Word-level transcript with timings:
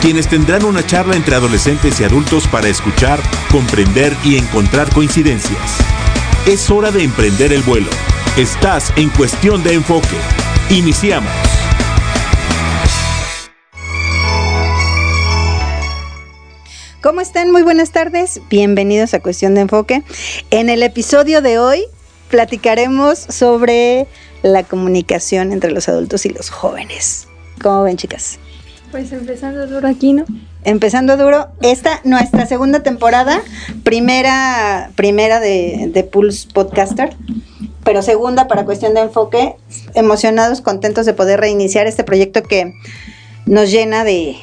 quienes 0.00 0.28
tendrán 0.28 0.64
una 0.64 0.86
charla 0.86 1.16
entre 1.16 1.34
adolescentes 1.34 2.00
y 2.00 2.04
adultos 2.04 2.46
para 2.46 2.68
escuchar, 2.68 3.20
comprender 3.50 4.14
y 4.24 4.36
encontrar 4.36 4.92
coincidencias. 4.94 5.78
Es 6.46 6.70
hora 6.70 6.90
de 6.90 7.02
emprender 7.02 7.52
el 7.52 7.62
vuelo. 7.62 7.90
Estás 8.36 8.92
en 8.96 9.10
cuestión 9.10 9.62
de 9.64 9.74
enfoque. 9.74 10.16
Iniciamos. 10.70 11.32
¿Cómo 17.02 17.20
están? 17.20 17.50
Muy 17.50 17.62
buenas 17.62 17.90
tardes. 17.90 18.40
Bienvenidos 18.48 19.14
a 19.14 19.20
Cuestión 19.20 19.54
de 19.54 19.62
Enfoque. 19.62 20.02
En 20.50 20.68
el 20.68 20.82
episodio 20.82 21.42
de 21.42 21.58
hoy 21.58 21.84
platicaremos 22.28 23.18
sobre 23.18 24.06
la 24.42 24.62
comunicación 24.62 25.52
entre 25.52 25.70
los 25.70 25.88
adultos 25.88 26.26
y 26.26 26.30
los 26.30 26.50
jóvenes. 26.50 27.28
¿Cómo 27.60 27.82
ven, 27.82 27.96
chicas? 27.96 28.38
Pues 28.90 29.12
empezando 29.12 29.66
duro 29.66 29.86
aquí, 29.86 30.12
¿no? 30.12 30.24
Empezando 30.64 31.16
duro. 31.16 31.48
Esta, 31.60 32.00
nuestra 32.04 32.46
segunda 32.46 32.82
temporada, 32.82 33.42
primera, 33.82 34.90
primera 34.96 35.40
de, 35.40 35.90
de 35.92 36.04
Pulse 36.04 36.48
Podcaster, 36.52 37.14
pero 37.84 38.02
segunda 38.02 38.48
para 38.48 38.64
cuestión 38.64 38.94
de 38.94 39.00
enfoque. 39.00 39.56
Emocionados, 39.94 40.62
contentos 40.62 41.06
de 41.06 41.14
poder 41.14 41.40
reiniciar 41.40 41.86
este 41.86 42.02
proyecto 42.02 42.42
que 42.42 42.72
nos 43.46 43.70
llena 43.70 44.04
de, 44.04 44.36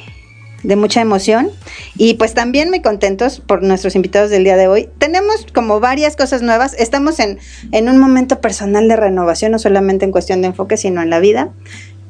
de 0.62 0.76
mucha 0.76 1.00
emoción 1.00 1.50
y 1.96 2.14
pues 2.14 2.34
también 2.34 2.70
muy 2.70 2.82
contentos 2.82 3.40
por 3.40 3.62
nuestros 3.62 3.94
invitados 3.94 4.30
del 4.30 4.44
día 4.44 4.56
de 4.56 4.68
hoy. 4.68 4.88
Tenemos 4.98 5.46
como 5.52 5.80
varias 5.80 6.16
cosas 6.16 6.42
nuevas, 6.42 6.74
estamos 6.78 7.20
en, 7.20 7.38
en 7.72 7.88
un 7.88 7.98
momento 7.98 8.40
personal 8.40 8.88
de 8.88 8.96
renovación, 8.96 9.52
no 9.52 9.58
solamente 9.58 10.04
en 10.04 10.12
cuestión 10.12 10.40
de 10.42 10.48
enfoque, 10.48 10.76
sino 10.76 11.02
en 11.02 11.10
la 11.10 11.20
vida. 11.20 11.50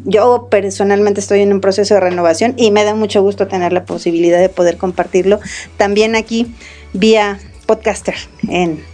Yo 0.09 0.47
personalmente 0.49 1.21
estoy 1.21 1.41
en 1.41 1.53
un 1.53 1.61
proceso 1.61 1.95
de 1.95 2.01
renovación 2.01 2.55
y 2.57 2.71
me 2.71 2.85
da 2.85 2.95
mucho 2.95 3.23
gusto 3.23 3.49
tener 3.49 3.73
la 3.73 3.85
posibilidad 3.85 4.39
de 4.39 4.49
poder 4.49 4.77
compartirlo 4.77 5.41
también 5.77 6.15
aquí 6.15 6.55
vía 6.93 7.41
podcaster 7.67 8.15
en, 8.49 8.84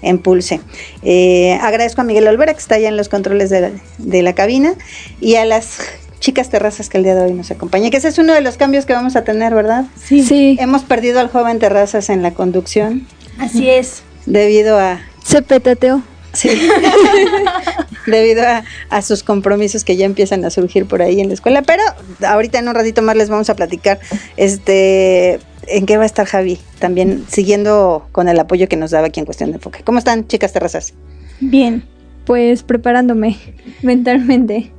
en 0.00 0.18
Pulse. 0.18 0.60
Eh, 1.02 1.58
agradezco 1.60 2.00
a 2.00 2.04
Miguel 2.04 2.26
Olvera 2.26 2.54
que 2.54 2.60
está 2.60 2.76
allá 2.76 2.88
en 2.88 2.96
los 2.96 3.10
controles 3.10 3.50
de 3.50 3.60
la, 3.60 3.70
de 3.98 4.22
la 4.22 4.34
cabina 4.34 4.74
y 5.20 5.36
a 5.36 5.44
las 5.44 5.80
chicas 6.18 6.48
terrazas 6.48 6.88
que 6.88 6.96
el 6.96 7.04
día 7.04 7.14
de 7.14 7.22
hoy 7.22 7.32
nos 7.32 7.50
acompañan, 7.50 7.90
que 7.90 7.98
ese 7.98 8.08
es 8.08 8.18
uno 8.18 8.32
de 8.32 8.40
los 8.40 8.56
cambios 8.56 8.86
que 8.86 8.94
vamos 8.94 9.16
a 9.16 9.24
tener, 9.24 9.54
¿verdad? 9.54 9.84
Sí. 10.02 10.22
sí. 10.22 10.56
Hemos 10.58 10.82
perdido 10.82 11.20
al 11.20 11.28
joven 11.28 11.58
terrazas 11.58 12.08
en 12.10 12.22
la 12.22 12.32
conducción. 12.32 13.06
Así 13.38 13.68
es. 13.68 14.02
Debido 14.26 14.78
a... 14.78 15.00
Se 15.22 15.42
petateó. 15.42 16.02
Sí. 16.32 16.48
Debido 18.06 18.42
a, 18.46 18.64
a, 18.90 19.02
sus 19.02 19.22
compromisos 19.22 19.84
que 19.84 19.96
ya 19.96 20.06
empiezan 20.06 20.44
a 20.44 20.50
surgir 20.50 20.86
por 20.86 21.02
ahí 21.02 21.20
en 21.20 21.28
la 21.28 21.34
escuela. 21.34 21.62
Pero 21.62 21.82
ahorita 22.26 22.58
en 22.58 22.68
un 22.68 22.74
ratito 22.74 23.02
más 23.02 23.16
les 23.16 23.28
vamos 23.28 23.50
a 23.50 23.56
platicar 23.56 23.98
este 24.36 25.40
en 25.68 25.86
qué 25.86 25.96
va 25.96 26.02
a 26.04 26.06
estar 26.06 26.26
Javi, 26.26 26.58
también 26.78 27.24
siguiendo 27.28 28.08
con 28.12 28.28
el 28.28 28.38
apoyo 28.38 28.68
que 28.68 28.76
nos 28.76 28.90
daba 28.90 29.08
aquí 29.08 29.20
en 29.20 29.26
cuestión 29.26 29.50
de 29.50 29.56
enfoque. 29.56 29.82
¿Cómo 29.84 29.98
están, 29.98 30.26
chicas 30.26 30.52
terrazas? 30.52 30.94
Bien, 31.40 31.84
pues 32.24 32.62
preparándome 32.62 33.36
mentalmente. 33.82 34.72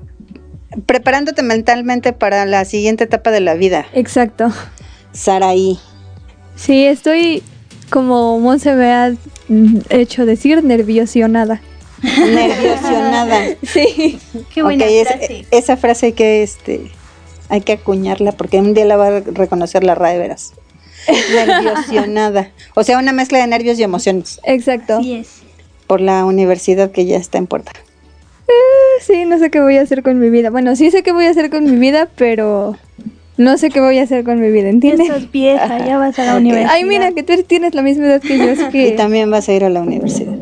Preparándote 0.85 1.41
mentalmente 1.41 2.13
para 2.13 2.45
la 2.45 2.65
siguiente 2.65 3.05
etapa 3.05 3.31
de 3.31 3.39
la 3.39 3.55
vida. 3.55 3.85
Exacto. 3.93 4.51
Saraí. 5.13 5.79
Sí, 6.55 6.85
estoy 6.85 7.41
como 7.89 8.39
Monse 8.39 8.69
ha 8.69 9.13
hecho 9.89 10.25
decir, 10.25 10.63
nerviosionada. 10.63 11.61
Nerviosionada. 12.01 13.55
sí. 13.63 14.19
Qué 14.53 14.63
buena 14.63 14.85
okay, 14.85 15.03
frase. 15.03 15.39
Es, 15.51 15.63
esa 15.63 15.77
frase 15.77 16.07
hay 16.07 16.13
que, 16.13 16.43
este, 16.43 16.91
hay 17.49 17.61
que 17.61 17.73
acuñarla 17.73 18.31
porque 18.31 18.59
un 18.59 18.73
día 18.73 18.85
la 18.85 18.97
va 18.97 19.07
a 19.07 19.19
reconocer 19.19 19.83
la 19.83 19.95
RAE, 19.95 20.17
verás. 20.17 20.53
Nerviosionada. 21.33 22.51
O 22.75 22.83
sea, 22.83 22.99
una 22.99 23.11
mezcla 23.11 23.39
de 23.39 23.47
nervios 23.47 23.79
y 23.79 23.83
emociones. 23.83 24.39
Exacto. 24.43 24.97
Así 24.99 25.13
es. 25.13 25.41
Por 25.87 26.01
la 26.01 26.23
universidad 26.25 26.91
que 26.91 27.05
ya 27.05 27.17
está 27.17 27.37
en 27.37 27.47
puerta. 27.47 27.71
Uh, 28.47 29.01
sí, 29.01 29.25
no 29.25 29.39
sé 29.39 29.49
qué 29.49 29.59
voy 29.59 29.77
a 29.77 29.81
hacer 29.81 30.03
con 30.03 30.19
mi 30.19 30.29
vida. 30.29 30.49
Bueno, 30.49 30.75
sí 30.75 30.91
sé 30.91 31.03
qué 31.03 31.11
voy 31.11 31.25
a 31.25 31.31
hacer 31.31 31.49
con 31.49 31.65
mi 31.65 31.77
vida, 31.77 32.07
pero 32.15 32.77
no 33.39 33.57
sé 33.57 33.69
qué 33.69 33.79
voy 33.79 33.97
a 33.99 34.03
hacer 34.03 34.25
con 34.25 34.41
mi 34.41 34.51
vida, 34.51 34.67
¿entiendes? 34.67 35.07
Estás 35.07 35.31
vieja, 35.31 35.63
Ajá. 35.63 35.85
ya 35.85 35.97
vas 35.97 36.19
a 36.19 36.25
la 36.25 36.31
okay. 36.33 36.41
universidad. 36.41 36.73
Ay, 36.73 36.83
mira, 36.83 37.13
que 37.13 37.23
tú 37.23 37.41
tienes 37.43 37.73
la 37.73 37.81
misma 37.81 38.07
edad 38.07 38.21
que 38.21 38.37
yo, 38.37 38.51
así 38.51 38.67
que... 38.71 38.89
Y 38.89 38.95
también 38.97 39.31
vas 39.31 39.47
a 39.47 39.53
ir 39.53 39.63
a 39.63 39.69
la 39.69 39.79
universidad. 39.79 40.33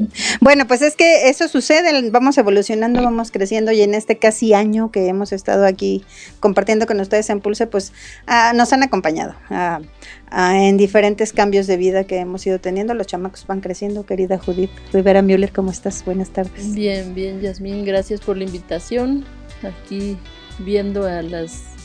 Bueno, 0.42 0.66
pues 0.66 0.82
es 0.82 0.96
que 0.96 1.30
eso 1.30 1.48
sucede, 1.48 2.10
vamos 2.10 2.40
evolucionando, 2.40 3.04
vamos 3.04 3.30
creciendo 3.30 3.72
y 3.72 3.84
en 3.84 3.94
este 3.94 4.18
casi 4.18 4.56
año 4.56 4.90
que 4.92 5.08
hemos 5.08 5.32
estado 5.32 5.68
aquí 5.68 6.06
compartiendo 6.40 6.88
con 6.88 7.00
ustedes 7.00 7.30
en 7.30 7.40
Pulse, 7.40 7.68
pues 7.68 7.94
uh, 8.28 8.58
nos 8.58 8.74
han 8.74 8.82
acompañado 8.82 9.36
uh, 9.52 9.80
uh, 10.36 10.52
en 10.56 10.78
diferentes 10.78 11.34
cambios 11.34 11.68
de 11.68 11.78
vida 11.78 12.06
que 12.06 12.18
hemos 12.18 12.48
ido 12.48 12.58
teniendo. 12.60 12.96
Los 12.96 13.06
chamacos 13.06 13.46
van 13.46 13.62
creciendo, 13.62 14.08
querida 14.08 14.40
Judith 14.40 14.72
Rivera 14.92 15.22
Müller, 15.22 15.52
¿cómo 15.52 15.70
estás? 15.70 16.04
Buenas 16.04 16.32
tardes. 16.32 16.74
Bien, 16.74 17.14
bien, 17.14 17.42
Yasmín, 17.42 17.86
gracias 17.86 18.22
por 18.22 18.38
la 18.38 18.46
invitación. 18.46 19.24
Aquí 19.62 20.18
viendo 20.58 21.06
a 21.06 21.22
las 21.22 21.77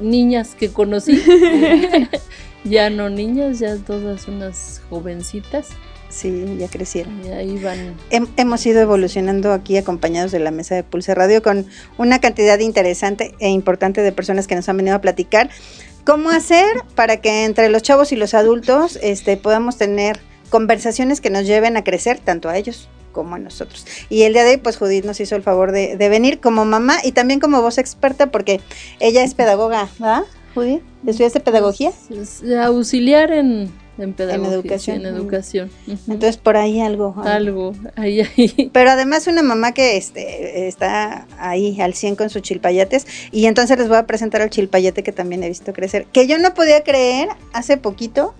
niñas 0.00 0.54
que 0.54 0.70
conocí. 0.70 1.22
ya 2.64 2.90
no 2.90 3.10
niñas, 3.10 3.58
ya 3.58 3.76
todas 3.76 4.28
unas 4.28 4.82
jovencitas. 4.90 5.68
Sí, 6.08 6.56
ya 6.58 6.68
crecieron. 6.68 7.24
Y 7.24 7.28
ahí 7.30 7.58
van. 7.62 7.94
Hem 8.10 8.28
hemos 8.36 8.64
ido 8.66 8.80
evolucionando 8.80 9.52
aquí 9.52 9.76
acompañados 9.76 10.30
de 10.30 10.38
la 10.38 10.52
mesa 10.52 10.76
de 10.76 10.84
Pulse 10.84 11.14
Radio 11.14 11.42
con 11.42 11.66
una 11.98 12.20
cantidad 12.20 12.58
interesante 12.60 13.34
e 13.40 13.48
importante 13.48 14.00
de 14.00 14.12
personas 14.12 14.46
que 14.46 14.54
nos 14.54 14.68
han 14.68 14.76
venido 14.76 14.94
a 14.94 15.00
platicar 15.00 15.50
cómo 16.04 16.30
hacer 16.30 16.82
para 16.94 17.16
que 17.16 17.44
entre 17.44 17.68
los 17.68 17.82
chavos 17.82 18.12
y 18.12 18.16
los 18.16 18.34
adultos 18.34 18.98
este, 19.02 19.36
podamos 19.36 19.76
tener 19.76 20.20
conversaciones 20.50 21.20
que 21.20 21.30
nos 21.30 21.46
lleven 21.46 21.76
a 21.76 21.82
crecer 21.82 22.20
tanto 22.20 22.48
a 22.48 22.56
ellos 22.56 22.88
como 23.14 23.36
a 23.36 23.38
nosotros. 23.38 23.86
Y 24.10 24.24
el 24.24 24.34
día 24.34 24.44
de 24.44 24.50
hoy, 24.50 24.56
pues 24.58 24.76
Judith 24.76 25.06
nos 25.06 25.18
hizo 25.20 25.34
el 25.36 25.42
favor 25.42 25.72
de, 25.72 25.96
de 25.96 26.08
venir 26.10 26.40
como 26.40 26.66
mamá 26.66 26.98
y 27.02 27.12
también 27.12 27.40
como 27.40 27.62
voz 27.62 27.78
experta, 27.78 28.26
porque 28.26 28.60
ella 29.00 29.24
es 29.24 29.32
pedagoga, 29.32 29.88
¿verdad, 29.98 30.24
Judith? 30.54 30.82
¿Estudiaste 31.06 31.40
pedagogía? 31.40 31.92
Es 32.10 32.42
auxiliar 32.62 33.32
en, 33.32 33.70
en 33.98 34.12
pedagogía. 34.14 34.48
En 34.48 34.52
educación. 34.52 34.96
Sí, 34.96 35.06
en 35.06 35.14
educación. 35.14 35.70
Uh 35.86 35.92
-huh. 35.92 36.12
Entonces, 36.12 36.36
por 36.36 36.56
ahí 36.56 36.80
algo. 36.80 37.14
Algo, 37.22 37.74
ahí, 37.96 38.20
ahí. 38.20 38.70
Pero 38.72 38.90
además 38.90 39.26
una 39.26 39.42
mamá 39.42 39.72
que 39.72 39.96
este, 39.96 40.66
está 40.66 41.26
ahí 41.38 41.80
al 41.80 41.94
100 41.94 42.16
con 42.16 42.30
sus 42.30 42.42
chilpayates. 42.42 43.06
Y 43.32 43.46
entonces 43.46 43.78
les 43.78 43.88
voy 43.88 43.98
a 43.98 44.06
presentar 44.06 44.42
al 44.42 44.50
chilpayate 44.50 45.02
que 45.02 45.12
también 45.12 45.42
he 45.42 45.48
visto 45.48 45.72
crecer. 45.72 46.06
Que 46.12 46.26
yo 46.26 46.38
no 46.38 46.54
podía 46.54 46.82
creer 46.82 47.28
hace 47.52 47.76
poquito 47.76 48.34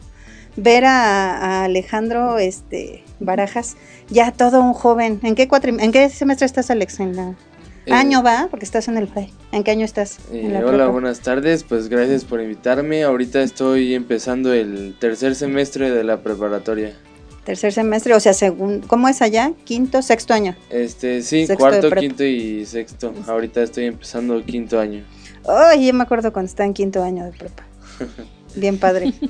ver 0.56 0.84
a, 0.84 1.36
a 1.36 1.64
Alejandro 1.64 2.38
este, 2.38 3.03
Barajas, 3.20 3.76
ya 4.08 4.32
todo 4.32 4.60
un 4.60 4.72
joven. 4.72 5.20
¿En 5.22 5.34
qué, 5.34 5.48
cuatri 5.48 5.74
¿En 5.78 5.92
qué 5.92 6.08
semestre 6.08 6.46
estás, 6.46 6.70
Alex? 6.70 7.00
¿En 7.00 7.16
la 7.16 7.34
eh, 7.86 7.92
año 7.92 8.22
va? 8.22 8.48
Porque 8.50 8.64
estás 8.64 8.88
en 8.88 8.96
el 8.96 9.08
FRAE. 9.08 9.30
¿En 9.52 9.62
qué 9.62 9.70
año 9.70 9.84
estás? 9.84 10.18
Eh, 10.32 10.44
hola, 10.46 10.66
prepa? 10.66 10.86
buenas 10.88 11.20
tardes. 11.20 11.64
Pues 11.64 11.88
gracias 11.88 12.24
por 12.24 12.40
invitarme. 12.40 13.04
Ahorita 13.04 13.42
estoy 13.42 13.94
empezando 13.94 14.52
el 14.52 14.96
tercer 14.98 15.34
semestre 15.34 15.90
de 15.90 16.02
la 16.04 16.22
preparatoria. 16.22 16.94
Tercer 17.44 17.74
semestre, 17.74 18.14
o 18.14 18.20
sea, 18.20 18.32
según, 18.32 18.80
¿cómo 18.80 19.06
es 19.06 19.20
allá? 19.20 19.52
¿Quinto, 19.64 20.00
sexto 20.00 20.32
año? 20.32 20.56
Este, 20.70 21.20
sí, 21.20 21.46
sexto 21.46 21.56
cuarto, 21.58 21.90
quinto 21.90 22.24
y 22.24 22.64
sexto. 22.64 23.12
Ahorita 23.26 23.62
estoy 23.62 23.84
empezando 23.84 24.42
quinto 24.42 24.80
año. 24.80 25.04
Ay, 25.46 25.80
oh, 25.80 25.86
yo 25.88 25.92
me 25.92 26.04
acuerdo 26.04 26.32
cuando 26.32 26.48
estaba 26.48 26.66
en 26.66 26.72
quinto 26.72 27.02
año 27.02 27.24
de 27.24 27.32
prepa. 27.32 27.64
bien 28.56 28.78
padre. 28.78 29.12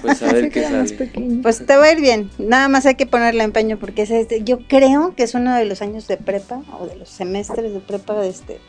Pues 0.00 0.22
a 0.22 0.32
ver 0.32 0.50
qué 0.50 0.62
sale. 0.62 0.90
pequeño. 0.94 1.42
Pues 1.42 1.66
te 1.66 1.76
va 1.76 1.84
a 1.84 1.92
ir 1.92 2.00
bien. 2.00 2.30
Nada 2.38 2.68
más 2.68 2.86
hay 2.86 2.94
que 2.94 3.04
ponerle 3.04 3.44
empeño 3.44 3.78
porque 3.78 4.02
es 4.02 4.10
este, 4.10 4.42
yo 4.44 4.66
creo 4.66 5.14
que 5.14 5.24
es 5.24 5.34
uno 5.34 5.54
de 5.54 5.66
los 5.66 5.82
años 5.82 6.08
de 6.08 6.16
prepa 6.16 6.62
o 6.80 6.86
de 6.86 6.96
los 6.96 7.10
semestres 7.10 7.74
de 7.74 7.80
prepa 7.80 8.24
este 8.24 8.60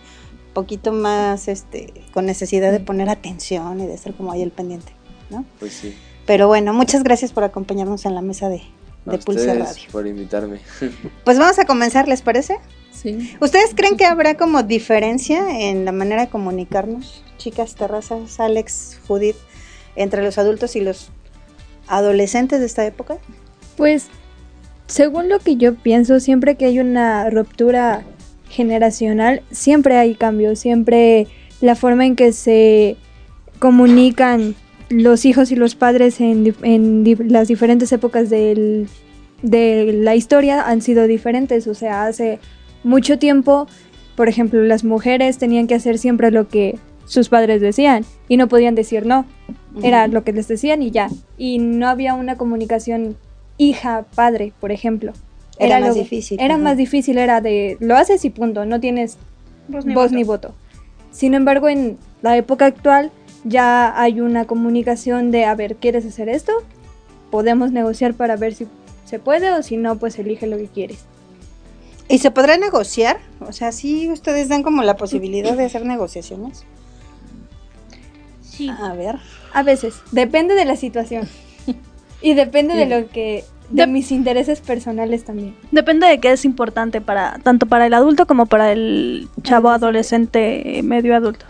poquito 0.53 0.91
más 0.91 1.47
este 1.47 1.93
con 2.13 2.25
necesidad 2.25 2.73
de 2.73 2.81
poner 2.81 3.09
atención 3.09 3.79
y 3.79 3.87
de 3.87 3.93
estar 3.93 4.13
como 4.13 4.33
ahí 4.33 4.41
el 4.41 4.51
pendiente, 4.51 4.91
¿no? 5.29 5.45
Pues 5.59 5.71
sí. 5.71 5.95
Pero 6.25 6.47
bueno, 6.47 6.73
muchas 6.73 7.03
gracias 7.03 7.31
por 7.31 7.43
acompañarnos 7.43 8.05
en 8.05 8.15
la 8.15 8.21
mesa 8.21 8.49
de, 8.49 8.61
A 9.05 9.11
de 9.11 9.17
Pulse 9.19 9.41
ustedes 9.41 9.69
Radio. 9.69 9.83
por 9.91 10.07
invitarme. 10.07 10.59
Pues 11.23 11.39
vamos 11.39 11.57
a 11.59 11.65
comenzar, 11.65 12.07
¿les 12.07 12.21
parece? 12.21 12.57
Sí. 12.91 13.35
¿Ustedes 13.39 13.71
creen 13.73 13.95
que 13.95 14.05
habrá 14.05 14.35
como 14.35 14.63
diferencia 14.63 15.69
en 15.69 15.85
la 15.85 15.91
manera 15.91 16.25
de 16.25 16.29
comunicarnos, 16.29 17.23
chicas, 17.37 17.75
terrazas, 17.75 18.39
Alex, 18.39 18.99
Judith, 19.07 19.37
entre 19.95 20.23
los 20.23 20.37
adultos 20.37 20.75
y 20.75 20.81
los 20.81 21.09
adolescentes 21.87 22.59
de 22.59 22.65
esta 22.65 22.85
época? 22.85 23.17
Pues, 23.77 24.07
según 24.87 25.29
lo 25.29 25.39
que 25.39 25.55
yo 25.55 25.75
pienso, 25.75 26.19
siempre 26.19 26.55
que 26.55 26.65
hay 26.65 26.79
una 26.79 27.29
ruptura 27.29 28.03
generacional, 28.49 29.41
siempre 29.51 29.97
hay 29.97 30.15
cambios, 30.15 30.59
siempre 30.59 31.27
la 31.61 31.75
forma 31.75 32.05
en 32.05 32.15
que 32.15 32.33
se 32.33 32.97
comunican 33.59 34.55
los 34.89 35.25
hijos 35.25 35.51
y 35.51 35.55
los 35.55 35.75
padres 35.75 36.19
en, 36.19 36.53
las 37.29 37.47
diferentes 37.47 37.91
épocas 37.91 38.29
de 38.29 38.87
la 39.41 40.15
historia 40.15 40.63
han 40.67 40.81
sido 40.81 41.07
diferentes. 41.07 41.67
O 41.67 41.73
sea, 41.73 42.05
hace 42.05 42.39
mucho 42.83 43.17
tiempo, 43.17 43.67
por 44.15 44.27
ejemplo, 44.27 44.61
las 44.63 44.83
mujeres 44.83 45.37
tenían 45.37 45.67
que 45.67 45.75
hacer 45.75 45.97
siempre 45.97 46.31
lo 46.31 46.47
que 46.47 46.77
sus 47.05 47.29
padres 47.29 47.61
decían 47.61 48.05
y 48.27 48.37
no 48.37 48.47
podían 48.47 48.75
decir 48.75 49.05
no. 49.05 49.25
Era 49.83 50.07
lo 50.07 50.23
que 50.23 50.33
les 50.33 50.47
decían 50.47 50.81
y 50.83 50.91
ya. 50.91 51.09
Y 51.37 51.59
no 51.59 51.87
había 51.87 52.13
una 52.13 52.37
comunicación 52.37 53.15
hija-padre, 53.57 54.53
por 54.59 54.71
ejemplo. 54.71 55.13
Era 55.59 55.79
más 55.79 55.89
lo- 55.89 55.95
difícil, 55.95 56.39
Era 56.41 56.55
ajá. 56.55 56.63
más 56.63 56.77
difícil, 56.77 57.17
era 57.17 57.39
de 57.41 57.77
lo 57.79 57.95
haces 57.95 58.25
y 58.25 58.29
punto, 58.31 58.65
no 58.65 58.79
tienes 58.79 59.17
Voz 59.67 59.85
voz, 59.85 60.11
ni, 60.11 60.23
voto. 60.23 60.53
Sin 61.11 61.33
embargo, 61.33 61.69
en 61.69 61.97
la 62.21 62.35
época 62.35 62.65
actual 62.65 63.11
ya 63.43 63.99
hay 64.01 64.19
una 64.21 64.45
comunicación 64.45 65.29
de, 65.31 65.45
a 65.45 65.55
ver, 65.55 65.75
¿quieres 65.75 66.05
hacer 66.05 66.29
esto? 66.29 66.51
Podemos 67.29 67.71
negociar 67.71 68.13
para 68.13 68.35
ver 68.35 68.53
si 68.55 68.67
se 69.05 69.19
puede 69.19 69.51
o 69.51 69.61
si 69.63 69.77
no, 69.77 69.97
pues 69.97 70.17
elige 70.19 70.47
lo 70.47 70.57
que 70.57 70.67
quieres. 70.67 71.05
¿Y 72.09 72.17
se 72.17 72.31
podrá 72.31 72.57
negociar? 72.57 73.19
O 73.39 73.53
sea, 73.53 73.71
sí, 73.71 74.09
ustedes 74.09 74.49
dan 74.49 74.63
como 74.63 74.83
la 74.83 74.97
posibilidad 74.97 75.55
de 75.55 75.65
hacer 75.65 75.85
negociaciones. 75.85 76.65
Sí. 78.61 78.69
A 78.69 78.93
ver. 78.93 79.15
A 79.53 79.63
veces, 79.63 80.01
depende 80.11 80.53
de 80.55 80.65
la 80.65 80.75
situación. 80.75 81.27
y 82.21 82.33
depende 82.33 82.75
de 82.75 82.85
lo 82.85 83.09
que... 83.09 83.43
De 83.69 83.85
De- 83.85 83.87
mis 83.87 84.11
intereses 84.11 84.59
personales 84.59 85.23
también. 85.23 85.55
Depende 85.71 86.05
de 86.07 86.19
qué 86.19 86.31
es 86.33 86.43
importante 86.43 86.99
para 86.99 87.39
tanto 87.41 87.65
para 87.67 87.85
el 87.87 87.93
adulto 87.93 88.27
como 88.27 88.45
para 88.45 88.71
el 88.73 89.29
chavo 89.43 89.69
adolescente 89.69 90.81
medio 90.83 91.15
adulto. 91.15 91.45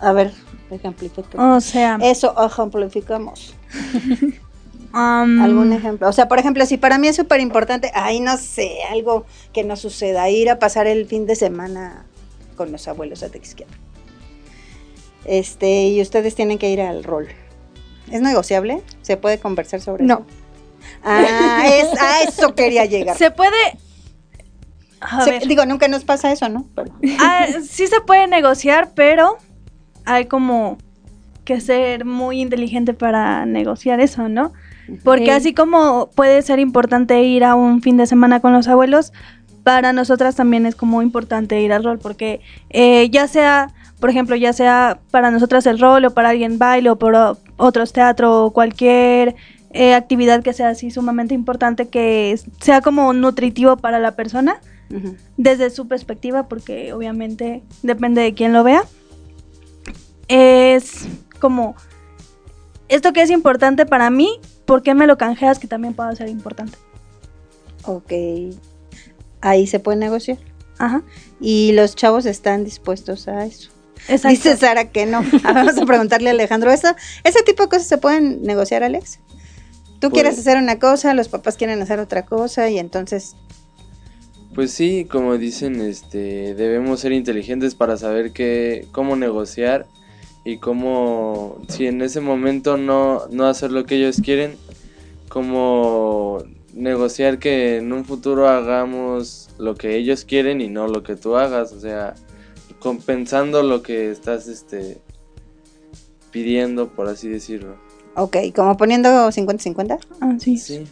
A 0.00 0.12
ver, 0.12 0.32
ejemplifica. 0.70 1.54
O 1.54 1.60
sea, 1.60 1.98
Eso 2.02 2.34
ejemplificamos. 2.44 3.54
um, 4.92 5.42
¿Algún 5.42 5.72
ejemplo? 5.72 6.08
O 6.08 6.12
sea, 6.12 6.26
por 6.26 6.38
ejemplo, 6.40 6.66
si 6.66 6.76
para 6.76 6.98
mí 6.98 7.06
es 7.06 7.14
súper 7.16 7.40
importante, 7.40 7.92
ay, 7.94 8.18
no 8.20 8.36
sé, 8.36 8.78
algo 8.90 9.26
que 9.52 9.62
nos 9.62 9.78
suceda, 9.80 10.28
ir 10.28 10.50
a 10.50 10.58
pasar 10.58 10.86
el 10.88 11.06
fin 11.06 11.24
de 11.26 11.36
semana 11.36 12.04
con 12.56 12.72
los 12.72 12.88
abuelos 12.88 13.22
a 13.22 13.28
Texquiapan. 13.28 13.78
Este, 15.24 15.88
y 15.88 16.00
ustedes 16.00 16.34
tienen 16.34 16.58
que 16.58 16.70
ir 16.70 16.80
al 16.80 17.04
rol. 17.04 17.28
¿Es 18.10 18.20
negociable? 18.22 18.82
¿Se 19.02 19.16
puede 19.16 19.38
conversar 19.38 19.80
sobre 19.80 20.04
No. 20.04 20.24
eso? 20.26 20.36
Ah, 21.04 21.64
es, 21.66 22.00
a 22.00 22.22
eso 22.22 22.54
quería 22.54 22.84
llegar. 22.86 23.16
se 23.16 23.30
puede 23.30 23.56
a 25.00 25.24
Se- 25.24 25.30
ver, 25.30 25.46
digo, 25.46 25.64
nunca 25.64 25.88
nos 25.88 26.04
pasa 26.04 26.30
eso, 26.32 26.48
¿no? 26.48 26.66
Pero- 26.74 26.92
ah, 27.20 27.46
sí 27.66 27.86
se 27.86 28.00
puede 28.02 28.26
negociar, 28.26 28.90
pero 28.94 29.36
hay 30.04 30.26
como 30.26 30.76
que 31.44 31.60
ser 31.60 32.04
muy 32.04 32.40
inteligente 32.40 32.92
para 32.94 33.46
negociar 33.46 34.00
eso, 34.00 34.28
¿no? 34.28 34.52
Porque 35.04 35.26
Sí. 35.26 35.30
así 35.30 35.54
como 35.54 36.10
puede 36.14 36.42
ser 36.42 36.58
importante 36.58 37.22
ir 37.22 37.44
a 37.44 37.54
un 37.54 37.80
fin 37.80 37.96
de 37.96 38.06
semana 38.06 38.40
con 38.40 38.52
los 38.52 38.68
abuelos, 38.68 39.12
para 39.62 39.92
nosotras 39.92 40.36
también 40.36 40.66
es 40.66 40.74
como 40.74 41.02
importante 41.02 41.60
ir 41.60 41.72
al 41.72 41.84
rol, 41.84 41.98
porque 41.98 42.40
eh, 42.70 43.08
ya 43.10 43.28
sea, 43.28 43.72
por 43.98 44.10
ejemplo, 44.10 44.36
ya 44.36 44.52
sea 44.52 45.00
para 45.10 45.30
nosotras 45.30 45.66
el 45.66 45.78
rol 45.78 46.04
o 46.04 46.10
para 46.10 46.30
alguien 46.30 46.58
baile 46.58 46.90
o 46.90 46.98
por 46.98 47.14
otros 47.56 47.92
teatro 47.92 48.44
o 48.44 48.50
cualquier 48.52 49.36
eh, 49.72 49.94
actividad 49.94 50.42
que 50.42 50.52
sea 50.52 50.70
así 50.70 50.90
sumamente 50.90 51.34
importante, 51.34 51.88
que 51.88 52.38
sea 52.60 52.80
como 52.80 53.12
nutritivo 53.12 53.76
para 53.76 53.98
la 53.98 54.16
persona 54.16 54.60
desde 55.36 55.70
su 55.70 55.86
perspectiva, 55.86 56.48
porque 56.48 56.92
obviamente 56.92 57.62
depende 57.84 58.22
de 58.22 58.34
quién 58.34 58.52
lo 58.52 58.64
vea. 58.64 58.82
Es 60.26 61.06
como, 61.38 61.76
esto 62.88 63.12
que 63.12 63.22
es 63.22 63.30
importante 63.30 63.86
para 63.86 64.10
mí, 64.10 64.40
¿por 64.64 64.82
qué 64.82 64.94
me 64.94 65.06
lo 65.06 65.16
canjeas 65.16 65.60
que 65.60 65.68
también 65.68 65.94
pueda 65.94 66.14
ser 66.16 66.28
importante? 66.28 66.76
Ok. 67.84 68.12
Ahí 69.40 69.66
se 69.66 69.80
puede 69.80 69.98
negociar. 69.98 70.38
Ajá. 70.78 71.02
Y 71.40 71.72
los 71.72 71.94
chavos 71.96 72.26
están 72.26 72.64
dispuestos 72.64 73.28
a 73.28 73.44
eso. 73.46 73.70
Exacto. 74.08 74.28
Dice 74.28 74.56
Sara 74.56 74.90
que 74.90 75.06
no. 75.06 75.20
Ah, 75.44 75.52
Vamos 75.52 75.76
a 75.78 75.84
preguntarle 75.86 76.30
a 76.30 76.32
Alejandro. 76.32 76.70
¿Eso, 76.70 76.88
¿Ese 77.24 77.42
tipo 77.42 77.64
de 77.64 77.68
cosas 77.68 77.86
se 77.86 77.98
pueden 77.98 78.42
negociar, 78.42 78.82
Alex? 78.82 79.18
Tú 80.00 80.08
Pues- 80.08 80.12
quieres 80.22 80.38
hacer 80.38 80.56
una 80.56 80.78
cosa, 80.78 81.12
los 81.14 81.28
papás 81.28 81.56
quieren 81.56 81.82
hacer 81.82 81.98
otra 82.00 82.24
cosa 82.24 82.68
y 82.70 82.78
entonces... 82.78 83.36
Pues 84.54 84.72
sí, 84.72 85.04
como 85.08 85.38
dicen, 85.38 85.80
este, 85.80 86.54
debemos 86.54 87.00
ser 87.00 87.12
inteligentes 87.12 87.74
para 87.76 87.96
saber 87.96 88.32
qué, 88.32 88.88
cómo 88.90 89.14
negociar 89.14 89.86
y 90.44 90.56
cómo, 90.56 91.60
si 91.68 91.86
en 91.86 92.02
ese 92.02 92.20
momento 92.20 92.76
no, 92.76 93.28
no 93.30 93.46
hacer 93.46 93.70
lo 93.70 93.84
que 93.86 93.96
ellos 93.96 94.20
quieren, 94.24 94.56
cómo 95.28 96.42
negociar 96.74 97.38
que 97.38 97.78
en 97.78 97.92
un 97.92 98.04
futuro 98.04 98.48
hagamos 98.48 99.50
lo 99.58 99.74
que 99.74 99.96
ellos 99.96 100.24
quieren 100.24 100.60
y 100.60 100.68
no 100.68 100.88
lo 100.88 101.02
que 101.02 101.16
tú 101.16 101.36
hagas, 101.36 101.72
o 101.72 101.80
sea, 101.80 102.14
compensando 102.78 103.62
lo 103.62 103.82
que 103.82 104.10
estás, 104.10 104.46
este, 104.48 104.98
pidiendo, 106.30 106.88
por 106.88 107.08
así 107.08 107.28
decirlo. 107.28 107.76
Ok, 108.14 108.36
como 108.54 108.76
poniendo 108.76 109.08
50-50. 109.08 109.98
Ah, 110.20 110.34
sí. 110.38 110.56
Sí. 110.58 110.84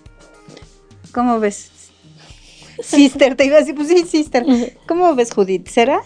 ¿Cómo 1.13 1.41
ves? 1.41 1.71
Sister, 2.81 3.35
te 3.35 3.45
iba 3.45 3.57
a 3.57 3.61
decir, 3.61 3.75
pues 3.75 3.89
sí, 3.89 4.05
sister. 4.05 4.47
¿Cómo 4.87 5.15
ves, 5.15 5.33
Judith? 5.33 5.67
¿Será? 5.69 6.01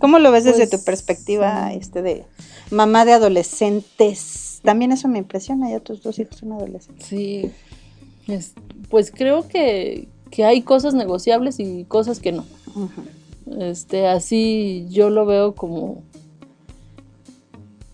¿Cómo 0.00 0.18
lo 0.18 0.32
ves 0.32 0.44
desde 0.44 0.66
Pues, 0.66 0.70
tu 0.70 0.84
perspectiva 0.84 1.72
este 1.72 2.02
de 2.02 2.24
mamá 2.70 3.04
de 3.04 3.12
adolescentes? 3.12 4.60
También 4.62 4.92
eso 4.92 5.06
me 5.08 5.18
impresiona, 5.18 5.70
ya 5.70 5.80
tus 5.80 6.02
dos 6.02 6.18
hijos 6.18 6.36
son 6.36 6.52
adolescentes. 6.52 7.06
Sí. 7.06 7.50
Es- 8.28 8.54
pues 8.90 9.10
creo 9.10 9.46
que, 9.48 10.08
que 10.30 10.44
hay 10.44 10.62
cosas 10.62 10.94
negociables 10.94 11.58
y 11.60 11.84
cosas 11.84 12.20
que 12.20 12.32
no. 12.32 12.44
Este, 13.58 14.06
así 14.06 14.86
yo 14.90 15.08
lo 15.10 15.24
veo 15.26 15.54
como 15.54 16.02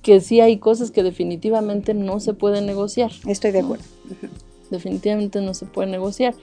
que 0.03 0.21
sí 0.21 0.41
hay 0.41 0.59
cosas 0.59 0.91
que 0.91 1.03
definitivamente 1.03 1.95
no 1.95 2.19
se 2.21 2.35
pueden 2.35 2.67
negociar. 2.67 3.13
Estoy 3.27 3.53
de 3.53 3.61
acuerdo. 3.61 3.85
Definitivamente 4.71 5.41
no 5.41 5.55
se 5.55 5.67
puede 5.67 5.89
negociar. 5.91 6.35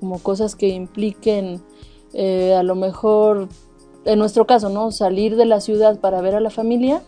Como 0.00 0.18
cosas 0.18 0.54
que 0.56 0.68
impliquen 0.68 1.60
eh, 2.12 2.54
a 2.54 2.62
lo 2.62 2.74
mejor, 2.74 3.48
en 4.04 4.18
nuestro 4.18 4.46
caso, 4.46 4.68
¿no? 4.68 4.90
Salir 4.90 5.36
de 5.36 5.46
la 5.46 5.60
ciudad 5.60 5.98
para 6.00 6.20
ver 6.20 6.34
a 6.34 6.40
la 6.40 6.50
familia. 6.50 7.02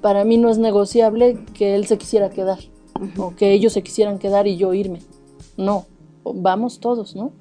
Para 0.00 0.24
mí 0.24 0.38
no 0.38 0.48
es 0.48 0.56
negociable 0.58 1.38
que 1.52 1.74
él 1.74 1.86
se 1.86 1.98
quisiera 1.98 2.30
quedar. 2.30 2.58
O 3.16 3.34
que 3.34 3.52
ellos 3.52 3.72
se 3.72 3.82
quisieran 3.82 4.18
quedar 4.18 4.46
y 4.46 4.56
yo 4.56 4.74
irme. 4.74 5.00
No, 5.56 5.86
vamos 6.24 6.80
todos, 6.80 7.16
¿no? 7.16 7.32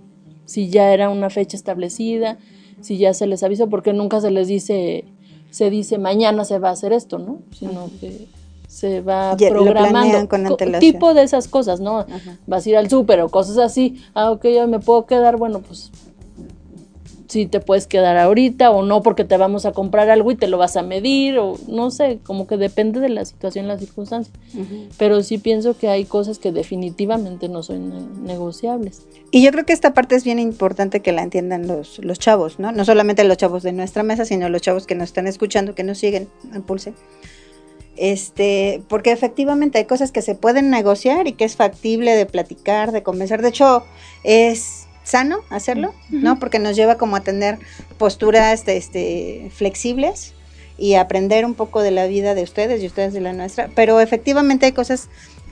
Si 0.45 0.69
ya 0.69 0.93
era 0.93 1.09
una 1.09 1.29
fecha 1.29 1.57
establecida, 1.57 2.37
si 2.81 2.97
ya 2.97 3.13
se 3.13 3.27
les 3.27 3.43
avisó, 3.43 3.69
porque 3.69 3.93
nunca 3.93 4.21
se 4.21 4.31
les 4.31 4.47
dice, 4.47 5.05
se 5.49 5.69
dice 5.69 5.97
mañana 5.97 6.45
se 6.45 6.59
va 6.59 6.69
a 6.69 6.73
hacer 6.73 6.93
esto, 6.93 7.19
¿no? 7.19 7.39
Sino 7.51 7.89
que 7.99 8.27
se 8.67 9.01
va 9.01 9.35
programando. 9.35 10.27
con 10.29 10.45
tipo 10.79 11.13
de 11.13 11.23
esas 11.23 11.47
cosas, 11.47 11.79
¿no? 11.79 12.05
Vas 12.47 12.65
a 12.65 12.69
ir 12.69 12.77
al 12.77 12.89
súper 12.89 13.21
o 13.21 13.29
cosas 13.29 13.57
así. 13.57 14.01
Ah, 14.13 14.31
ok, 14.31 14.45
yo 14.45 14.67
me 14.67 14.79
puedo 14.79 15.05
quedar, 15.05 15.37
bueno, 15.37 15.59
pues 15.59 15.91
si 17.29 17.45
te 17.45 17.59
puedes 17.59 17.86
quedar 17.86 18.17
ahorita 18.17 18.71
o 18.71 18.83
no 18.83 19.03
porque 19.03 19.24
te 19.24 19.38
vamos 19.38 19.65
a 19.67 19.71
comprar 19.71 20.09
algo 20.09 20.31
y 20.31 20.36
te 20.36 20.48
lo 20.48 20.57
vas 20.57 20.75
a 20.75 20.81
medir 20.81 21.38
o 21.38 21.57
no 21.67 21.91
sé, 21.91 22.19
como 22.24 22.48
que 22.48 22.57
depende 22.57 23.00
de 23.00 23.09
la 23.09 23.24
situación, 23.24 23.67
la 23.67 23.77
circunstancia. 23.77 24.33
Ujú. 24.55 24.88
Pero 24.98 25.21
sí 25.21 25.38
pienso 25.38 25.77
que 25.77 25.88
hay 25.89 26.05
cosas 26.05 26.39
que 26.39 26.51
definitivamente 26.51 27.48
no 27.48 27.62
son 27.62 27.89
ne- 27.89 28.33
negociables. 28.33 29.03
Y 29.29 29.43
yo 29.43 29.51
creo 29.51 29.63
que 29.63 29.74
esta 29.74 29.93
parte 29.93 30.15
es 30.15 30.24
bien 30.24 30.39
importante 30.39 31.01
que 31.01 31.12
la 31.12 31.21
entiendan 31.21 31.67
los, 31.67 32.00
los 32.00 32.17
chavos, 32.17 32.57
¿no? 32.59 32.71
No 32.71 32.83
solamente 32.83 33.24
los 33.24 33.38
chavos 33.38 33.62
de 33.62 33.74
nuestra 33.74 34.01
mesa, 34.01 34.25
sino 34.25 34.50
los 34.50 34.63
chavos 34.63 34.88
que 34.88 34.95
nos 34.95 35.09
están 35.09 35.27
escuchando, 35.27 35.75
que 35.75 35.83
nos 35.83 36.00
siguen 36.00 36.27
en 36.53 36.63
Pulse. 36.63 36.93
Este, 37.95 38.81
porque 38.88 39.12
efectivamente 39.12 39.77
hay 39.77 39.86
cosas 39.86 40.12
que 40.12 40.21
se 40.21 40.33
pueden 40.33 40.69
negociar 40.69 41.27
y 41.27 41.33
que 41.33 41.45
es 41.45 41.55
factible 41.57 42.15
de 42.15 42.25
platicar, 42.25 42.91
de 42.91 43.03
convencer. 43.03 43.41
De 43.41 43.50
hecho, 43.50 43.83
es 44.24 44.88
sano 45.09 45.39
hacerlo, 45.49 45.93
¿no? 46.09 46.39
Porque 46.39 46.59
nos 46.59 46.75
lleva 46.75 46.97
como 46.97 47.15
a 47.15 47.21
tener 47.21 47.57
posturas 47.97 48.67
este, 48.67 49.49
flexibles 49.53 50.33
y 50.77 50.93
aprender 50.93 51.45
un 51.45 51.55
poco 51.55 51.81
de 51.81 51.91
la 51.91 52.05
vida 52.07 52.35
de 52.35 52.43
ustedes 52.43 52.81
y 52.81 52.87
ustedes 52.87 53.13
de 53.13 53.21
la 53.21 53.33
nuestra. 53.33 53.69
Pero 53.75 53.99
efectivamente 53.99 54.65
hay 54.65 54.71
cosas 54.71 55.09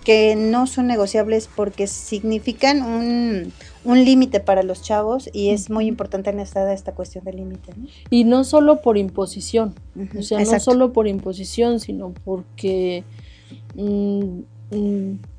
que 0.08 0.38
no 0.38 0.68
son 0.68 0.88
negociables 0.88 1.50
porque 1.54 1.86
significan 1.86 2.82
un, 2.82 3.52
un 3.84 4.06
límite 4.06 4.40
para 4.40 4.64
los 4.64 4.82
chavos 4.82 5.30
y 5.34 5.50
es 5.50 5.70
muy 5.70 5.86
importante 5.86 6.30
en 6.30 6.40
esta, 6.40 6.72
esta 6.72 6.94
cuestión 6.94 7.26
del 7.26 7.36
límite. 7.36 7.74
¿no? 7.76 7.88
Y 8.10 8.24
no 8.24 8.46
solo 8.46 8.82
por 8.82 8.98
imposición, 8.98 9.76
Ujú, 9.98 10.20
o 10.20 10.22
sea, 10.22 10.38
no 10.38 10.44
exacto. 10.46 10.72
solo 10.72 10.94
por 10.94 11.08
imposición, 11.08 11.82
sino 11.82 12.14
porque, 12.24 13.04
mm, 13.76 13.84
mm, 13.84 14.44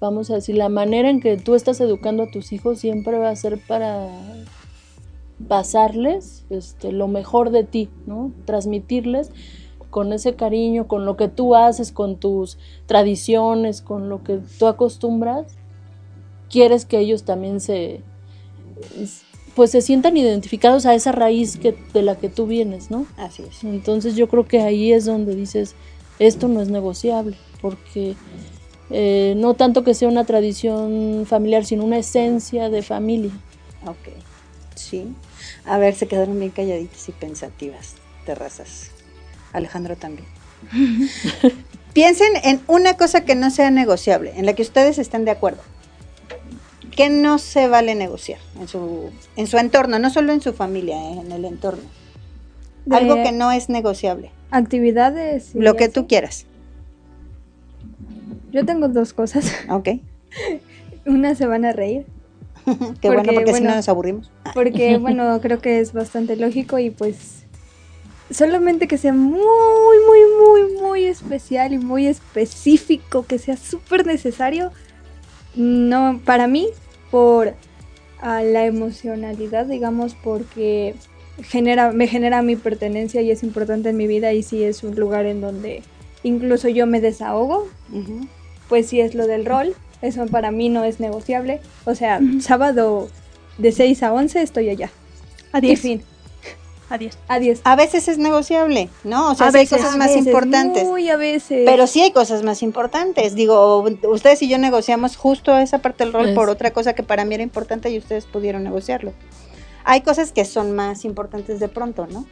vamos 0.00 0.30
a 0.30 0.34
decir, 0.34 0.56
la 0.56 0.68
manera 0.68 1.10
en 1.10 1.20
que 1.20 1.36
tú 1.36 1.54
estás 1.54 1.80
educando 1.80 2.24
a 2.24 2.30
tus 2.30 2.52
hijos 2.52 2.78
siempre 2.78 3.18
va 3.18 3.30
a 3.30 3.36
ser 3.36 3.60
para 3.66 4.08
pasarles 5.46 6.44
este, 6.50 6.92
lo 6.92 7.08
mejor 7.08 7.50
de 7.50 7.64
ti, 7.64 7.88
¿no? 8.06 8.32
Transmitirles 8.44 9.30
con 9.90 10.12
ese 10.12 10.34
cariño, 10.34 10.86
con 10.86 11.04
lo 11.04 11.16
que 11.16 11.28
tú 11.28 11.54
haces, 11.54 11.92
con 11.92 12.16
tus 12.16 12.58
tradiciones, 12.86 13.80
con 13.80 14.08
lo 14.08 14.22
que 14.22 14.40
tú 14.58 14.66
acostumbras, 14.66 15.46
quieres 16.50 16.84
que 16.84 16.98
ellos 16.98 17.24
también 17.24 17.60
se 17.60 18.00
pues 19.54 19.72
se 19.72 19.82
sientan 19.82 20.16
identificados 20.16 20.86
a 20.86 20.94
esa 20.94 21.10
raíz 21.10 21.56
que, 21.56 21.76
de 21.92 22.02
la 22.02 22.14
que 22.14 22.28
tú 22.28 22.46
vienes, 22.46 22.92
¿no? 22.92 23.06
Así 23.16 23.42
es. 23.42 23.64
Entonces 23.64 24.14
yo 24.14 24.28
creo 24.28 24.46
que 24.46 24.60
ahí 24.60 24.92
es 24.92 25.04
donde 25.04 25.34
dices, 25.34 25.74
esto 26.20 26.46
no 26.46 26.60
es 26.60 26.68
negociable, 26.68 27.36
porque 27.60 28.14
eh, 28.90 29.34
no 29.36 29.54
tanto 29.54 29.84
que 29.84 29.94
sea 29.94 30.08
una 30.08 30.24
tradición 30.24 31.24
familiar, 31.26 31.64
sino 31.64 31.84
una 31.84 31.98
esencia 31.98 32.70
de 32.70 32.82
familia. 32.82 33.32
Ok. 33.84 34.08
Sí. 34.74 35.12
A 35.64 35.78
ver, 35.78 35.94
se 35.94 36.06
quedaron 36.06 36.38
bien 36.38 36.50
calladitas 36.50 37.08
y 37.08 37.12
pensativas, 37.12 37.94
terrazas. 38.24 38.90
Alejandro 39.52 39.96
también. 39.96 40.26
Piensen 41.92 42.32
en 42.44 42.60
una 42.66 42.96
cosa 42.96 43.24
que 43.24 43.34
no 43.34 43.50
sea 43.50 43.70
negociable, 43.70 44.32
en 44.36 44.46
la 44.46 44.52
que 44.54 44.62
ustedes 44.62 44.98
estén 44.98 45.24
de 45.24 45.30
acuerdo. 45.30 45.62
¿Qué 46.94 47.10
no 47.10 47.38
se 47.38 47.68
vale 47.68 47.94
negociar 47.94 48.40
en 48.58 48.68
su, 48.68 49.10
en 49.36 49.46
su 49.46 49.56
entorno, 49.58 49.98
no 49.98 50.10
solo 50.10 50.32
en 50.32 50.40
su 50.40 50.52
familia, 50.52 50.96
eh, 50.96 51.20
en 51.20 51.32
el 51.32 51.44
entorno? 51.44 51.84
De 52.86 52.96
Algo 52.96 53.16
que 53.16 53.32
no 53.32 53.52
es 53.52 53.68
negociable. 53.68 54.30
Actividades. 54.50 55.54
Lo 55.54 55.76
que 55.76 55.84
así. 55.84 55.92
tú 55.92 56.06
quieras. 56.06 56.46
Yo 58.52 58.64
tengo 58.64 58.88
dos 58.88 59.12
cosas. 59.12 59.52
Ok. 59.68 59.88
Una 61.06 61.34
se 61.34 61.46
van 61.46 61.64
a 61.64 61.72
reír. 61.72 62.06
Qué 63.00 63.08
bueno, 63.08 63.22
Porque, 63.22 63.34
porque 63.34 63.54
si 63.54 63.62
no 63.62 63.74
nos 63.74 63.88
aburrimos. 63.88 64.30
Porque, 64.54 64.98
bueno, 64.98 65.38
creo 65.42 65.60
que 65.60 65.80
es 65.80 65.92
bastante 65.92 66.36
lógico 66.36 66.78
y 66.78 66.90
pues 66.90 67.44
solamente 68.30 68.88
que 68.88 68.98
sea 68.98 69.12
muy, 69.12 69.38
muy, 69.38 70.20
muy, 70.38 70.80
muy 70.80 71.04
especial 71.04 71.72
y 71.72 71.78
muy 71.78 72.06
específico, 72.06 73.24
que 73.24 73.38
sea 73.38 73.56
súper 73.56 74.06
necesario, 74.06 74.70
no, 75.54 76.20
para 76.24 76.46
mí, 76.46 76.68
por 77.10 77.54
ah, 78.20 78.42
la 78.42 78.66
emocionalidad, 78.66 79.66
digamos, 79.66 80.14
porque 80.14 80.94
genera, 81.42 81.92
me 81.92 82.06
genera 82.06 82.42
mi 82.42 82.56
pertenencia 82.56 83.22
y 83.22 83.30
es 83.30 83.42
importante 83.42 83.90
en 83.90 83.96
mi 83.96 84.06
vida 84.06 84.32
y 84.32 84.42
sí 84.42 84.62
es 84.62 84.82
un 84.82 84.94
lugar 84.96 85.26
en 85.26 85.40
donde 85.40 85.82
incluso 86.22 86.68
yo 86.68 86.86
me 86.86 87.00
desahogo. 87.00 87.68
Pues 88.68 88.88
sí 88.88 89.00
es 89.00 89.14
lo 89.14 89.26
del 89.26 89.44
rol, 89.44 89.74
eso 90.02 90.26
para 90.26 90.50
mí 90.50 90.68
no 90.68 90.84
es 90.84 91.00
negociable, 91.00 91.60
o 91.84 91.94
sea, 91.94 92.20
sábado 92.40 93.08
de 93.58 93.72
6 93.72 94.02
a 94.02 94.12
11 94.12 94.42
estoy 94.42 94.70
allá. 94.70 94.90
A 95.52 95.58
Y 95.58 95.62
10. 95.62 95.80
fin, 95.80 96.02
A 96.90 96.98
10. 96.98 97.18
a 97.28 97.38
10. 97.38 97.60
A 97.64 97.76
veces 97.76 98.08
es 98.08 98.18
negociable, 98.18 98.88
¿no? 99.04 99.30
O 99.30 99.34
sea, 99.34 99.48
A 99.48 99.52
sí 99.52 99.58
hay 99.58 99.66
cosas 99.66 99.94
A 99.94 99.96
más 99.96 100.08
veces, 100.08 100.26
importantes. 100.26 100.84
Muy 100.84 101.08
a 101.08 101.16
veces. 101.16 101.62
Pero 101.64 101.86
sí 101.86 102.00
hay 102.00 102.12
cosas 102.12 102.42
más 102.42 102.62
importantes. 102.62 103.34
Digo, 103.34 103.84
ustedes 104.04 104.42
y 104.42 104.48
yo 104.48 104.58
negociamos 104.58 105.16
justo 105.16 105.56
esa 105.56 105.78
parte 105.78 106.04
del 106.04 106.12
rol 106.12 106.34
por 106.34 106.48
otra 106.50 106.72
cosa 106.72 106.94
que 106.94 107.02
para 107.02 107.24
mí 107.24 107.34
era 107.34 107.42
importante 107.42 107.90
y 107.90 107.98
ustedes 107.98 108.26
pudieron 108.26 108.64
negociarlo. 108.64 109.12
Hay 109.84 110.02
cosas 110.02 110.32
que 110.32 110.44
son 110.44 110.72
más 110.76 111.04
importantes 111.04 111.60
de 111.60 111.68
pronto, 111.68 112.06
¿no? 112.06 112.26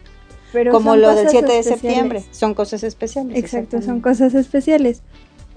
Pero 0.52 0.72
Como 0.72 0.94
lo 0.94 1.08
del 1.14 1.26
cosas 1.26 1.32
7 1.32 1.52
de 1.52 1.62
septiembre. 1.62 2.24
Son 2.30 2.54
cosas 2.54 2.82
especiales. 2.82 3.36
Exacto, 3.36 3.82
son 3.82 4.00
cosas 4.00 4.34
especiales. 4.34 5.02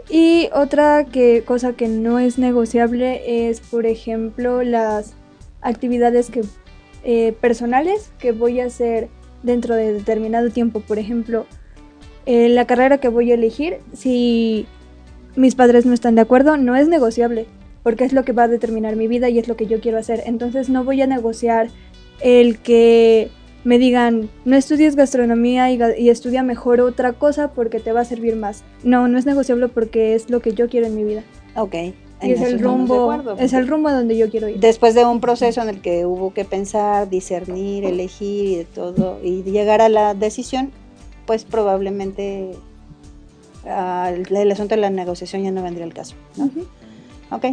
Y 0.09 0.49
otra 0.53 1.05
cosa 1.45 1.73
que 1.73 1.87
no 1.87 2.17
es 2.17 2.39
negociable 2.39 3.47
es, 3.47 3.59
por 3.59 3.85
ejemplo, 3.85 4.63
las 4.63 5.13
actividades 5.61 6.31
que, 6.31 6.41
eh, 7.03 7.33
personales 7.39 8.11
que 8.17 8.31
voy 8.31 8.59
a 8.59 8.65
hacer 8.65 9.09
dentro 9.43 9.75
de 9.75 9.93
determinado 9.93 10.49
tiempo. 10.49 10.79
Por 10.79 10.97
ejemplo, 10.97 11.45
eh, 12.25 12.49
la 12.49 12.65
carrera 12.65 12.97
que 12.97 13.07
voy 13.07 13.31
a 13.31 13.35
elegir, 13.35 13.77
si 13.93 14.65
mis 15.35 15.55
padres 15.55 15.85
no 15.85 15.93
están 15.93 16.15
de 16.15 16.21
acuerdo, 16.21 16.57
no 16.57 16.75
es 16.75 16.87
negociable, 16.87 17.45
porque 17.83 18.03
es 18.03 18.13
lo 18.13 18.23
que 18.23 18.33
va 18.33 18.43
a 18.43 18.47
determinar 18.47 18.95
mi 18.95 19.07
vida 19.07 19.29
y 19.29 19.37
es 19.37 19.47
lo 19.47 19.55
que 19.55 19.67
yo 19.67 19.79
quiero 19.79 19.99
hacer. 19.99 20.23
Entonces 20.25 20.69
no 20.69 20.83
voy 20.83 21.01
a 21.01 21.07
negociar 21.07 21.69
el 22.19 22.59
que 22.59 23.29
me 23.63 23.77
digan, 23.77 24.29
no 24.45 24.55
estudies 24.55 24.95
gastronomía 24.95 25.71
y, 25.71 26.09
estudia 26.09 26.43
mejor 26.43 26.81
otra 26.81 27.13
cosa 27.13 27.51
porque 27.51 27.79
te 27.79 27.91
va 27.91 28.01
a 28.01 28.05
servir 28.05 28.35
más. 28.35 28.63
No, 28.83 29.07
no 29.07 29.17
es 29.17 29.25
negociable 29.25 29.67
porque 29.67 30.15
es 30.15 30.29
lo 30.29 30.41
que 30.41 30.53
yo 30.53 30.69
quiero 30.69 30.87
en 30.87 30.95
mi 30.95 31.03
vida. 31.03 31.23
Ok. 31.55 31.75
Y 32.21 32.31
es 32.33 32.41
el 32.41 32.59
rumbo, 32.59 33.11
acuerdo, 33.11 33.37
es 33.39 33.53
el 33.53 33.67
rumbo 33.67 33.87
a 33.87 33.93
donde 33.93 34.17
yo 34.17 34.29
quiero 34.29 34.49
ir. 34.49 34.59
Después 34.59 34.93
de 34.93 35.05
un 35.05 35.21
proceso 35.21 35.61
en 35.61 35.69
el 35.69 35.81
que 35.81 36.05
hubo 36.05 36.33
que 36.33 36.43
pensar, 36.43 37.09
discernir, 37.09 37.85
elegir 37.85 38.45
y 38.45 38.55
de 38.57 38.65
todo, 38.65 39.19
y 39.23 39.43
llegar 39.43 39.81
a 39.81 39.87
la 39.87 40.13
decisión, 40.13 40.71
pues 41.25 41.45
probablemente 41.45 42.51
ah, 43.65 44.11
el, 44.13 44.35
el 44.35 44.51
asunto 44.51 44.75
de 44.75 44.81
la 44.81 44.89
negociación 44.89 45.43
ya 45.43 45.51
no 45.51 45.63
vendría 45.63 45.85
al 45.85 45.93
caso. 45.93 46.15
¿no? 46.35 46.45
Ujú. 46.45 46.65
Ok. 47.31 47.45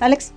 Alex. 0.00 0.34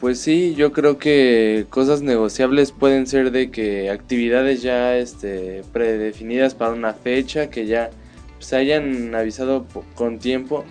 Pues 0.00 0.20
sí, 0.20 0.54
yo 0.54 0.72
creo 0.72 0.96
que 0.98 1.66
cosas 1.70 2.02
negociables 2.02 2.70
pueden 2.70 3.08
ser 3.08 3.32
de 3.32 3.50
que 3.50 3.90
actividades 3.90 4.62
ya 4.62 4.96
este, 4.96 5.64
predefinidas 5.72 6.54
para 6.54 6.72
una 6.72 6.94
fecha, 6.94 7.50
que 7.50 7.66
ya 7.66 7.90
se 8.38 8.56
hayan 8.56 9.12
avisado 9.16 9.66
con 9.96 10.20
tiempo, 10.20 10.64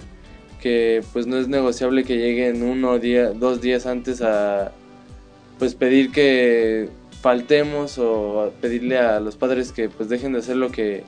que 0.62 1.04
pues 1.12 1.28
no 1.28 1.38
es 1.38 1.50
negociable 1.50 2.06
que 2.06 2.18
lleguen 2.18 2.64
uno 2.64 3.00
día, 3.00 3.32
dos 3.32 3.60
días 3.60 3.86
antes 3.86 4.22
a 4.22 4.72
pues 5.60 5.76
pedir 5.76 6.12
que 6.12 6.90
faltemos 7.22 7.98
o 7.98 8.54
pedirle 8.62 8.98
a 8.98 9.20
los 9.20 9.36
padres 9.36 9.74
que 9.74 9.90
pues 9.90 10.08
dejen 10.08 10.34
de 10.34 10.40
hacer 10.40 10.56
lo 10.56 10.72
que 10.72 11.04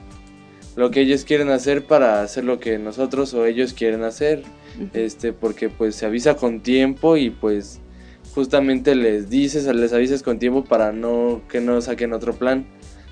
lo 0.75 0.91
que 0.91 1.01
ellos 1.01 1.23
quieren 1.23 1.49
hacer 1.49 1.85
para 1.85 2.21
hacer 2.21 2.43
lo 2.43 2.59
que 2.59 2.77
nosotros 2.79 3.33
o 3.33 3.45
ellos 3.45 3.73
quieren 3.73 4.03
hacer. 4.03 4.43
Este 4.93 5.33
porque 5.33 5.69
pues 5.69 5.95
se 5.95 6.05
avisa 6.05 6.35
con 6.35 6.61
tiempo 6.61 7.17
y 7.17 7.29
pues 7.29 7.79
justamente 8.33 8.95
les 8.95 9.29
dices 9.29 9.65
les 9.65 9.93
avisas 9.93 10.23
con 10.23 10.39
tiempo 10.39 10.63
para 10.63 10.91
no 10.91 11.41
que 11.49 11.61
no 11.61 11.81
saquen 11.81 12.13
otro 12.13 12.33
plan 12.33 12.65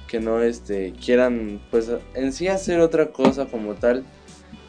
que 0.07 0.19
no 0.19 0.41
este 0.41 0.93
quieran 0.93 1.61
pues 1.71 1.91
en 2.13 2.31
sí 2.33 2.47
hacer 2.47 2.79
otra 2.79 3.07
cosa 3.07 3.45
como 3.45 3.75
tal 3.75 4.03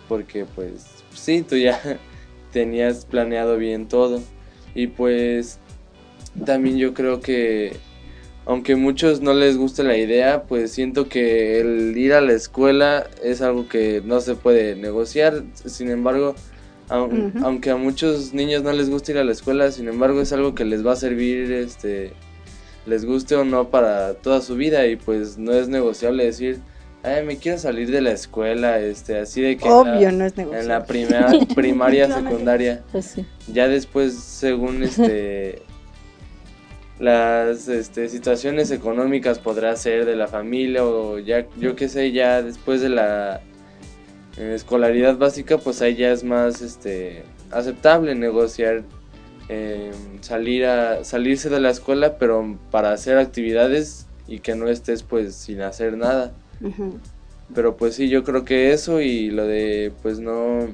porque 0.08 0.46
pues 0.46 0.86
sí 1.14 1.42
tú 1.42 1.56
ya 1.56 1.80
tenías 2.52 3.04
planeado 3.04 3.56
bien 3.56 3.88
todo 3.88 4.20
y 4.74 4.88
pues 4.88 5.58
también 6.44 6.78
yo 6.78 6.94
creo 6.94 7.20
que 7.20 7.76
aunque 8.48 8.76
muchos 8.76 9.20
no 9.20 9.34
les 9.34 9.58
guste 9.58 9.84
la 9.84 9.98
idea, 9.98 10.44
pues 10.44 10.72
siento 10.72 11.06
que 11.06 11.60
el 11.60 11.94
ir 11.98 12.14
a 12.14 12.22
la 12.22 12.32
escuela 12.32 13.06
es 13.22 13.42
algo 13.42 13.68
que 13.68 14.00
no 14.02 14.22
se 14.22 14.36
puede 14.36 14.74
negociar. 14.74 15.42
Sin 15.66 15.90
embargo, 15.90 16.34
aunque 16.90 17.70
a 17.70 17.76
muchos 17.76 18.32
niños 18.34 18.62
no 18.62 18.72
les 18.72 18.88
gusta 18.90 19.12
ir 19.12 19.18
a 19.18 19.24
la 19.24 19.32
escuela, 19.32 19.70
sin 19.70 19.88
embargo 19.88 20.20
es 20.20 20.32
algo 20.32 20.54
que 20.54 20.64
les 20.64 20.86
va 20.86 20.92
a 20.92 20.96
servir, 20.96 21.52
este, 21.52 22.12
les 22.86 23.04
guste 23.04 23.34
o 23.36 23.44
no 23.44 23.68
para 23.68 24.14
toda 24.14 24.40
su 24.40 24.54
vida 24.56 24.86
y 24.86 24.96
pues 24.96 25.36
no 25.38 25.52
es 25.52 25.68
negociable 25.68 26.24
decir, 26.24 26.60
Ay, 27.04 27.24
me 27.24 27.36
quiero 27.36 27.58
salir 27.58 27.92
de 27.92 28.00
la 28.00 28.10
escuela, 28.10 28.80
este, 28.80 29.18
así 29.18 29.40
de 29.40 29.56
que 29.56 29.64
en 29.66 29.70
la- 29.70 29.78
Obvio, 29.78 30.10
no 30.12 30.24
es 30.24 30.32
en 30.32 30.38
negociable. 30.38 30.68
la 30.68 30.84
primera, 30.84 31.32
primaria, 31.54 32.12
secundaria. 32.12 32.82
Pues 32.90 33.04
sí. 33.04 33.24
Ya 33.52 33.68
después, 33.68 34.14
según 34.14 34.82
este 34.82 35.62
las 36.98 37.68
este, 37.68 38.08
situaciones 38.08 38.72
económicas 38.72 39.38
podrá 39.38 39.76
ser 39.76 40.04
de 40.04 40.16
la 40.16 40.26
familia 40.26 40.84
o 40.84 41.20
ya 41.20 41.46
yo 41.60 41.76
qué 41.76 41.88
sé, 41.88 42.10
ya 42.10 42.42
después 42.42 42.80
de 42.80 42.88
la 42.88 43.40
eh, 44.38 44.52
escolaridad 44.54 45.18
básica, 45.18 45.58
pues 45.58 45.82
ahí 45.82 45.96
ya 45.96 46.12
es 46.12 46.24
más 46.24 46.62
este 46.62 47.24
aceptable 47.50 48.14
negociar 48.14 48.84
eh, 49.48 49.92
salir 50.20 50.66
a 50.66 51.04
salirse 51.04 51.48
de 51.48 51.58
la 51.60 51.70
escuela, 51.70 52.18
pero 52.18 52.58
para 52.70 52.92
hacer 52.92 53.18
actividades 53.18 54.06
y 54.26 54.40
que 54.40 54.54
no 54.54 54.68
estés 54.68 55.02
pues 55.02 55.34
sin 55.34 55.62
hacer 55.62 55.96
nada. 55.96 56.32
Pero 57.54 57.76
pues 57.76 57.94
sí, 57.94 58.08
yo 58.08 58.24
creo 58.24 58.44
que 58.44 58.72
eso 58.72 59.00
y 59.00 59.30
lo 59.30 59.46
de 59.46 59.90
pues 60.02 60.20
no 60.20 60.68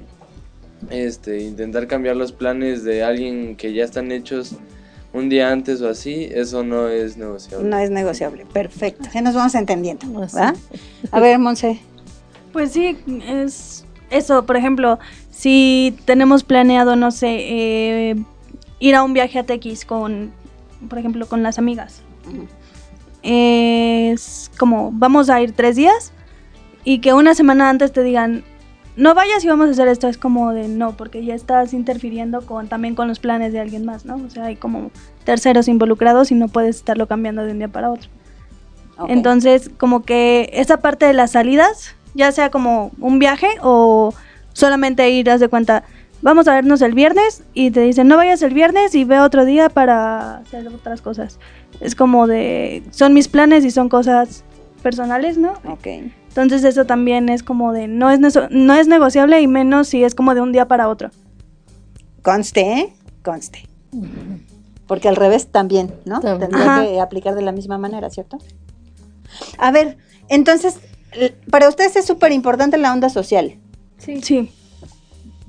este 0.91 1.41
intentar 1.43 1.87
cambiar 1.87 2.17
los 2.17 2.33
planes 2.33 2.83
de 2.83 3.05
alguien 3.05 3.57
que 3.57 3.73
ya 3.73 3.85
están 3.85 4.11
hechos 4.13 4.57
un 5.13 5.29
día 5.29 5.53
antes 5.53 5.81
o 5.81 5.89
así, 5.89 6.29
eso 6.35 6.65
no 6.65 6.89
es 6.89 7.17
negociable. 7.17 7.69
No 7.69 7.79
es 7.79 7.91
negociable. 7.91 8.45
Perfecto. 8.53 9.09
Ya 9.15 9.23
nos 9.23 9.35
vamos 9.35 9.55
entendiendo. 9.55 10.05
A 11.13 11.21
ver, 11.21 11.39
Monse. 11.39 11.81
Pues 12.55 12.71
sí, 12.71 12.97
es 13.27 13.85
eso, 14.11 14.47
por 14.47 14.57
ejemplo, 14.57 15.01
si 15.29 15.99
tenemos 16.05 16.45
planeado, 16.45 16.95
no 16.95 17.11
sé, 17.11 17.37
eh, 17.41 18.17
ir 18.79 18.95
a 18.95 19.03
un 19.03 19.13
viaje 19.13 19.41
a 19.41 19.43
Tequis 19.43 19.85
con, 19.85 20.31
por 20.89 21.01
ejemplo, 21.01 21.27
con 21.27 21.43
las 21.43 21.59
amigas. 21.59 22.03
Es 23.25 24.53
como, 24.57 24.93
vamos 24.93 25.31
a 25.31 25.43
ir 25.43 25.51
tres 25.51 25.75
días 25.75 26.13
y 26.85 27.01
que 27.01 27.13
una 27.13 27.35
semana 27.35 27.69
antes 27.69 27.91
te 27.91 28.05
digan, 28.05 28.45
no 28.97 29.17
vayas 29.17 29.45
y 29.45 29.49
vamos 29.49 29.67
a 29.67 29.71
hacer 29.73 29.89
esto, 29.89 30.07
es 30.07 30.17
como 30.17 30.53
de 30.53 30.69
no, 30.69 30.97
porque 30.97 31.25
ya 31.25 31.35
estás 31.35 31.75
interfiriendo 31.75 32.47
con 32.47 32.69
también 32.69 32.95
con 32.95 33.09
los 33.09 33.19
planes 33.19 33.53
de 33.53 33.59
alguien 33.59 33.85
más, 33.85 34.05
¿no? 34.05 34.15
O 34.15 34.31
sea, 34.31 34.45
hay 34.45 34.55
como 34.55 34.93
terceros 35.25 35.67
involucrados 35.67 36.31
y 36.31 36.37
no 36.37 36.47
puedes 36.47 36.77
estarlo 36.77 37.09
cambiando 37.09 37.43
de 37.43 37.51
un 37.51 37.59
día 37.59 37.69
para 37.69 37.91
otro. 37.91 38.09
Entonces, 39.09 39.73
como 39.77 40.05
que 40.05 40.51
esa 40.53 40.77
parte 40.77 41.05
de 41.05 41.15
las 41.15 41.33
salidas, 41.33 41.97
ya 42.15 42.33
sea 42.33 42.51
como 42.51 42.91
un 43.01 43.19
viaje 43.19 43.49
o 43.63 44.15
solamente 44.53 45.09
ir, 45.11 45.31
haz 45.31 45.41
de 45.41 45.49
cuenta, 45.49 45.85
vamos 46.23 46.49
a 46.49 46.55
vernos 46.55 46.81
el 46.83 46.95
viernes 46.95 47.43
y 47.53 47.71
te 47.71 47.81
dicen, 47.81 48.09
no 48.09 48.17
vayas 48.17 48.43
el 48.43 48.55
viernes 48.55 48.95
y 48.95 49.05
ve 49.05 49.21
otro 49.21 49.45
día 49.45 49.69
para 49.69 50.39
hacer 50.39 50.67
otras 50.69 51.03
cosas. 51.03 51.39
Es 51.81 51.95
como 51.95 52.27
de, 52.27 52.83
son 52.91 53.13
mis 53.13 53.29
planes 53.29 53.65
y 53.65 53.71
son 53.71 53.89
cosas 53.89 54.45
personales, 54.83 55.39
¿no? 55.39 55.55
Ok. 55.69 55.87
Entonces 56.29 56.65
eso 56.65 56.85
también 56.85 57.29
es 57.29 57.43
como 57.43 57.73
de, 57.73 57.89
no 57.89 58.11
es, 58.11 58.21
no 58.51 58.75
es 58.75 58.89
negociable 58.89 59.41
y 59.41 59.47
menos 59.47 59.89
si 59.89 60.03
es 60.03 60.15
como 60.15 60.35
de 60.35 60.41
un 60.41 60.53
día 60.53 60.67
para 60.67 60.89
otro. 60.89 61.11
Conste, 62.23 62.61
¿eh? 62.61 62.93
Conste. 63.23 63.69
Porque 64.87 65.09
al 65.09 65.17
revés 65.17 65.49
también, 65.49 65.95
¿no? 66.05 66.21
También. 66.21 66.51
Tendría 66.51 66.73
Ajá. 66.73 66.85
que 66.85 67.01
aplicar 67.01 67.35
de 67.35 67.43
la 67.43 67.53
misma 67.53 67.79
manera, 67.79 68.11
¿cierto? 68.11 68.39
A 69.59 69.71
ver, 69.71 69.97
entonces, 70.29 70.79
para 71.51 71.69
ustedes 71.69 71.97
es 71.97 72.05
súper 72.07 72.33
importante 72.33 72.77
la 72.79 72.93
onda 72.93 73.09
social, 73.09 73.59
Sí. 73.99 74.21
Sí, 74.23 74.51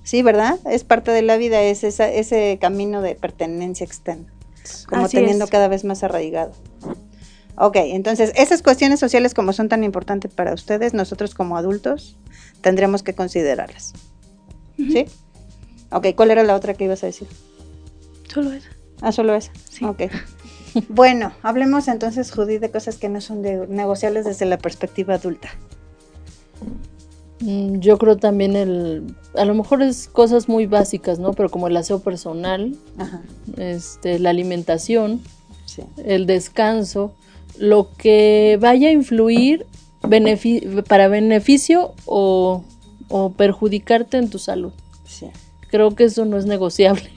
¿sí, 0.03 0.21
verdad? 0.21 0.57
Es 0.69 0.83
parte 0.83 1.11
de 1.11 1.21
la 1.21 1.35
vida, 1.37 1.61
es 1.61 1.83
esa- 1.83 2.09
ese 2.09 2.57
camino 2.61 3.01
de 3.01 3.15
pertenencia 3.15 3.83
externa, 3.85 4.31
como 4.87 5.05
Así 5.05 5.17
teniendo 5.17 5.45
es. 5.45 5.51
cada 5.51 5.67
vez 5.67 5.83
más 5.83 6.03
arraigado. 6.03 6.51
Ok, 7.57 7.77
entonces, 7.77 8.31
esas 8.35 8.61
cuestiones 8.61 8.99
sociales 8.99 9.33
como 9.33 9.51
son 9.53 9.67
tan 9.69 9.83
importantes 9.83 10.31
para 10.33 10.53
ustedes, 10.53 10.93
nosotros 10.93 11.33
como 11.33 11.57
adultos 11.57 12.17
tendremos 12.61 13.01
que 13.03 13.13
considerarlas. 13.13 13.93
¿Sí? 14.77 15.05
Ok, 15.91 16.07
¿cuál 16.15 16.31
era 16.31 16.43
la 16.43 16.55
otra 16.55 16.73
que 16.73 16.83
ibas 16.85 17.03
a 17.03 17.07
decir? 17.07 17.27
solo 18.31 18.51
eso. 18.51 18.67
Ah, 19.01 19.11
solo 19.13 19.33
esa. 19.35 19.51
Sí. 19.69 19.85
Ok. 19.85 20.01
Bueno, 20.89 21.31
hablemos 21.41 21.87
entonces, 21.87 22.31
Judy, 22.31 22.57
de 22.57 22.69
cosas 22.71 22.97
que 22.97 23.09
no 23.09 23.21
son 23.21 23.41
de- 23.41 23.67
negociables 23.67 24.25
desde 24.25 24.45
la 24.45 24.57
perspectiva 24.57 25.15
adulta. 25.15 25.49
Mm, 27.41 27.79
Yo 27.79 27.97
creo 27.97 28.17
también 28.17 28.55
el, 28.55 29.15
a 29.35 29.45
lo 29.45 29.53
mejor 29.53 29.81
es 29.81 30.07
cosas 30.07 30.47
muy 30.47 30.65
básicas, 30.67 31.19
¿no? 31.19 31.33
Pero 31.33 31.49
como 31.49 31.67
el 31.67 31.75
aseo 31.77 31.99
personal, 31.99 32.75
Ajá, 32.97 33.21
este, 33.57 34.19
la 34.19 34.29
alimentación, 34.29 35.21
sí. 35.65 35.83
el 36.03 36.25
descanso, 36.25 37.13
lo 37.57 37.89
que 37.97 38.57
vaya 38.61 38.89
a 38.89 38.91
influir 38.91 39.65
para 40.87 41.07
beneficio 41.07 41.93
o, 42.05 42.63
o 43.09 43.31
perjudicarte 43.33 44.17
en 44.17 44.29
tu 44.29 44.39
salud. 44.39 44.71
Sí, 45.05 45.27
Creo 45.69 45.91
que 45.95 46.05
eso 46.05 46.25
no 46.25 46.37
es 46.37 46.45
negociable. 46.45 47.09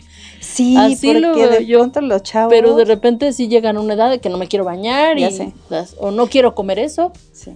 Sí 0.59 0.77
Así 0.77 1.13
porque 1.13 1.47
de 1.49 1.67
yo, 1.67 1.79
pronto 1.79 2.01
los 2.01 2.23
chavos... 2.23 2.51
Pero 2.53 2.75
de 2.77 2.85
repente 2.85 3.33
sí 3.33 3.49
llegan 3.49 3.77
a 3.77 3.81
una 3.81 3.95
edad 3.95 4.11
de 4.11 4.19
que 4.21 4.29
no 4.29 4.39
me 4.39 4.47
quiero 4.49 4.65
bañar 4.65 5.17
Ya 5.19 5.31
y 5.31 5.53
las- 5.71 5.95
o 5.99 6.11
no 6.11 6.27
quiero 6.29 6.55
comer 6.55 6.79
eso 6.79 7.13
Sí. 7.33 7.53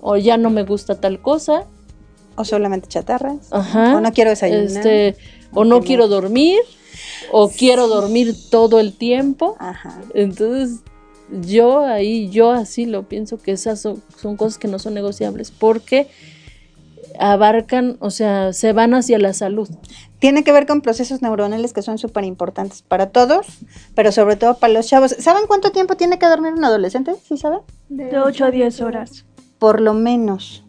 o 0.00 0.16
ya 0.16 0.36
no 0.36 0.50
me 0.50 0.62
gusta 0.64 1.00
tal 1.00 1.20
cosa. 1.20 1.64
O 2.36 2.44
solamente 2.44 2.88
chatarras. 2.88 3.48
Ajá. 3.50 3.96
O 3.96 4.00
no 4.00 4.12
quiero 4.12 4.30
desayunar. 4.30 4.64
Este, 4.64 5.16
o 5.52 5.64
no- 5.64 5.80
quiero 5.82 6.08
dormir 6.08 6.58
o 7.30 7.48
quiero 7.50 7.88
dormir 7.88 8.34
todo 8.50 8.80
el 8.80 8.94
tiempo. 8.96 9.56
Ajá. 9.58 10.00
Entonces, 10.14 10.80
yo 11.42 11.80
ahí, 11.80 12.28
yo 12.30 12.50
así 12.50 12.86
lo 12.86 13.02
pienso 13.08 13.38
que 13.38 13.52
esas 13.52 13.80
son, 13.80 14.02
son 14.20 14.36
cosas 14.36 14.58
que 14.58 14.68
no 14.68 14.78
son 14.78 14.94
negociables 14.94 15.50
porque 15.50 16.08
abarcan, 17.22 17.96
o 18.00 18.10
sea, 18.10 18.52
se 18.52 18.72
van 18.72 18.94
hacia 18.94 19.18
la 19.18 19.32
salud. 19.32 19.68
Tiene 20.18 20.42
que 20.42 20.52
ver 20.52 20.66
con 20.66 20.80
procesos 20.80 21.22
neuronales 21.22 21.72
que 21.72 21.80
son 21.82 21.98
súper 21.98 22.24
importantes 22.24 22.82
para 22.82 23.10
todos, 23.10 23.46
pero 23.94 24.10
sobre 24.10 24.36
todo 24.36 24.58
para 24.58 24.72
los 24.72 24.88
chavos. 24.88 25.14
¿Saben 25.18 25.46
cuánto 25.46 25.70
tiempo 25.70 25.96
tiene 25.96 26.18
que 26.18 26.26
dormir 26.26 26.52
un 26.52 26.64
adolescente? 26.64 27.14
¿Sí 27.26 27.36
saben? 27.36 27.60
De 27.88 28.18
8 28.18 28.46
a 28.46 28.50
10 28.50 28.80
horas. 28.80 29.24
por 29.58 29.80
lo 29.80 29.94
menos 29.94 30.64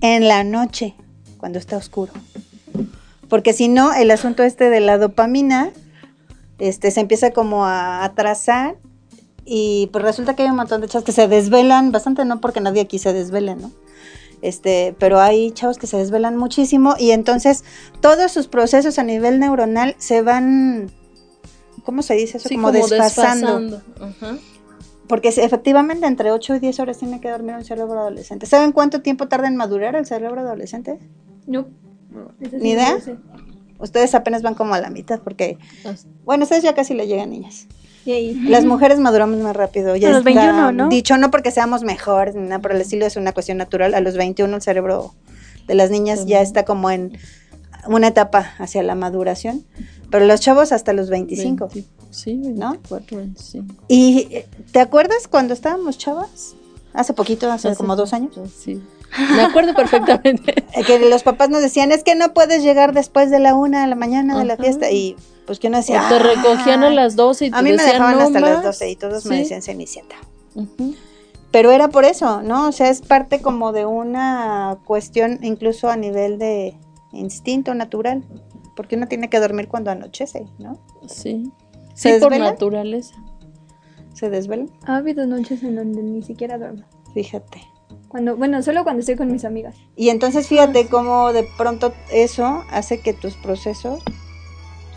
en 0.00 0.28
la 0.28 0.44
noche, 0.44 0.94
cuando 1.38 1.58
está 1.58 1.76
oscuro. 1.76 2.12
Porque 3.28 3.52
si 3.52 3.66
no, 3.66 3.92
el 3.92 4.12
asunto 4.12 4.44
este 4.44 4.70
de 4.70 4.78
la 4.78 4.98
dopamina 4.98 5.70
este, 6.60 6.92
se 6.92 7.00
empieza 7.00 7.32
como 7.32 7.64
a 7.64 8.04
atrasar 8.04 8.76
y 9.44 9.88
pues 9.92 10.04
resulta 10.04 10.36
que 10.36 10.44
hay 10.44 10.50
un 10.50 10.56
montón 10.56 10.80
de 10.80 10.88
chavos 10.88 11.04
que 11.04 11.12
se 11.12 11.26
desvelan, 11.26 11.90
bastante 11.90 12.24
no 12.24 12.40
porque 12.40 12.60
nadie 12.60 12.82
aquí 12.82 13.00
se 13.00 13.12
desvele, 13.12 13.56
¿no? 13.56 13.72
Este, 14.44 14.94
pero 14.98 15.20
hay 15.20 15.52
chavos 15.52 15.78
que 15.78 15.86
se 15.86 15.96
desvelan 15.96 16.36
muchísimo 16.36 16.96
y 16.98 17.12
entonces 17.12 17.64
todos 18.00 18.30
sus 18.30 18.46
procesos 18.46 18.98
a 18.98 19.02
nivel 19.02 19.40
neuronal 19.40 19.94
se 19.96 20.20
van, 20.20 20.92
¿cómo 21.82 22.02
se 22.02 22.12
dice 22.12 22.36
eso? 22.36 22.50
Sí, 22.50 22.56
como, 22.56 22.70
desfasando. 22.70 23.58
desfasando. 23.58 23.82
Ajá. 24.04 24.38
Porque 25.08 25.28
efectivamente 25.28 26.06
entre 26.06 26.30
8 26.30 26.56
y 26.56 26.58
10 26.58 26.80
horas 26.80 26.98
tiene 26.98 27.22
que 27.22 27.30
dormir 27.30 27.54
un 27.54 27.64
cerebro 27.64 27.98
adolescente. 27.98 28.44
¿Saben 28.44 28.72
cuánto 28.72 29.00
tiempo 29.00 29.28
tarda 29.28 29.48
en 29.48 29.56
madurar 29.56 29.96
el 29.96 30.04
cerebro 30.04 30.42
adolescente? 30.42 30.98
No. 31.46 31.66
No. 32.10 32.30
eso 32.38 32.50
sí 32.50 32.62
¿Ni 32.62 32.72
idea? 32.72 32.98
Ustedes 33.78 34.14
apenas 34.14 34.42
van 34.42 34.54
como 34.54 34.74
a 34.74 34.80
la 34.80 34.90
mitad 34.90 35.20
porque, 35.20 35.56
bueno, 36.26 36.44
ustedes 36.44 36.62
ya 36.62 36.74
casi 36.74 36.92
le 36.92 37.06
llegan 37.06 37.30
niñas. 37.30 37.66
Las 38.48 38.64
mujeres 38.64 38.98
maduramos 38.98 39.38
más 39.40 39.56
rápido. 39.56 39.96
Ya 39.96 40.08
A 40.08 40.10
los 40.12 40.18
está 40.26 40.30
21, 40.40 40.72
¿no? 40.72 40.88
Dicho 40.88 41.16
no 41.16 41.30
porque 41.30 41.50
seamos 41.50 41.82
mejores, 41.82 42.34
ni 42.34 42.42
nada 42.42 42.60
por 42.60 42.72
el 42.72 42.80
estilo, 42.80 43.06
es 43.06 43.16
una 43.16 43.32
cuestión 43.32 43.58
natural. 43.58 43.94
A 43.94 44.00
los 44.00 44.16
21 44.16 44.54
el 44.56 44.62
cerebro 44.62 45.14
de 45.66 45.74
las 45.74 45.90
niñas 45.90 46.26
ya 46.26 46.40
está 46.40 46.64
como 46.64 46.90
en 46.90 47.16
una 47.86 48.08
etapa 48.08 48.52
hacia 48.58 48.82
la 48.82 48.94
maduración, 48.94 49.64
pero 50.10 50.24
los 50.26 50.40
chavos 50.40 50.72
hasta 50.72 50.92
los 50.92 51.10
25. 51.10 51.68
20, 51.72 51.90
sí, 52.10 52.34
¿no? 52.34 52.70
24, 52.72 53.16
25. 53.18 53.74
¿Y 53.88 54.28
eh, 54.30 54.46
te 54.72 54.80
acuerdas 54.80 55.28
cuando 55.28 55.54
estábamos 55.54 55.98
chavas? 55.98 56.54
Hace 56.92 57.12
poquito, 57.12 57.50
hace 57.50 57.68
Hace- 57.68 57.76
como 57.76 57.96
dos 57.96 58.12
años. 58.12 58.32
Sí. 58.56 58.82
Me 59.36 59.42
acuerdo 59.42 59.74
perfectamente. 59.76 60.64
Que 60.86 60.98
los 61.10 61.22
papás 61.22 61.48
nos 61.50 61.62
decían, 61.62 61.92
es 61.92 62.02
que 62.04 62.14
no 62.14 62.32
puedes 62.34 62.62
llegar 62.62 62.92
después 62.94 63.30
de 63.30 63.38
la 63.40 63.54
una 63.54 63.82
de 63.82 63.88
la 63.88 63.96
mañana 63.96 64.38
de 64.38 64.44
la 64.44 64.56
fiesta. 64.56 64.90
Y 64.90 65.16
pues 65.46 65.58
que 65.58 65.68
uno 65.68 65.78
decía, 65.78 66.04
O 66.06 66.08
te 66.08 66.18
recogían 66.18 66.84
a 66.84 66.90
las 66.90 67.16
12 67.16 67.46
y 67.46 67.50
te 67.50 67.56
A 67.56 67.62
mí 67.62 67.72
me 67.72 67.82
dejaban 67.82 68.16
"No 68.16 68.24
hasta 68.24 68.40
las 68.40 68.56
más". 68.56 68.64
12 68.64 68.90
y 68.90 68.96
todos 68.96 69.26
me 69.26 69.36
Sí. 69.36 69.42
decían 69.42 69.62
Cenicienta. 69.62 70.16
Pero 71.50 71.70
era 71.70 71.88
por 71.88 72.04
eso, 72.04 72.42
¿no? 72.42 72.68
O 72.68 72.72
sea, 72.72 72.88
es 72.90 73.00
parte 73.00 73.40
como 73.40 73.72
de 73.72 73.86
una 73.86 74.78
cuestión 74.84 75.38
incluso 75.42 75.88
a 75.88 75.96
nivel 75.96 76.38
de 76.38 76.74
instinto 77.12 77.74
natural. 77.74 78.24
Porque 78.74 78.96
uno 78.96 79.06
tiene 79.06 79.30
que 79.30 79.38
dormir 79.38 79.68
cuando 79.68 79.92
anochece, 79.92 80.46
¿no? 80.58 80.78
Sí. 81.06 81.52
¿Se 81.94 82.14
Sí, 82.14 82.20
por 82.20 82.36
naturaleza. 82.36 83.14
Se 84.14 84.30
desvelan. 84.30 84.68
Ha 84.86 84.96
habido 84.96 85.26
noches 85.26 85.62
en 85.62 85.76
donde 85.76 86.02
ni 86.02 86.22
siquiera 86.22 86.58
duermo. 86.58 86.82
Fíjate. 87.14 87.62
Cuando, 88.08 88.36
bueno, 88.36 88.62
solo 88.62 88.82
cuando 88.82 89.00
estoy 89.00 89.14
con 89.14 89.30
mis 89.30 89.44
amigas. 89.44 89.76
Y 89.94 90.08
entonces 90.08 90.48
fíjate 90.48 90.88
cómo 90.88 91.32
de 91.32 91.46
pronto 91.56 91.92
eso 92.12 92.64
hace 92.72 93.00
que 93.00 93.12
tus 93.12 93.34
procesos 93.34 94.02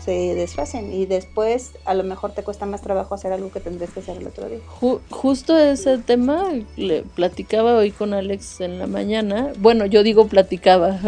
se 0.08 0.34
desfasen 0.34 0.90
y 0.90 1.04
después 1.04 1.72
a 1.84 1.92
lo 1.92 2.02
mejor 2.02 2.32
te 2.32 2.42
cuesta 2.42 2.64
más 2.64 2.80
trabajo 2.80 3.14
hacer 3.14 3.30
algo 3.30 3.52
que 3.52 3.60
tendrías 3.60 3.90
que 3.90 4.00
hacer 4.00 4.16
el 4.16 4.26
otro 4.26 4.48
día. 4.48 4.60
Ju- 4.80 5.00
justo 5.10 5.58
ese 5.58 5.98
tema 5.98 6.46
le 6.76 7.02
platicaba 7.02 7.74
hoy 7.76 7.90
con 7.90 8.14
Alex 8.14 8.62
en 8.62 8.78
la 8.78 8.86
mañana. 8.86 9.52
Bueno, 9.58 9.84
yo 9.84 10.02
digo 10.02 10.26
platicaba 10.26 10.98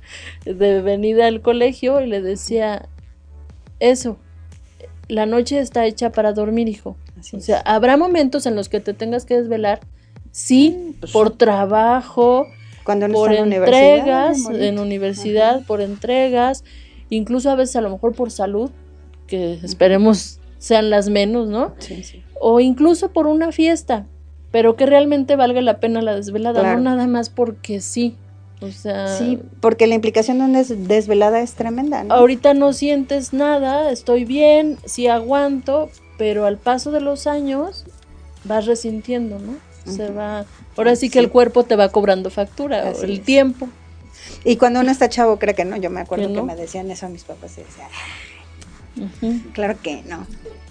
de 0.46 0.80
venida 0.80 1.26
al 1.26 1.42
colegio 1.42 2.00
y 2.00 2.06
le 2.06 2.22
decía 2.22 2.88
eso. 3.78 4.16
La 5.08 5.26
noche 5.26 5.58
está 5.58 5.84
hecha 5.84 6.10
para 6.12 6.32
dormir, 6.32 6.66
hijo. 6.66 6.96
Así 7.20 7.36
O 7.36 7.38
es. 7.40 7.44
sea, 7.44 7.60
habrá 7.60 7.98
momentos 7.98 8.46
en 8.46 8.56
los 8.56 8.70
que 8.70 8.80
te 8.80 8.94
tengas 8.94 9.26
que 9.26 9.36
desvelar, 9.36 9.80
sí, 10.32 10.96
pues 11.00 11.12
por 11.12 11.36
trabajo, 11.36 12.46
Cuando 12.84 13.04
uno 13.04 13.12
por 13.16 13.28
está 13.32 13.40
en 13.42 13.46
universidad, 13.48 14.28
entregas, 14.28 14.48
en 14.50 14.78
universidad, 14.78 15.66
por 15.66 15.82
entregas, 15.82 16.64
incluso 17.10 17.50
a 17.50 17.54
veces 17.54 17.76
a 17.76 17.80
lo 17.80 17.90
mejor 17.90 18.14
por 18.14 18.30
salud, 18.30 18.70
que 19.26 19.54
esperemos 19.62 20.38
sean 20.58 20.90
las 20.90 21.08
menos, 21.08 21.48
¿no? 21.48 21.74
Sí, 21.78 22.02
sí. 22.02 22.22
O 22.40 22.60
incluso 22.60 23.10
por 23.12 23.26
una 23.26 23.52
fiesta. 23.52 24.06
pero 24.52 24.74
que 24.76 24.86
realmente 24.86 25.36
valga 25.36 25.60
la 25.60 25.80
pena 25.80 26.00
la 26.00 26.14
desvelada, 26.14 26.60
Claro. 26.60 26.78
no 26.78 26.84
nada 26.84 27.06
más 27.06 27.28
porque 27.28 27.80
sí. 27.82 28.16
O 28.62 28.68
sea, 28.70 29.08
Sí, 29.18 29.38
porque 29.60 29.86
la 29.86 29.96
implicación 29.96 30.38
de 30.38 30.44
una 30.44 30.58
des- 30.58 30.88
desvelada 30.88 31.40
es 31.40 31.52
tremenda, 31.54 32.04
¿no? 32.04 32.14
ahorita 32.14 32.54
no 32.54 32.72
sientes 32.72 33.34
nada, 33.34 33.90
estoy 33.90 34.24
bien, 34.24 34.78
sí 34.86 35.08
aguanto, 35.08 35.90
pero 36.16 36.46
al 36.46 36.56
paso 36.56 36.90
de 36.90 37.02
los 37.02 37.26
años 37.26 37.84
vas 38.44 38.64
resintiendo, 38.64 39.38
¿no? 39.40 39.56
Se 39.92 40.10
va, 40.10 40.46
ahora 40.76 40.96
sí 40.96 41.10
que 41.10 41.18
Sí. 41.18 41.24
el 41.26 41.30
cuerpo 41.30 41.64
te 41.64 41.76
va 41.76 41.90
cobrando 41.90 42.30
factura, 42.30 42.88
Así 42.88 43.04
el 43.04 43.10
es. 43.18 43.22
tiempo. 43.24 43.68
Y 44.46 44.56
cuando 44.56 44.80
uno 44.80 44.90
está 44.92 45.08
chavo, 45.08 45.38
cree 45.38 45.54
que 45.54 45.64
no. 45.64 45.76
Yo 45.76 45.90
me 45.90 46.00
acuerdo 46.00 46.28
Que 46.28 46.34
no. 46.34 46.44
me 46.44 46.54
decían 46.54 46.90
eso 46.90 47.06
a 47.06 47.08
mis 47.08 47.24
papás 47.24 47.58
y 47.58 47.62
decía, 47.62 47.88
Ujú, 48.96 49.40
claro 49.52 49.76
que 49.82 50.02
no. 50.06 50.26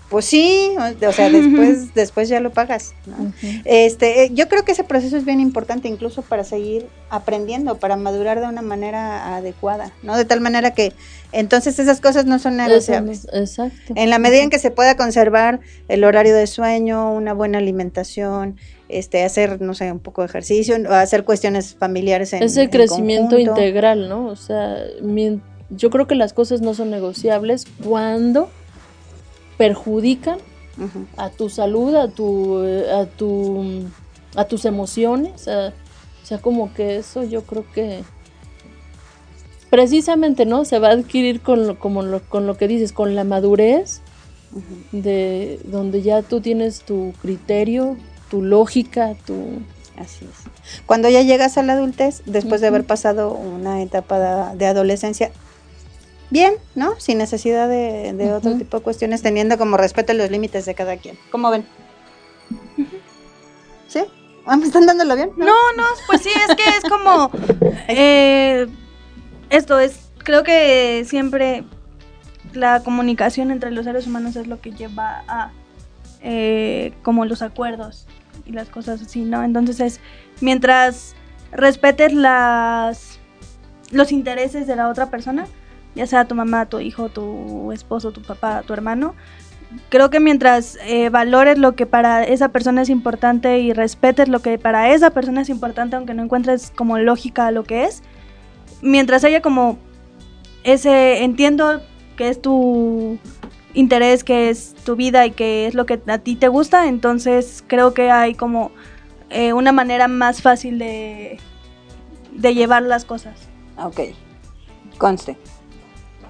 Pues 0.09 0.25
sí, 0.25 0.69
o 0.77 1.07
o 1.07 1.11
sea, 1.11 1.29
después, 1.31 1.93
después 1.95 2.29
ya 2.29 2.39
lo 2.39 2.51
pagas, 2.51 2.93
¿no? 3.07 3.33
Este, 3.65 4.23
eh, 4.25 4.29
yo 4.33 4.47
creo 4.47 4.63
que 4.63 4.71
ese 4.71 4.83
proceso 4.83 5.17
es 5.17 5.25
bien 5.25 5.39
importante 5.39 5.87
incluso 5.87 6.21
para 6.21 6.43
seguir 6.43 6.87
aprendiendo, 7.09 7.79
para 7.79 7.95
madurar 7.97 8.39
de 8.39 8.45
una 8.45 8.61
manera 8.61 9.35
adecuada, 9.35 9.91
¿no? 10.03 10.15
De 10.15 10.23
tal 10.23 10.41
manera 10.41 10.71
que 10.71 10.93
entonces 11.31 11.79
esas 11.79 12.01
cosas 12.01 12.25
no 12.25 12.37
son 12.37 12.55
negociables. 12.55 13.27
exacto. 13.33 13.93
En 13.95 14.11
la 14.11 14.19
medida 14.19 14.43
en 14.43 14.51
que 14.51 14.59
se 14.59 14.69
pueda 14.69 14.95
conservar 14.95 15.59
el 15.87 16.03
horario 16.03 16.35
de 16.35 16.45
sueño, 16.45 17.11
una 17.11 17.33
buena 17.33 17.57
alimentación, 17.57 18.57
este, 18.89 19.23
hacer, 19.23 19.61
no 19.61 19.73
sé, 19.73 19.91
un 19.91 19.99
poco 19.99 20.21
de 20.21 20.27
ejercicio, 20.27 20.75
hacer 20.91 21.23
cuestiones 21.25 21.75
familiares 21.75 22.33
en 22.33 22.43
Ese 22.43 22.63
en 22.63 22.69
crecimiento 22.69 23.29
conjunto. 23.35 23.51
integral, 23.61 24.07
¿no? 24.09 24.27
O 24.27 24.35
sea, 24.35 24.77
yo 25.69 25.89
creo 25.89 26.05
que 26.07 26.15
las 26.15 26.33
cosas 26.33 26.61
no 26.61 26.73
son 26.73 26.91
negociables 26.91 27.65
cuando 27.83 28.49
perjudican 29.57 30.37
a 31.17 31.29
tu 31.29 31.49
salud, 31.49 31.95
a 31.95 32.09
tu, 32.09 32.59
a 32.93 33.05
tu, 33.05 33.85
a 34.35 34.45
tus 34.45 34.65
emociones, 34.65 35.47
a- 35.47 35.69
o 36.23 36.25
sea, 36.27 36.39
como 36.39 36.73
que 36.73 36.97
eso 36.97 37.23
yo 37.23 37.43
creo 37.43 37.63
que 37.73 38.03
precisamente, 39.69 40.45
¿no? 40.45 40.65
Se 40.65 40.79
va 40.79 40.89
a 40.89 40.91
adquirir 40.93 41.41
con 41.41 41.67
lo, 41.67 41.79
como 41.79 42.01
lo, 42.03 42.21
con 42.21 42.47
lo 42.47 42.57
que 42.57 42.67
dices, 42.67 42.91
con 42.91 43.15
la 43.15 43.23
madurez, 43.23 44.01
de 44.91 45.59
donde 45.65 46.01
ya 46.01 46.21
tú 46.21 46.39
tienes 46.41 46.81
tu 46.81 47.13
criterio, 47.21 47.97
tu 48.29 48.41
lógica, 48.41 49.15
tu 49.25 49.61
Así 49.97 50.25
es. 50.25 50.83
Cuando 50.85 51.09
ya 51.09 51.21
llegas 51.21 51.57
a 51.57 51.63
la 51.63 51.73
adultez, 51.73 52.21
después 52.25 52.61
de 52.61 52.67
haber 52.67 52.83
pasado 52.83 53.31
una 53.31 53.81
etapa 53.81 54.19
de, 54.19 54.57
de 54.57 54.65
adolescencia, 54.65 55.31
bien, 56.29 56.55
¿no? 56.75 56.99
Sin 56.99 57.17
necesidad 57.17 57.69
de, 57.69 58.13
de 58.13 58.33
otro 58.33 58.55
tipo 58.55 58.77
de 58.77 58.83
cuestiones, 58.83 59.21
teniendo 59.21 59.57
como 59.57 59.77
respeto 59.77 60.13
los 60.13 60.29
límites 60.29 60.65
de 60.65 60.75
cada 60.75 60.97
quien. 60.97 61.17
¿Cómo 61.31 61.49
ven? 61.49 61.65
¿Sí? 63.87 64.01
Ah, 64.45 64.57
¿Me 64.57 64.65
están 64.65 64.85
dándolo 64.85 65.15
bien? 65.15 65.31
No, 65.37 65.45
no, 65.77 65.83
pues 66.07 66.21
sí, 66.21 66.29
es 66.47 66.55
que 66.55 66.63
es 66.69 66.83
como 66.89 67.31
eh, 67.87 68.67
esto 69.49 69.79
es, 69.79 70.11
creo 70.17 70.43
que 70.43 71.05
siempre 71.07 71.63
la 72.53 72.83
comunicación 72.83 73.49
entre 73.49 73.71
los 73.71 73.85
seres 73.85 74.07
humanos 74.07 74.35
es 74.35 74.47
lo 74.47 74.61
que 74.61 74.71
lleva 74.71 75.23
a 75.27 75.51
eh, 76.21 76.93
como 77.03 77.25
los 77.25 77.41
acuerdos 77.41 78.07
y 78.45 78.51
las 78.51 78.69
cosas 78.69 79.01
así, 79.01 79.21
¿no? 79.23 79.43
Entonces 79.43 79.79
es 79.79 79.99
mientras 80.41 81.15
respetes 81.51 82.13
las 82.13 83.19
los 83.91 84.11
intereses 84.11 84.67
de 84.67 84.75
la 84.75 84.89
otra 84.89 85.09
persona, 85.09 85.47
ya 85.95 86.07
sea 86.07 86.25
tu 86.25 86.35
mamá, 86.35 86.65
tu 86.65 86.79
hijo, 86.79 87.09
tu 87.09 87.71
esposo, 87.71 88.11
tu 88.11 88.21
papá, 88.21 88.63
tu 88.63 88.73
hermano, 88.73 89.15
creo 89.89 90.09
que 90.09 90.19
mientras 90.19 90.77
eh, 90.85 91.09
valores 91.09 91.57
lo 91.57 91.75
que 91.75 91.85
para 91.85 92.23
esa 92.23 92.49
persona 92.49 92.81
es 92.81 92.89
importante 92.89 93.59
y 93.59 93.73
respetes 93.73 94.27
lo 94.27 94.41
que 94.41 94.57
para 94.57 94.91
esa 94.91 95.11
persona 95.11 95.41
es 95.41 95.49
importante, 95.49 95.95
aunque 95.95 96.13
no 96.13 96.23
encuentres 96.23 96.71
como 96.75 96.97
lógica 96.97 97.51
lo 97.51 97.63
que 97.63 97.85
es, 97.85 98.03
mientras 98.81 99.23
haya 99.23 99.41
como 99.41 99.77
ese, 100.63 101.23
entiendo 101.23 101.81
que 102.17 102.29
es 102.29 102.41
tu 102.41 103.19
interés, 103.75 104.23
que 104.23 104.49
es 104.49 104.73
tu 104.83 104.95
vida 104.95 105.25
y 105.25 105.31
que 105.31 105.67
es 105.67 105.75
lo 105.75 105.85
que 105.85 106.01
a 106.07 106.17
ti 106.17 106.35
te 106.35 106.47
gusta, 106.47 106.87
entonces 106.87 107.63
creo 107.67 107.93
que 107.93 108.09
hay 108.09 108.33
como 108.33 108.71
eh, 109.29 109.53
una 109.53 109.71
manera 109.71 110.07
más 110.07 110.41
fácil 110.41 110.79
de, 110.79 111.37
de 112.31 112.53
llevar 112.55 112.81
las 112.83 113.05
cosas. 113.05 113.35
Ok. 113.77 113.99
Conste. 114.97 115.37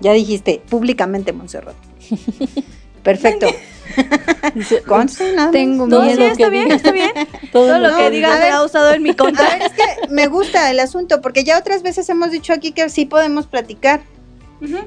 Ya 0.02 0.12
dijiste 0.12 0.62
públicamente, 0.70 1.32
Montserrat. 1.32 1.76
Perfecto. 3.04 3.48
Conste, 4.88 5.34
nada. 5.34 5.52
Tengo 5.52 5.88
Todo 5.88 6.00
No, 6.02 6.06
miedo. 6.08 6.18
sí, 6.22 6.24
está 6.26 6.44
que 6.46 6.50
bien, 6.50 6.64
diga. 6.66 6.76
está 6.76 6.92
bien. 6.92 7.12
todo 7.52 7.68
Todo 7.68 7.80
lo 7.80 7.90
lo 7.92 7.98
que 7.98 8.10
diga. 8.10 8.34
A 8.34 8.38
será 8.38 8.64
usado 8.64 8.92
en 8.94 9.04
mi 9.04 9.12
A 9.12 9.16
contra. 9.16 9.48
ver, 9.48 9.62
es 9.62 9.72
que 9.74 10.08
me 10.10 10.28
gusta 10.28 10.72
el 10.72 10.80
asunto, 10.80 11.22
porque 11.22 11.44
ya 11.44 11.58
otras 11.60 11.84
veces 11.84 12.10
hemos 12.10 12.32
dicho 12.32 12.52
aquí 12.54 12.72
que 12.72 12.90
sí 12.90 13.06
podemos 13.06 13.46
platicar. 13.48 14.02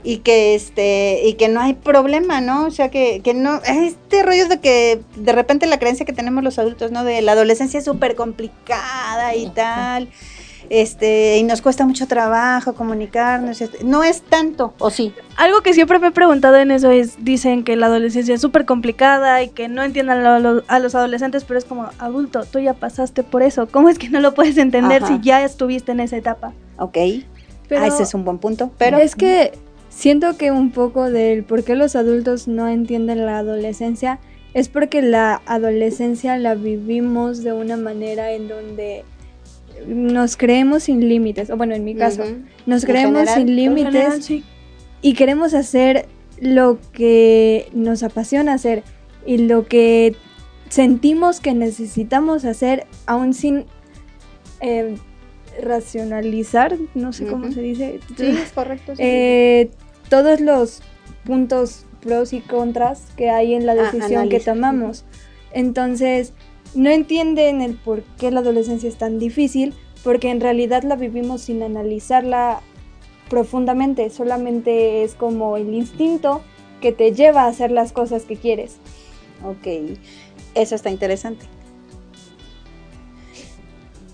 Y 0.02 0.18
que 0.18 0.54
este 0.54 1.22
y 1.24 1.34
que 1.34 1.48
no 1.48 1.60
hay 1.60 1.74
problema, 1.74 2.40
¿no? 2.40 2.66
O 2.66 2.70
sea 2.70 2.90
que, 2.90 3.20
que 3.22 3.34
no 3.34 3.60
este 3.64 4.22
rollo 4.22 4.48
de 4.48 4.60
que 4.60 5.00
de 5.16 5.32
repente 5.32 5.66
la 5.66 5.78
creencia 5.78 6.06
que 6.06 6.12
tenemos 6.12 6.42
los 6.44 6.58
adultos, 6.58 6.90
¿no? 6.90 7.04
De 7.04 7.22
la 7.22 7.32
adolescencia 7.32 7.78
es 7.78 7.84
súper 7.84 8.14
complicada 8.14 9.34
y 9.34 9.48
tal, 9.50 10.08
este 10.70 11.38
y 11.38 11.42
nos 11.44 11.62
cuesta 11.62 11.86
mucho 11.86 12.06
trabajo 12.06 12.74
comunicarnos, 12.74 13.60
este, 13.60 13.84
no 13.84 14.04
es 14.04 14.22
tanto, 14.22 14.74
o 14.78 14.90
sí. 14.90 15.12
Algo 15.36 15.62
que 15.62 15.72
siempre 15.72 15.98
me 15.98 16.08
he 16.08 16.10
preguntado 16.10 16.56
en 16.56 16.70
eso 16.70 16.90
es, 16.90 17.24
dicen 17.24 17.64
que 17.64 17.76
la 17.76 17.86
adolescencia 17.86 18.34
es 18.34 18.40
súper 18.40 18.64
complicada 18.64 19.42
y 19.42 19.48
que 19.48 19.68
no 19.68 19.82
entiendan 19.82 20.24
a 20.26 20.78
los 20.78 20.94
adolescentes, 20.94 21.44
pero 21.44 21.58
es 21.58 21.64
como, 21.64 21.88
adulto, 21.98 22.44
tú 22.44 22.58
ya 22.58 22.74
pasaste 22.74 23.22
por 23.22 23.42
eso, 23.42 23.66
¿cómo 23.68 23.88
es 23.88 23.98
que 23.98 24.08
no 24.08 24.20
lo 24.20 24.34
puedes 24.34 24.58
entender 24.58 25.02
Ajá. 25.02 25.16
si 25.16 25.22
ya 25.22 25.44
estuviste 25.44 25.92
en 25.92 26.00
esa 26.00 26.16
etapa? 26.16 26.52
Ok, 26.78 26.96
Pero 27.68 27.82
ah, 27.82 27.86
ese 27.86 28.02
es 28.02 28.14
un 28.14 28.24
buen 28.24 28.38
punto, 28.38 28.70
pero 28.78 28.98
es 28.98 29.14
que 29.14 29.52
siento 29.98 30.36
que 30.36 30.52
un 30.52 30.70
poco 30.70 31.10
del 31.10 31.42
por 31.42 31.64
qué 31.64 31.74
los 31.74 31.96
adultos 31.96 32.46
no 32.46 32.68
entienden 32.68 33.26
la 33.26 33.38
adolescencia 33.38 34.20
es 34.54 34.68
porque 34.68 35.02
la 35.02 35.42
adolescencia 35.44 36.38
la 36.38 36.54
vivimos 36.54 37.42
de 37.42 37.52
una 37.52 37.76
manera 37.76 38.30
en 38.32 38.46
donde 38.46 39.04
nos 39.88 40.36
creemos 40.36 40.84
sin 40.84 41.08
límites, 41.08 41.50
o 41.50 41.56
bueno, 41.56 41.74
en 41.74 41.84
mi 41.84 41.96
caso, 41.96 42.22
nos 42.64 42.84
creemos 42.84 43.28
general, 43.28 43.34
sin 43.38 43.56
límites 43.56 43.92
general, 43.92 44.22
sí. 44.22 44.44
y 45.02 45.14
queremos 45.14 45.52
hacer 45.52 46.06
lo 46.40 46.78
que 46.92 47.68
nos 47.72 48.04
apasiona 48.04 48.54
hacer 48.54 48.84
y 49.26 49.38
lo 49.38 49.66
que 49.66 50.14
sentimos 50.68 51.40
que 51.40 51.54
necesitamos 51.54 52.44
hacer, 52.44 52.86
aún 53.06 53.34
sin 53.34 53.66
eh, 54.60 54.94
racionalizar, 55.60 56.76
no 56.94 57.12
sé 57.12 57.26
cómo 57.26 57.50
se 57.50 57.62
dice, 57.62 58.00
Sí, 58.16 58.26
es 58.26 58.52
correcto. 58.52 58.94
sí. 58.94 59.02
eh, 59.02 59.70
todos 60.08 60.40
los 60.40 60.80
puntos 61.24 61.84
pros 62.00 62.32
y 62.32 62.40
contras 62.40 63.02
que 63.16 63.30
hay 63.30 63.54
en 63.54 63.66
la 63.66 63.72
Ah, 63.72 63.90
decisión 63.92 64.28
que 64.28 64.40
tomamos. 64.40 65.04
Entonces, 65.52 66.32
no 66.74 66.90
entienden 66.90 67.60
el 67.62 67.74
por 67.74 68.02
qué 68.18 68.30
la 68.30 68.40
adolescencia 68.40 68.88
es 68.88 68.96
tan 68.96 69.18
difícil, 69.18 69.74
porque 70.04 70.30
en 70.30 70.40
realidad 70.40 70.82
la 70.84 70.96
vivimos 70.96 71.42
sin 71.42 71.62
analizarla 71.62 72.60
profundamente, 73.28 74.08
solamente 74.10 75.02
es 75.02 75.14
como 75.14 75.56
el 75.56 75.74
instinto 75.74 76.40
que 76.80 76.92
te 76.92 77.12
lleva 77.12 77.42
a 77.44 77.48
hacer 77.48 77.70
las 77.70 77.92
cosas 77.92 78.22
que 78.24 78.36
quieres. 78.36 78.76
Ok, 79.44 79.96
eso 80.54 80.74
está 80.74 80.90
interesante. 80.90 81.46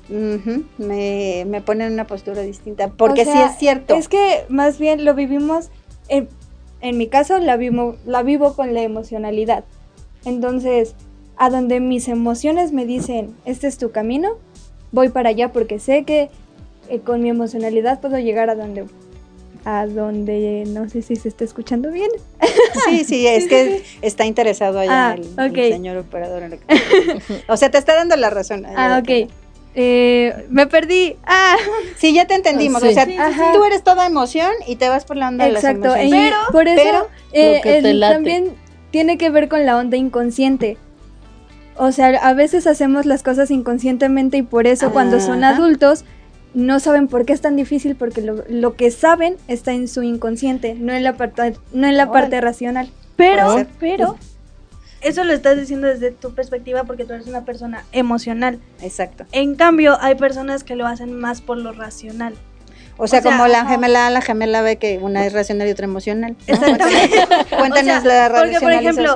Me, 0.09 1.45
me 1.47 1.61
pone 1.63 1.87
en 1.87 1.93
una 1.95 2.07
postura 2.07 2.43
distinta, 2.43 2.89
porque 2.91 3.23
O 3.23 3.25
sea, 3.25 3.35
sí 3.49 3.53
es 3.53 3.59
cierto. 3.59 3.95
Es 3.95 4.09
que 4.09 4.45
más 4.49 4.79
bien 4.79 5.05
lo 5.05 5.15
vivimos, 5.15 5.71
en, 6.09 6.29
en 6.81 6.99
mi 6.99 7.07
caso 7.09 7.39
la 7.39 7.57
vivo, 7.57 7.97
la 8.07 8.23
vivo 8.23 8.55
con 8.55 8.75
la 8.75 8.83
emocionalidad. 8.83 9.65
Entonces, 10.25 10.95
a 11.37 11.51
donde 11.51 11.81
mis 11.81 12.09
emociones 12.09 12.73
me 12.73 12.87
dicen, 12.87 13.35
este 13.45 13.67
es 13.67 13.79
tu 13.79 13.91
camino, 13.91 14.37
voy 14.93 15.09
para 15.09 15.31
allá 15.31 15.53
porque 15.53 15.79
sé 15.79 16.05
que 16.05 16.31
eh, 16.89 17.01
con 17.01 17.23
mi 17.23 17.29
emocionalidad 17.31 18.01
puedo 18.01 18.19
llegar 18.19 18.51
a 18.51 18.55
donde, 18.55 18.85
a 19.65 19.87
donde, 19.87 20.65
no 20.69 20.89
sé 20.89 21.03
si 21.03 21.17
se 21.17 21.29
está 21.29 21.45
escuchando 21.45 21.91
bien. 21.91 22.11
Sí, 22.89 23.05
sí, 23.05 23.27
es 23.27 23.47
que 23.49 23.83
está 24.03 24.27
interesado 24.27 24.79
allá 24.79 25.11
Ah, 25.11 25.15
el, 25.47 25.55
señor 25.55 25.97
operador. 25.97 26.43
en 26.43 26.59
que- 26.59 27.43
o 27.49 27.57
sea, 27.57 27.71
te 27.71 27.79
está 27.79 27.95
dando 27.95 28.17
la 28.17 28.31
razón. 28.31 28.67
Ah, 28.67 29.01
ok. 29.03 29.31
Eh, 29.75 30.47
me 30.51 30.67
perdí. 30.67 31.17
Ah, 31.25 31.57
Sí, 31.97 32.13
ya 32.15 32.27
te 32.27 32.35
entendimos. 32.35 32.83
Sí. 32.83 32.89
O 32.89 32.93
sea, 32.93 33.05
Sí, 33.07 33.13
sí, 33.13 33.33
sí. 33.35 33.41
tú 33.55 33.65
eres 33.65 33.83
toda 33.83 34.07
emoción 34.07 34.51
y 34.67 34.77
te 34.77 34.89
vas 34.89 35.05
por 35.05 35.17
la 35.17 35.29
onda 35.29 35.49
exacto. 35.49 35.93
de 35.93 36.05
las 36.05 36.05
y 36.05 36.07
emociones. 36.15 36.35
por 36.53 36.69
eso 36.69 36.83
pero, 36.83 37.09
eh, 37.33 37.61
el- 37.65 38.01
también 38.01 38.53
tiene 38.91 39.19
que 39.19 39.31
ver 39.31 39.49
con 39.49 39.67
la 39.67 39.77
onda 39.77 39.97
inconsciente. 39.97 40.77
O 41.77 41.91
sea, 41.91 42.09
a 42.23 42.35
veces 42.35 42.69
hacemos 42.69 43.05
las 43.05 43.25
cosas 43.25 43.51
inconscientemente 43.51 44.37
y 44.37 44.43
por 44.43 44.67
eso 44.69 44.93
cuando 44.93 45.19
son 45.19 45.43
Ajá. 45.43 45.57
adultos 45.57 46.05
no 46.55 46.79
saben 46.79 47.09
por 47.09 47.27
qué 47.27 47.33
es 47.33 47.41
tan 47.41 47.57
difícil 47.57 47.97
porque 47.97 48.21
lo, 48.21 48.45
lo 48.49 48.77
que 48.77 48.93
saben 48.93 49.37
está 49.49 49.73
en 49.73 49.89
su 49.89 50.05
inconsciente, 50.05 50.75
no 50.79 50.93
en 50.93 51.03
la 51.03 51.17
parte, 51.17 51.55
no 51.73 51.89
en 51.89 51.97
la 51.97 52.13
parte 52.13 52.41
racional. 52.41 52.91
Pero, 53.17 53.67
pero, 53.81 54.17
eso 55.05 55.25
lo 55.25 55.33
estás 55.33 55.57
diciendo 55.59 55.87
desde 55.87 56.11
tu 56.11 56.35
perspectiva 56.35 56.85
porque 56.85 57.05
tú 57.05 57.13
eres 57.13 57.27
una 57.27 57.45
persona 57.45 57.85
emocional. 57.93 58.59
Exacto. 58.83 59.25
En 59.33 59.55
cambio, 59.55 59.97
hay 60.01 60.15
personas 60.15 60.65
que 60.65 60.77
lo 60.77 60.87
hacen 60.87 61.13
más 61.19 61.41
por 61.41 61.59
lo 61.59 61.73
racional. 61.73 62.35
O 62.97 63.07
sea, 63.09 63.19
O 63.19 63.23
sea, 63.23 63.31
como 63.33 63.47
la 63.49 63.67
gemela 63.67 64.07
A, 64.07 64.11
la 64.11 64.21
gemela 64.21 64.63
B, 64.63 64.77
que 64.77 64.99
una 64.99 65.27
es 65.27 65.33
racional 65.33 65.67
y 65.69 65.73
otra 65.73 65.85
emocional. 65.87 66.37
¿no? 66.47 66.55
Exactamente. 66.55 67.17
Cuéntanos 67.57 67.99
O 67.99 68.03
sea, 68.09 68.29
la 68.29 68.39
porque, 68.39 68.61
por 68.61 68.73
ejemplo, 68.73 69.15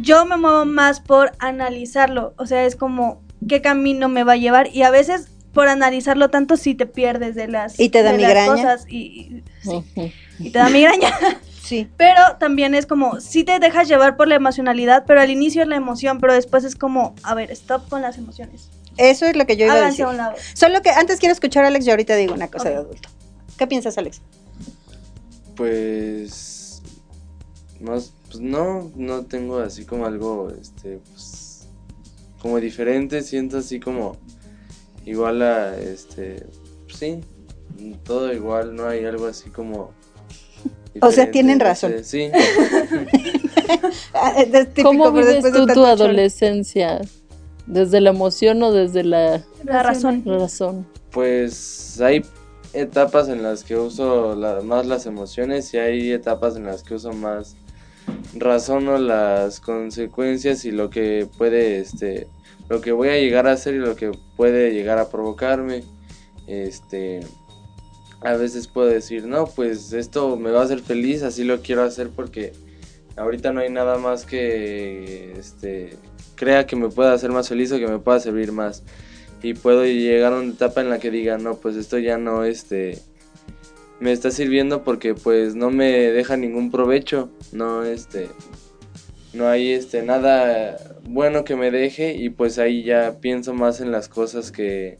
yo 0.00 0.24
me 0.24 0.36
muevo 0.36 0.64
más 0.64 1.00
por 1.00 1.32
analizarlo, 1.40 2.32
o 2.36 2.46
sea, 2.46 2.64
es 2.64 2.76
como 2.76 3.20
qué 3.48 3.60
camino 3.60 4.08
me 4.08 4.24
va 4.24 4.32
a 4.32 4.36
llevar 4.36 4.68
y 4.72 4.82
a 4.82 4.90
veces 4.90 5.28
por 5.52 5.68
analizarlo 5.68 6.30
tanto 6.30 6.56
sí 6.56 6.74
te 6.74 6.86
pierdes 6.86 7.34
de 7.34 7.48
las, 7.48 7.78
¿Y 7.80 7.88
te 7.88 8.02
da 8.02 8.12
de 8.12 8.18
las 8.18 8.28
migraña? 8.28 8.52
cosas 8.52 8.84
y, 8.88 8.96
y- 8.98 9.44
sí, 9.62 10.12
y 10.38 10.50
te 10.50 10.58
da 10.58 10.68
migraña. 10.68 11.08
Sí. 11.70 11.88
Pero 11.96 12.20
también 12.40 12.74
es 12.74 12.84
como, 12.84 13.20
sí 13.20 13.44
te 13.44 13.60
dejas 13.60 13.86
llevar 13.86 14.16
por 14.16 14.26
la 14.26 14.34
emocionalidad, 14.34 15.04
pero 15.06 15.20
al 15.20 15.30
inicio 15.30 15.62
es 15.62 15.68
la 15.68 15.76
emoción, 15.76 16.18
pero 16.18 16.34
después 16.34 16.64
es 16.64 16.74
como, 16.74 17.14
a 17.22 17.32
ver, 17.32 17.52
stop 17.52 17.88
con 17.88 18.02
las 18.02 18.18
emociones. 18.18 18.70
Eso 18.96 19.24
es 19.26 19.36
lo 19.36 19.46
que 19.46 19.56
yo 19.56 19.66
iba 19.66 19.74
a 19.74 19.76
Háganse 19.76 19.92
decir. 19.92 20.04
a 20.06 20.08
un 20.08 20.16
lado. 20.16 20.34
Solo 20.54 20.82
que 20.82 20.90
antes 20.90 21.20
quiero 21.20 21.32
escuchar 21.32 21.64
a 21.64 21.68
Alex 21.68 21.86
y 21.86 21.90
ahorita 21.90 22.16
digo 22.16 22.34
una 22.34 22.48
cosa 22.48 22.70
de 22.70 22.74
adulto. 22.74 23.08
¿Qué 23.56 23.68
piensas, 23.68 23.96
Alex? 23.98 24.20
Pues, 25.54 26.82
no, 27.78 27.92
pues 27.92 28.40
no, 28.40 28.90
no 28.96 29.26
tengo 29.26 29.60
así 29.60 29.84
como 29.84 30.06
algo, 30.06 30.50
este, 30.60 30.98
pues, 31.08 31.68
como 32.42 32.58
diferente, 32.58 33.22
siento 33.22 33.58
así 33.58 33.78
como 33.78 34.16
igual 35.06 35.40
a, 35.42 35.78
este, 35.78 36.48
pues 36.86 36.98
sí, 36.98 37.20
todo 38.02 38.32
igual, 38.32 38.74
no 38.74 38.88
hay 38.88 39.04
algo 39.04 39.26
así 39.28 39.50
como... 39.50 39.92
O 41.00 41.12
sea, 41.12 41.30
tienen 41.30 41.58
no 41.58 41.64
razón. 41.66 41.92
Sí, 42.02 42.30
es 44.36 44.50
típico, 44.68 44.88
¿Cómo 44.88 45.12
vives 45.12 45.42
de 45.42 45.52
tú 45.52 45.66
tu 45.66 45.84
adolescencia? 45.84 47.00
¿Desde 47.66 48.00
la 48.00 48.10
emoción 48.10 48.62
o 48.62 48.72
desde 48.72 49.04
la 49.04 49.42
La 49.64 49.82
razón. 49.82 50.22
razón? 50.26 50.86
pues 51.12 52.00
hay 52.00 52.24
etapas 52.72 53.28
en 53.28 53.42
las 53.42 53.64
que 53.64 53.76
uso 53.76 54.36
la- 54.36 54.60
más 54.60 54.86
las 54.86 55.06
emociones 55.06 55.72
y 55.74 55.78
hay 55.78 56.12
etapas 56.12 56.56
en 56.56 56.64
las 56.64 56.82
que 56.84 56.94
uso 56.94 57.12
más 57.12 57.56
razono 58.34 58.96
las 58.98 59.58
consecuencias 59.60 60.64
y 60.64 60.70
lo 60.70 60.88
que 60.90 61.26
puede 61.38 61.78
este 61.80 62.28
lo 62.68 62.80
que 62.80 62.92
voy 62.92 63.08
a 63.08 63.16
llegar 63.18 63.48
a 63.48 63.52
hacer 63.52 63.74
y 63.74 63.78
lo 63.78 63.96
que 63.96 64.12
puede 64.36 64.72
llegar 64.72 64.98
a 64.98 65.08
provocarme 65.08 65.82
este 66.46 67.20
a 68.20 68.34
veces 68.34 68.68
puedo 68.68 68.88
decir 68.88 69.26
no 69.26 69.46
pues 69.46 69.92
esto 69.92 70.36
me 70.36 70.50
va 70.50 70.60
a 70.60 70.64
hacer 70.64 70.80
feliz 70.80 71.22
así 71.22 71.44
lo 71.44 71.60
quiero 71.62 71.82
hacer 71.82 72.10
porque 72.10 72.52
ahorita 73.16 73.52
no 73.52 73.60
hay 73.60 73.70
nada 73.70 73.98
más 73.98 74.26
que 74.26 75.32
este 75.38 75.96
crea 76.34 76.66
que 76.66 76.76
me 76.76 76.88
pueda 76.88 77.12
hacer 77.12 77.30
más 77.30 77.48
feliz 77.48 77.72
o 77.72 77.78
que 77.78 77.86
me 77.86 77.98
pueda 77.98 78.20
servir 78.20 78.52
más 78.52 78.82
y 79.42 79.54
puedo 79.54 79.84
llegar 79.84 80.32
a 80.32 80.38
una 80.38 80.52
etapa 80.52 80.80
en 80.80 80.90
la 80.90 80.98
que 80.98 81.10
diga 81.10 81.38
no 81.38 81.56
pues 81.56 81.76
esto 81.76 81.98
ya 81.98 82.18
no 82.18 82.44
este 82.44 82.98
me 84.00 84.12
está 84.12 84.30
sirviendo 84.30 84.84
porque 84.84 85.14
pues 85.14 85.54
no 85.54 85.70
me 85.70 85.90
deja 86.10 86.36
ningún 86.36 86.70
provecho 86.70 87.30
no 87.52 87.84
este 87.84 88.28
no 89.32 89.48
hay 89.48 89.72
este 89.72 90.02
nada 90.02 90.76
bueno 91.04 91.44
que 91.44 91.56
me 91.56 91.70
deje 91.70 92.14
y 92.14 92.30
pues 92.30 92.58
ahí 92.58 92.82
ya 92.82 93.18
pienso 93.20 93.54
más 93.54 93.80
en 93.80 93.92
las 93.92 94.08
cosas 94.08 94.50
que 94.52 94.98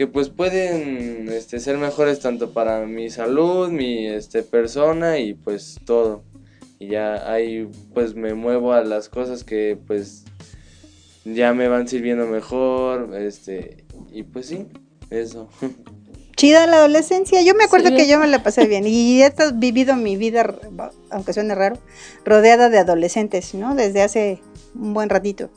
que 0.00 0.06
pues 0.06 0.30
pueden 0.30 1.28
este 1.30 1.60
ser 1.60 1.76
mejores 1.76 2.20
tanto 2.20 2.54
para 2.54 2.86
mi 2.86 3.10
salud 3.10 3.68
mi 3.68 4.06
este 4.06 4.42
persona 4.42 5.18
y 5.18 5.34
pues 5.34 5.78
todo 5.84 6.24
y 6.78 6.86
ya 6.88 7.30
ahí 7.30 7.68
pues 7.92 8.14
me 8.14 8.32
muevo 8.32 8.72
a 8.72 8.82
las 8.82 9.10
cosas 9.10 9.44
que 9.44 9.76
pues 9.86 10.24
ya 11.26 11.52
me 11.52 11.68
van 11.68 11.86
sirviendo 11.86 12.24
mejor 12.24 13.14
este 13.14 13.84
y 14.10 14.22
pues 14.22 14.46
sí 14.46 14.68
eso 15.10 15.50
Chida 16.36 16.66
la 16.66 16.78
adolescencia. 16.78 17.42
Yo 17.42 17.54
me 17.54 17.64
acuerdo 17.64 17.88
Sí. 17.90 17.96
que 17.96 18.08
yo 18.08 18.18
me 18.18 18.26
la 18.26 18.42
pasé 18.42 18.66
bien 18.66 18.86
y 18.86 19.20
he 19.20 19.26
estado- 19.26 19.52
vivido 19.54 19.94
mi 19.96 20.16
vida, 20.16 20.54
aunque 21.10 21.34
suene 21.34 21.54
raro, 21.54 21.76
rodeada 22.24 22.70
de 22.70 22.78
adolescentes, 22.78 23.52
¿no? 23.54 23.74
Desde 23.74 24.00
hace 24.00 24.40
un 24.74 24.94
buen 24.94 25.10
ratito. 25.10 25.50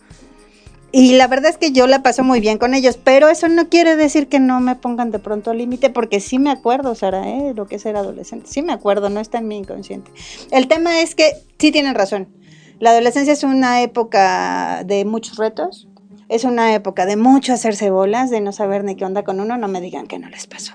Y 0.96 1.16
la 1.16 1.26
verdad 1.26 1.50
es 1.50 1.58
que 1.58 1.72
yo 1.72 1.88
la 1.88 2.04
paso 2.04 2.24
muy 2.24 2.40
bien 2.40 2.60
con 2.60 2.76
ellos, 2.76 3.00
pero 3.04 3.28
eso 3.28 3.48
no 3.48 3.68
quiere 3.68 3.96
decir 3.96 4.30
que 4.30 4.40
no 4.40 4.60
me 4.60 4.76
pongan 4.76 5.10
de 5.10 5.18
pronto 5.18 5.50
al 5.50 5.58
límite, 5.58 5.90
porque 5.90 6.20
sí 6.20 6.38
me 6.38 6.52
acuerdo, 6.52 6.94
Sara, 6.94 7.28
¿eh? 7.28 7.54
lo 7.56 7.66
que 7.66 7.78
es 7.78 7.82
ser 7.82 7.96
adolescente. 7.96 8.46
Sí 8.48 8.62
me 8.62 8.74
acuerdo, 8.74 9.10
no 9.10 9.20
está 9.20 9.40
en 9.40 9.48
mi 9.48 9.58
inconsciente. 9.58 10.12
El 10.52 10.68
tema 10.68 11.02
es 11.02 11.16
que 11.16 11.34
sí 11.58 11.72
tienen 11.72 11.96
razón. 11.96 12.28
La 12.80 12.92
adolescencia 12.92 13.34
es 13.34 13.44
una 13.44 13.82
época 13.82 14.84
de 14.86 15.04
muchos 15.04 15.38
retos, 15.38 15.88
es 16.30 16.44
una 16.44 16.76
época 16.76 17.08
de 17.08 17.16
mucho 17.16 17.54
hacerse 17.54 17.90
bolas, 17.90 18.30
de 18.30 18.42
no 18.42 18.52
saber 18.52 18.84
ni 18.84 18.96
qué 18.96 19.04
onda 19.04 19.24
con 19.24 19.40
uno, 19.40 19.58
no 19.58 19.68
me 19.68 19.82
digan 19.82 20.06
que 20.06 20.20
no 20.20 20.30
les 20.30 20.46
pasó. 20.46 20.74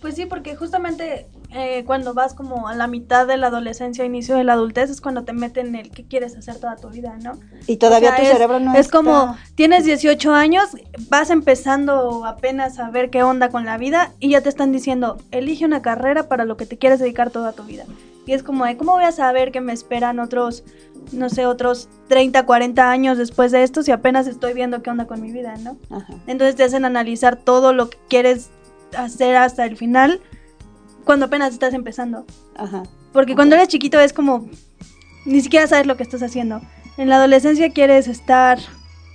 Pues 0.00 0.14
sí, 0.14 0.24
porque 0.24 0.56
justamente 0.56 1.26
eh, 1.50 1.84
cuando 1.86 2.12
vas 2.14 2.34
como 2.34 2.68
a 2.68 2.74
la 2.74 2.86
mitad 2.86 3.26
de 3.26 3.36
la 3.38 3.46
adolescencia, 3.46 4.04
inicio 4.04 4.36
de 4.36 4.44
la 4.44 4.52
adultez, 4.52 4.90
es 4.90 5.00
cuando 5.00 5.24
te 5.24 5.32
meten 5.32 5.74
el 5.74 5.90
qué 5.90 6.04
quieres 6.06 6.36
hacer 6.36 6.56
toda 6.60 6.76
tu 6.76 6.88
vida, 6.90 7.16
¿no? 7.22 7.32
Y 7.66 7.76
todavía 7.78 8.10
O 8.10 8.12
sea, 8.12 8.16
tu 8.16 8.22
es- 8.26 8.32
cerebro 8.32 8.60
no 8.60 8.74
Es 8.74 8.80
está- 8.80 8.96
como, 8.98 9.36
tienes 9.54 9.84
18 9.84 10.34
años, 10.34 10.64
vas 11.08 11.30
empezando 11.30 12.24
apenas 12.26 12.78
a 12.78 12.90
ver 12.90 13.08
qué 13.10 13.22
onda 13.22 13.48
con 13.48 13.64
la 13.64 13.78
vida 13.78 14.12
y 14.20 14.30
ya 14.30 14.40
te 14.42 14.48
están 14.50 14.72
diciendo, 14.72 15.16
elige 15.30 15.64
una 15.64 15.80
carrera 15.82 16.28
para 16.28 16.44
lo 16.44 16.56
que 16.56 16.66
te 16.66 16.76
quieres 16.78 16.98
dedicar 17.00 17.30
toda 17.30 17.52
tu 17.52 17.62
vida. 17.64 17.84
Y 18.26 18.34
es 18.34 18.42
como, 18.42 18.66
de, 18.66 18.76
¿cómo 18.76 18.92
voy 18.92 19.04
a 19.04 19.12
saber 19.12 19.50
que 19.52 19.62
me 19.62 19.72
esperan 19.72 20.18
otros, 20.20 20.62
no 21.12 21.30
sé, 21.30 21.46
otros 21.46 21.88
30, 22.08 22.44
40 22.44 22.90
años 22.90 23.16
después 23.16 23.52
de 23.52 23.62
esto 23.62 23.82
si 23.82 23.90
apenas 23.90 24.26
estoy 24.26 24.52
viendo 24.52 24.82
qué 24.82 24.90
onda 24.90 25.06
con 25.06 25.22
mi 25.22 25.32
vida, 25.32 25.54
¿no? 25.56 25.78
Ajá. 25.88 26.12
Entonces 26.26 26.54
te 26.54 26.64
hacen 26.64 26.84
analizar 26.84 27.36
todo 27.36 27.72
lo 27.72 27.88
que 27.88 27.96
quieres 28.08 28.50
hacer 28.94 29.36
hasta 29.36 29.64
el 29.64 29.78
final 29.78 30.20
cuando 31.08 31.24
apenas 31.24 31.54
estás 31.54 31.72
empezando. 31.72 32.26
Ajá. 32.54 32.82
Porque 33.14 33.34
cuando 33.34 33.54
eres 33.54 33.68
chiquito 33.68 33.98
es 33.98 34.12
como, 34.12 34.46
ni 35.24 35.40
siquiera 35.40 35.66
sabes 35.66 35.86
lo 35.86 35.96
que 35.96 36.02
estás 36.02 36.22
haciendo. 36.22 36.60
En 36.98 37.08
la 37.08 37.16
adolescencia 37.16 37.70
quieres 37.70 38.08
estar 38.08 38.58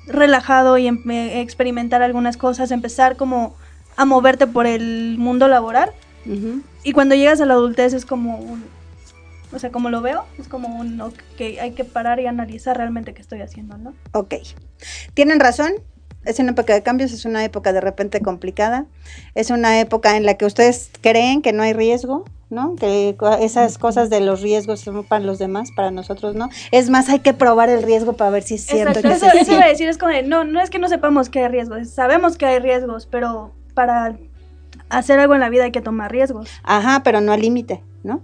relajado 0.08 0.80
y 0.80 0.88
em- 0.88 1.08
eh, 1.12 1.42
experimentar 1.42 2.02
algunas 2.02 2.36
cosas, 2.36 2.72
empezar 2.72 3.16
como 3.16 3.56
a 3.96 4.06
moverte 4.06 4.48
por 4.48 4.66
el 4.66 5.18
mundo 5.20 5.48
laboral. 5.48 5.92
Ujú. 6.26 6.62
Y 6.84 6.94
cuando 6.94 7.14
llegas 7.14 7.40
a 7.42 7.46
la 7.46 7.54
adultez 7.54 7.94
es 7.94 8.08
como 8.08 8.40
un, 8.40 8.64
o 9.54 9.60
sea, 9.60 9.72
como 9.72 9.92
lo 9.92 10.02
veo, 10.02 10.26
es 10.40 10.48
como 10.48 10.70
un, 10.70 11.00
ok, 11.00 11.14
hay 11.62 11.74
que 11.74 11.86
parar 11.86 12.20
y 12.20 12.26
analizar 12.26 12.76
realmente 12.76 13.14
qué 13.14 13.22
estoy 13.22 13.42
haciendo, 13.42 13.78
¿no? 13.78 13.94
Ok. 14.14 14.34
Tienen 15.14 15.40
razón. 15.40 15.74
Es 16.26 16.40
una 16.40 16.52
época 16.52 16.74
de 16.74 16.84
cambios, 16.84 17.12
es 17.12 17.26
una 17.26 17.44
época 17.44 17.74
de 17.74 17.82
repente 17.82 18.22
complicada. 18.22 18.86
Es 19.36 19.50
una 19.50 19.80
época 19.80 20.16
en 20.18 20.26
la 20.26 20.36
que 20.36 20.46
ustedes 20.46 20.90
creen 21.02 21.42
que 21.42 21.54
no 21.54 21.64
hay 21.64 21.74
riesgo, 21.74 22.26
¿no? 22.50 22.76
Que 22.76 23.16
esas 23.42 23.78
cosas 23.78 24.10
de 24.10 24.22
los 24.22 24.42
riesgos 24.42 24.80
son 24.80 25.04
para 25.04 25.24
los 25.24 25.40
demás, 25.40 25.72
para 25.76 25.92
nosotros 25.92 26.36
no. 26.36 26.50
Es 26.72 26.90
más, 26.90 27.10
hay 27.10 27.20
que 27.20 27.34
probar 27.34 27.70
el 27.70 27.84
riesgo 27.84 28.14
para 28.14 28.30
ver 28.30 28.44
si 28.44 28.56
es 28.56 28.66
cierto 28.66 29.00
Exacto, 29.00 29.10
que 29.10 29.16
eso, 29.16 29.42
eso 29.42 29.54
iba 29.54 29.66
a 29.66 29.70
decir, 29.70 29.90
es 29.90 29.98
como 29.98 30.12
de, 30.12 30.24
no, 30.24 30.44
no 30.44 30.62
es 30.62 30.70
que 30.70 30.80
no 30.80 30.88
sepamos 30.88 31.30
que 31.30 31.40
hay 31.40 31.50
riesgos, 31.50 31.90
sabemos 31.90 32.38
que 32.38 32.46
hay 32.46 32.60
riesgos, 32.60 33.08
pero 33.08 33.52
para 33.74 34.16
hacer 34.90 35.20
algo 35.20 35.34
en 35.34 35.42
la 35.42 35.50
vida 35.50 35.66
hay 35.66 35.72
que 35.72 35.82
tomar 35.82 36.12
riesgos. 36.12 36.50
Ajá, 36.64 37.02
pero 37.04 37.20
no 37.22 37.34
al 37.34 37.42
límite, 37.42 37.82
¿no? 38.04 38.22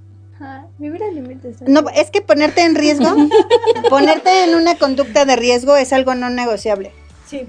Vivir 0.77 1.03
al 1.03 1.15
límite. 1.15 1.53
No, 1.67 1.83
es 1.93 2.11
que 2.11 2.21
ponerte 2.21 2.63
en 2.63 2.75
riesgo, 2.75 3.13
ponerte 3.89 4.45
en 4.45 4.55
una 4.55 4.75
conducta 4.75 5.25
de 5.25 5.35
riesgo 5.35 5.75
es 5.75 5.91
algo 5.91 6.15
no 6.15 6.29
negociable, 6.29 6.93
Sí. 7.29 7.43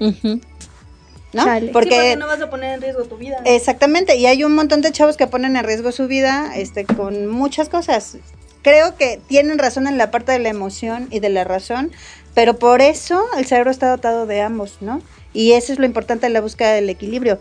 ¿no? 1.33 1.43
Sí, 1.43 1.69
Porque, 1.71 1.71
Porque 1.71 2.15
no 2.17 2.27
vas 2.27 2.41
a 2.41 2.49
poner 2.49 2.75
en 2.75 2.81
riesgo 2.81 3.03
tu 3.03 3.17
vida. 3.17 3.37
Exactamente, 3.45 4.15
y 4.15 4.25
hay 4.25 4.43
un 4.43 4.53
montón 4.53 4.81
de 4.81 4.91
chavos 4.91 5.17
que 5.17 5.27
ponen 5.27 5.55
en 5.55 5.63
riesgo 5.63 5.91
su 5.91 6.07
vida 6.07 6.51
este, 6.55 6.85
con 6.85 7.27
muchas 7.27 7.69
cosas. 7.69 8.17
Creo 8.61 8.95
que 8.95 9.19
tienen 9.27 9.57
razón 9.57 9.87
en 9.87 9.97
la 9.97 10.11
parte 10.11 10.33
de 10.33 10.39
la 10.39 10.49
emoción 10.49 11.07
y 11.09 11.19
de 11.19 11.29
la 11.29 11.43
razón, 11.43 11.91
pero 12.35 12.59
por 12.59 12.81
eso 12.81 13.25
el 13.37 13.45
cerebro 13.45 13.71
está 13.71 13.89
dotado 13.89 14.27
de 14.27 14.41
ambos, 14.41 14.77
¿no? 14.81 15.01
Y 15.33 15.53
eso 15.53 15.73
es 15.73 15.79
lo 15.79 15.85
importante 15.85 16.27
de 16.27 16.33
la 16.33 16.41
búsqueda 16.41 16.73
del 16.73 16.89
equilibrio. 16.89 17.39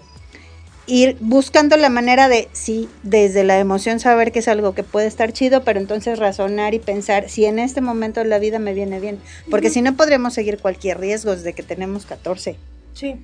Ir 0.91 1.17
buscando 1.21 1.77
la 1.77 1.89
manera 1.89 2.29
de, 2.29 2.49
sí, 2.53 2.89
desde 3.05 3.45
la 3.45 3.59
emoción 3.59 4.01
saber 4.01 4.33
que 4.33 4.41
es 4.41 4.49
algo 4.49 4.75
que 4.75 4.83
puede 4.83 5.07
estar 5.07 5.33
chido, 5.33 5.63
pero 5.63 5.79
entonces 5.79 6.19
razonar 6.19 6.75
y 6.75 6.81
pensar 6.81 7.29
si 7.29 7.45
en 7.45 7.59
este 7.61 7.81
momento 7.81 8.25
la 8.25 8.39
vida 8.41 8.59
me 8.59 8.75
viene 8.75 8.99
bien. 8.99 9.19
Porque 9.51 9.71
si 9.71 9.83
no 9.83 9.95
podríamos 9.97 10.35
seguir 10.35 10.59
cualquier 10.59 10.99
riesgo 10.99 11.35
desde 11.37 11.53
que 11.53 11.63
tenemos 11.63 12.07
14. 12.07 12.57
Sí. 12.93 13.15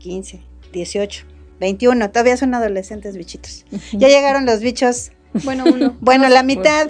15, 0.00 0.42
18, 0.72 1.24
21, 1.60 2.10
todavía 2.10 2.36
son 2.36 2.52
adolescentes 2.54 3.16
bichitos. 3.16 3.64
Ya 3.92 4.08
llegaron 4.08 4.44
los 4.44 4.60
bichos. 4.60 5.12
Bueno, 5.44 5.64
uno. 5.66 5.96
Bueno, 6.00 6.28
la 6.28 6.42
mitad, 6.42 6.88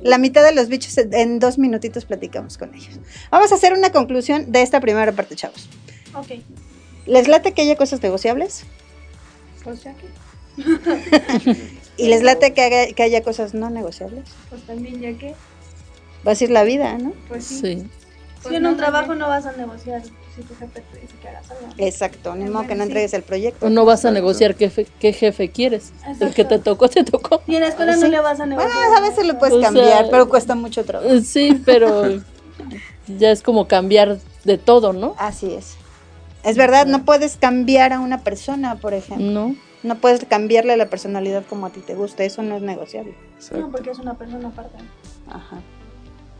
la 0.00 0.18
mitad 0.18 0.44
de 0.44 0.52
los 0.52 0.68
bichos 0.68 0.98
en- 0.98 1.14
en 1.14 1.38
dos 1.38 1.56
minutitos 1.58 2.04
platicamos 2.04 2.58
con 2.58 2.74
ellos. 2.74 2.98
Vamos 3.30 3.52
a 3.52 3.54
hacer 3.54 3.72
una 3.74 3.90
conclusión 3.92 4.50
de 4.50 4.62
esta 4.62 4.80
primera 4.80 5.12
parte, 5.12 5.36
chavos. 5.36 5.68
Ok. 6.14 6.40
¿Les 7.06 7.28
late 7.28 7.52
que 7.52 7.62
haya 7.62 7.76
cosas 7.76 8.02
negociables? 8.02 8.64
Pues 9.64 9.82
ya 9.84 9.94
que. 9.94 10.06
¿Y 11.96 12.08
les 12.08 12.22
late 12.22 12.52
que, 12.54 12.62
haga- 12.62 12.92
que 12.94 13.02
haya 13.02 13.22
cosas 13.22 13.54
no 13.54 13.70
negociables? 13.70 14.24
Pues 14.50 14.62
también 14.62 15.00
ya 15.00 15.12
que. 15.18 15.34
va 16.26 16.32
a 16.32 16.34
ser 16.34 16.50
la 16.50 16.64
vida, 16.64 16.96
¿no? 16.98 17.12
Pues 17.28 17.44
sí. 17.44 17.56
Sí. 17.60 17.86
Si 18.48 18.56
en 18.56 18.66
un 18.66 18.76
trabajo 18.76 19.14
no 19.14 19.28
vas 19.28 19.46
a 19.46 19.52
negociar 19.52 20.02
si 20.02 20.42
tu 20.42 20.54
jefe 20.56 20.82
te 20.92 21.00
dice 21.00 21.14
que 21.22 21.28
hagas 21.28 21.48
algo. 21.50 21.68
Exacto, 21.78 22.34
ni 22.34 22.46
modo 22.50 22.66
que 22.66 22.74
no 22.74 22.82
sí. 22.82 22.88
entregues 22.88 23.14
el 23.14 23.22
proyecto. 23.22 23.66
O 23.66 23.70
no 23.70 23.84
vas 23.84 24.04
a 24.04 24.10
negociar 24.10 24.56
qué, 24.56 24.68
fe- 24.70 24.88
qué 24.98 25.12
jefe 25.12 25.50
quieres. 25.50 25.92
El 26.18 26.34
que 26.34 26.44
te 26.44 26.58
tocó, 26.58 26.88
te 26.88 27.04
tocó. 27.04 27.42
Y 27.46 27.54
en 27.54 27.60
la 27.60 27.68
escuela 27.68 27.94
Sí. 27.94 28.00
no 28.00 28.08
le 28.08 28.18
vas 28.20 28.40
a 28.40 28.46
negociar. 28.46 28.72
Bueno, 28.74 28.96
a 28.96 29.00
veces 29.08 29.26
lo 29.26 29.38
puedes 29.38 29.54
O 29.54 29.58
sea, 29.60 29.68
cambiar, 29.68 30.08
pero 30.10 30.28
cuesta 30.28 30.54
mucho 30.56 30.84
trabajo. 30.84 31.12
Eh, 31.12 31.20
Sí, 31.22 31.62
pero 31.64 32.04
ya 33.06 33.30
es 33.30 33.42
como 33.42 33.68
cambiar 33.68 34.18
de 34.42 34.58
todo, 34.58 34.92
¿no? 34.92 35.14
Así 35.18 35.52
es. 35.54 35.74
Es 36.44 36.56
verdad, 36.56 36.86
no 36.86 37.04
puedes 37.04 37.36
cambiar 37.36 37.92
a 37.92 38.00
una 38.00 38.18
persona, 38.22 38.76
por 38.76 38.94
ejemplo. 38.94 39.30
No. 39.30 39.56
No 39.82 39.96
puedes 39.98 40.24
cambiarle 40.24 40.76
la 40.76 40.88
personalidad 40.88 41.44
como 41.48 41.66
a 41.66 41.70
ti 41.70 41.80
te 41.80 41.94
gusta, 41.94 42.24
eso 42.24 42.42
no 42.42 42.56
es 42.56 42.62
negociable. 42.62 43.12
No, 43.12 43.36
Exacto. 43.36 43.70
porque 43.70 43.90
es 43.90 43.98
una 43.98 44.14
persona 44.14 44.48
aparte. 44.48 44.78
Ajá. 45.28 45.60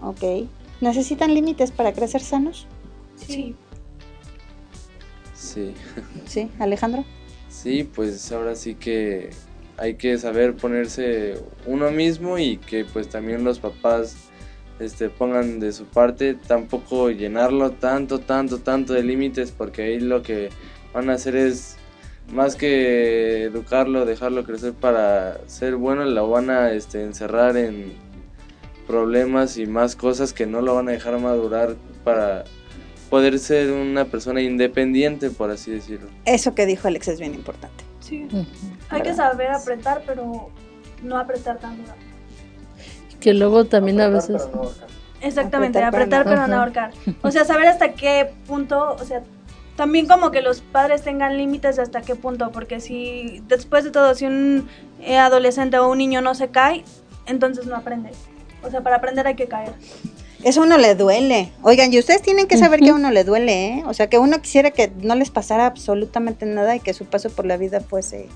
Ok. 0.00 0.48
¿Necesitan 0.80 1.34
límites 1.34 1.70
para 1.72 1.92
crecer 1.92 2.20
sanos? 2.20 2.66
Sí. 3.16 3.56
Sí. 5.34 5.74
Sí, 6.26 6.50
Alejandro. 6.58 7.04
Sí, 7.48 7.84
pues 7.84 8.30
ahora 8.32 8.54
sí 8.56 8.74
que 8.74 9.30
hay 9.76 9.94
que 9.94 10.16
saber 10.18 10.54
ponerse 10.56 11.34
uno 11.66 11.90
mismo 11.90 12.38
y 12.38 12.58
que 12.58 12.84
pues 12.84 13.08
también 13.08 13.44
los 13.44 13.58
papás 13.58 14.16
este 14.82 15.08
pongan 15.08 15.60
de 15.60 15.72
su 15.72 15.84
parte, 15.84 16.34
tampoco 16.34 17.10
llenarlo 17.10 17.70
tanto, 17.70 18.20
tanto, 18.20 18.58
tanto 18.58 18.92
de 18.92 19.02
límites 19.02 19.52
porque 19.52 19.82
ahí 19.82 20.00
lo 20.00 20.22
que 20.22 20.50
van 20.92 21.10
a 21.10 21.14
hacer 21.14 21.36
es 21.36 21.76
más 22.32 22.56
que 22.56 23.44
educarlo, 23.44 24.04
dejarlo 24.04 24.44
crecer 24.44 24.72
para 24.72 25.40
ser 25.46 25.76
bueno, 25.76 26.04
lo 26.04 26.28
van 26.28 26.50
a 26.50 26.72
este, 26.72 27.02
encerrar 27.02 27.56
en 27.56 27.92
problemas 28.86 29.56
y 29.58 29.66
más 29.66 29.96
cosas 29.96 30.32
que 30.32 30.46
no 30.46 30.60
lo 30.60 30.74
van 30.74 30.88
a 30.88 30.92
dejar 30.92 31.18
madurar 31.18 31.76
para 32.04 32.44
poder 33.10 33.38
ser 33.38 33.70
una 33.70 34.06
persona 34.06 34.40
independiente, 34.40 35.30
por 35.30 35.50
así 35.50 35.70
decirlo. 35.70 36.08
Eso 36.24 36.54
que 36.54 36.66
dijo 36.66 36.88
Alex 36.88 37.08
es 37.08 37.20
bien 37.20 37.34
importante. 37.34 37.84
Sí. 38.00 38.26
Hay 38.88 39.02
que 39.02 39.14
saber 39.14 39.50
apretar, 39.50 40.02
pero 40.06 40.50
no 41.02 41.18
apretar 41.18 41.58
tan 41.58 41.76
duro. 41.76 41.92
Que 43.22 43.34
luego 43.34 43.64
también 43.64 44.00
a 44.00 44.08
veces... 44.08 44.48
Exactamente, 45.20 45.78
Apretar 45.78 46.02
apretar, 46.02 46.24
para 46.24 46.46
pero 46.46 46.48
no 46.48 46.60
ahorcar. 46.60 46.90
O 47.22 47.30
sea, 47.30 47.44
saber 47.44 47.68
hasta 47.68 47.92
qué 47.92 48.32
punto, 48.48 48.96
o 48.98 49.04
sea, 49.04 49.22
también 49.76 50.06
como 50.06 50.32
que 50.32 50.42
los 50.42 50.60
padres 50.60 51.02
tengan 51.02 51.36
límites 51.38 51.76
de 51.76 51.82
hasta 51.82 52.02
qué 52.02 52.16
punto, 52.16 52.50
porque 52.50 52.80
si 52.80 53.40
después 53.46 53.84
de 53.84 53.92
todo, 53.92 54.14
si 54.16 54.26
un 54.26 54.68
eh, 55.00 55.18
adolescente 55.18 55.78
o 55.78 55.88
un 55.88 55.98
niño 55.98 56.20
no 56.22 56.34
se 56.34 56.48
cae, 56.48 56.84
entonces 57.26 57.66
no 57.66 57.76
aprende. 57.76 58.10
O 58.64 58.70
sea, 58.70 58.80
para 58.80 58.96
aprender 58.96 59.26
hay 59.26 59.36
que 59.36 59.46
caer. 59.46 59.72
Eso 60.42 60.62
a 60.62 60.64
uno 60.64 60.76
le 60.76 60.96
duele. 60.96 61.52
Oigan, 61.62 61.92
y 61.92 61.98
ustedes 62.00 62.20
tienen 62.20 62.48
que 62.48 62.58
saber 62.58 62.80
que 62.80 62.90
a 62.90 62.94
uno 62.94 63.12
le 63.12 63.22
duele, 63.22 63.66
¿eh? 63.68 63.84
O 63.86 63.94
sea, 63.94 64.08
que 64.08 64.18
uno 64.18 64.42
quisiera 64.42 64.72
que 64.72 64.92
no 65.02 65.14
les 65.14 65.30
pasara 65.30 65.66
absolutamente 65.66 66.46
nada 66.46 66.74
y 66.74 66.80
que 66.80 66.94
su 66.94 67.04
paso 67.04 67.30
por 67.30 67.46
la 67.46 67.56
vida 67.56 67.80
fuese 67.80 68.28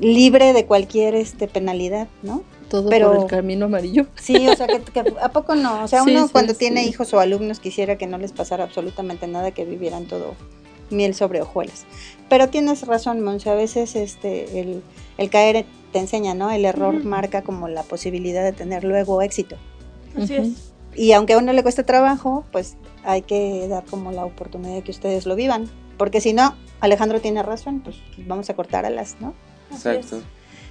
libre 0.00 0.52
de 0.52 0.66
cualquier 0.66 1.14
este 1.14 1.46
penalidad, 1.46 2.08
¿no? 2.22 2.42
Todo 2.72 2.88
Pero- 2.88 3.12
por 3.12 3.22
el 3.24 3.26
camino 3.26 3.66
amarillo. 3.66 4.06
Sí, 4.16 4.48
o 4.48 4.56
sea, 4.56 4.66
que, 4.66 4.80
que 4.80 5.00
¿a 5.20 5.28
poco 5.30 5.54
no? 5.54 5.84
O 5.84 5.88
sea, 5.88 6.02
Sí, 6.04 6.10
uno 6.10 6.26
sí, 6.26 6.32
cuando 6.32 6.54
sí. 6.54 6.58
tiene 6.60 6.86
hijos 6.86 7.12
o 7.12 7.20
alumnos 7.20 7.60
quisiera 7.60 7.98
que 7.98 8.06
no 8.06 8.16
les 8.16 8.32
pasara 8.32 8.64
absolutamente 8.64 9.26
nada, 9.26 9.50
que 9.50 9.66
vivieran 9.66 10.06
todo 10.06 10.34
miel 10.88 11.14
sobre 11.14 11.42
hojuelas. 11.42 11.84
Pero 12.30 12.48
tienes 12.48 12.86
razón, 12.86 13.20
Monse, 13.20 13.50
a 13.50 13.54
veces 13.54 13.94
este, 13.94 14.58
el, 14.60 14.82
el 15.18 15.28
caer 15.28 15.66
te 15.92 15.98
enseña, 15.98 16.32
¿no? 16.34 16.50
El 16.50 16.64
error 16.64 16.94
Ujú. 16.94 17.06
marca 17.06 17.42
como 17.42 17.68
la 17.68 17.82
posibilidad 17.82 18.42
de 18.42 18.52
tener 18.52 18.84
luego 18.84 19.20
éxito. 19.20 19.56
Así 20.16 20.38
Ujú. 20.38 20.46
es. 20.46 20.72
Y 20.98 21.12
aunque 21.12 21.34
a 21.34 21.38
uno 21.38 21.52
le 21.52 21.62
cueste 21.62 21.84
trabajo, 21.84 22.44
pues 22.52 22.76
hay 23.04 23.20
que 23.20 23.68
dar 23.68 23.84
como 23.84 24.12
la 24.12 24.24
oportunidad 24.24 24.74
de 24.76 24.82
que 24.82 24.92
ustedes 24.92 25.26
lo 25.26 25.36
vivan. 25.36 25.68
Porque 25.98 26.22
si 26.22 26.32
no, 26.32 26.54
Alejandro 26.80 27.20
tiene 27.20 27.42
razón, 27.42 27.80
pues 27.80 27.96
vamos 28.16 28.48
a 28.48 28.54
cortar 28.54 28.86
alas, 28.86 29.16
¿no? 29.20 29.34
Así 29.70 29.88
Exacto. 29.90 30.16
es. 30.16 30.22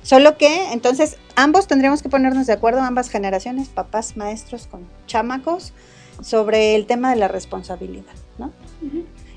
Solo 0.04 0.38
que 0.38 0.72
entonces 0.72 1.18
ambos 1.36 1.68
tendríamos 1.68 2.02
que 2.02 2.10
ponernos 2.10 2.48
de 2.48 2.54
acuerdo, 2.54 2.82
ambas 2.82 3.10
generaciones, 3.10 3.70
papás, 3.70 4.18
maestros 4.18 4.68
con 4.68 4.88
chamacos, 5.06 5.74
sobre 6.22 6.76
el 6.76 6.86
tema 6.86 7.12
de 7.12 7.18
la 7.18 7.28
responsabilidad, 7.28 8.14
¿no? 8.38 8.52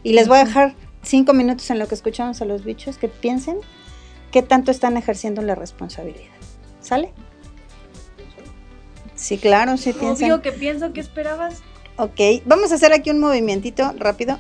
Y 0.03 0.13
les 0.13 0.29
voy 0.29 0.39
a 0.39 0.45
dejar 0.45 0.75
cinco 1.03 1.33
minutos 1.33 1.71
en 1.71 1.79
lo 1.79 1.89
que 1.89 1.95
escuchamos 1.95 2.41
a 2.43 2.45
los 2.45 2.65
bichos 2.65 2.99
que 2.99 3.09
piensen 3.09 3.59
qué 4.31 4.43
tanto 4.43 4.71
están 4.71 4.97
ejerciendo 4.97 5.43
la 5.43 5.55
responsabilidad. 5.55 6.35
¿Sale? 6.81 7.13
Sí, 9.15 9.39
claro, 9.39 9.77
sí 9.77 9.93
piensan. 9.93 10.31
Obvio 10.31 10.43
que 10.43 10.53
pienso 10.53 10.93
que 10.93 11.01
esperabas. 11.01 11.63
Ok, 11.97 12.21
vamos 12.45 12.73
a 12.73 12.75
hacer 12.75 12.93
aquí 12.93 13.11
un 13.11 13.21
movimientito 13.21 13.95
rápido. 13.97 14.39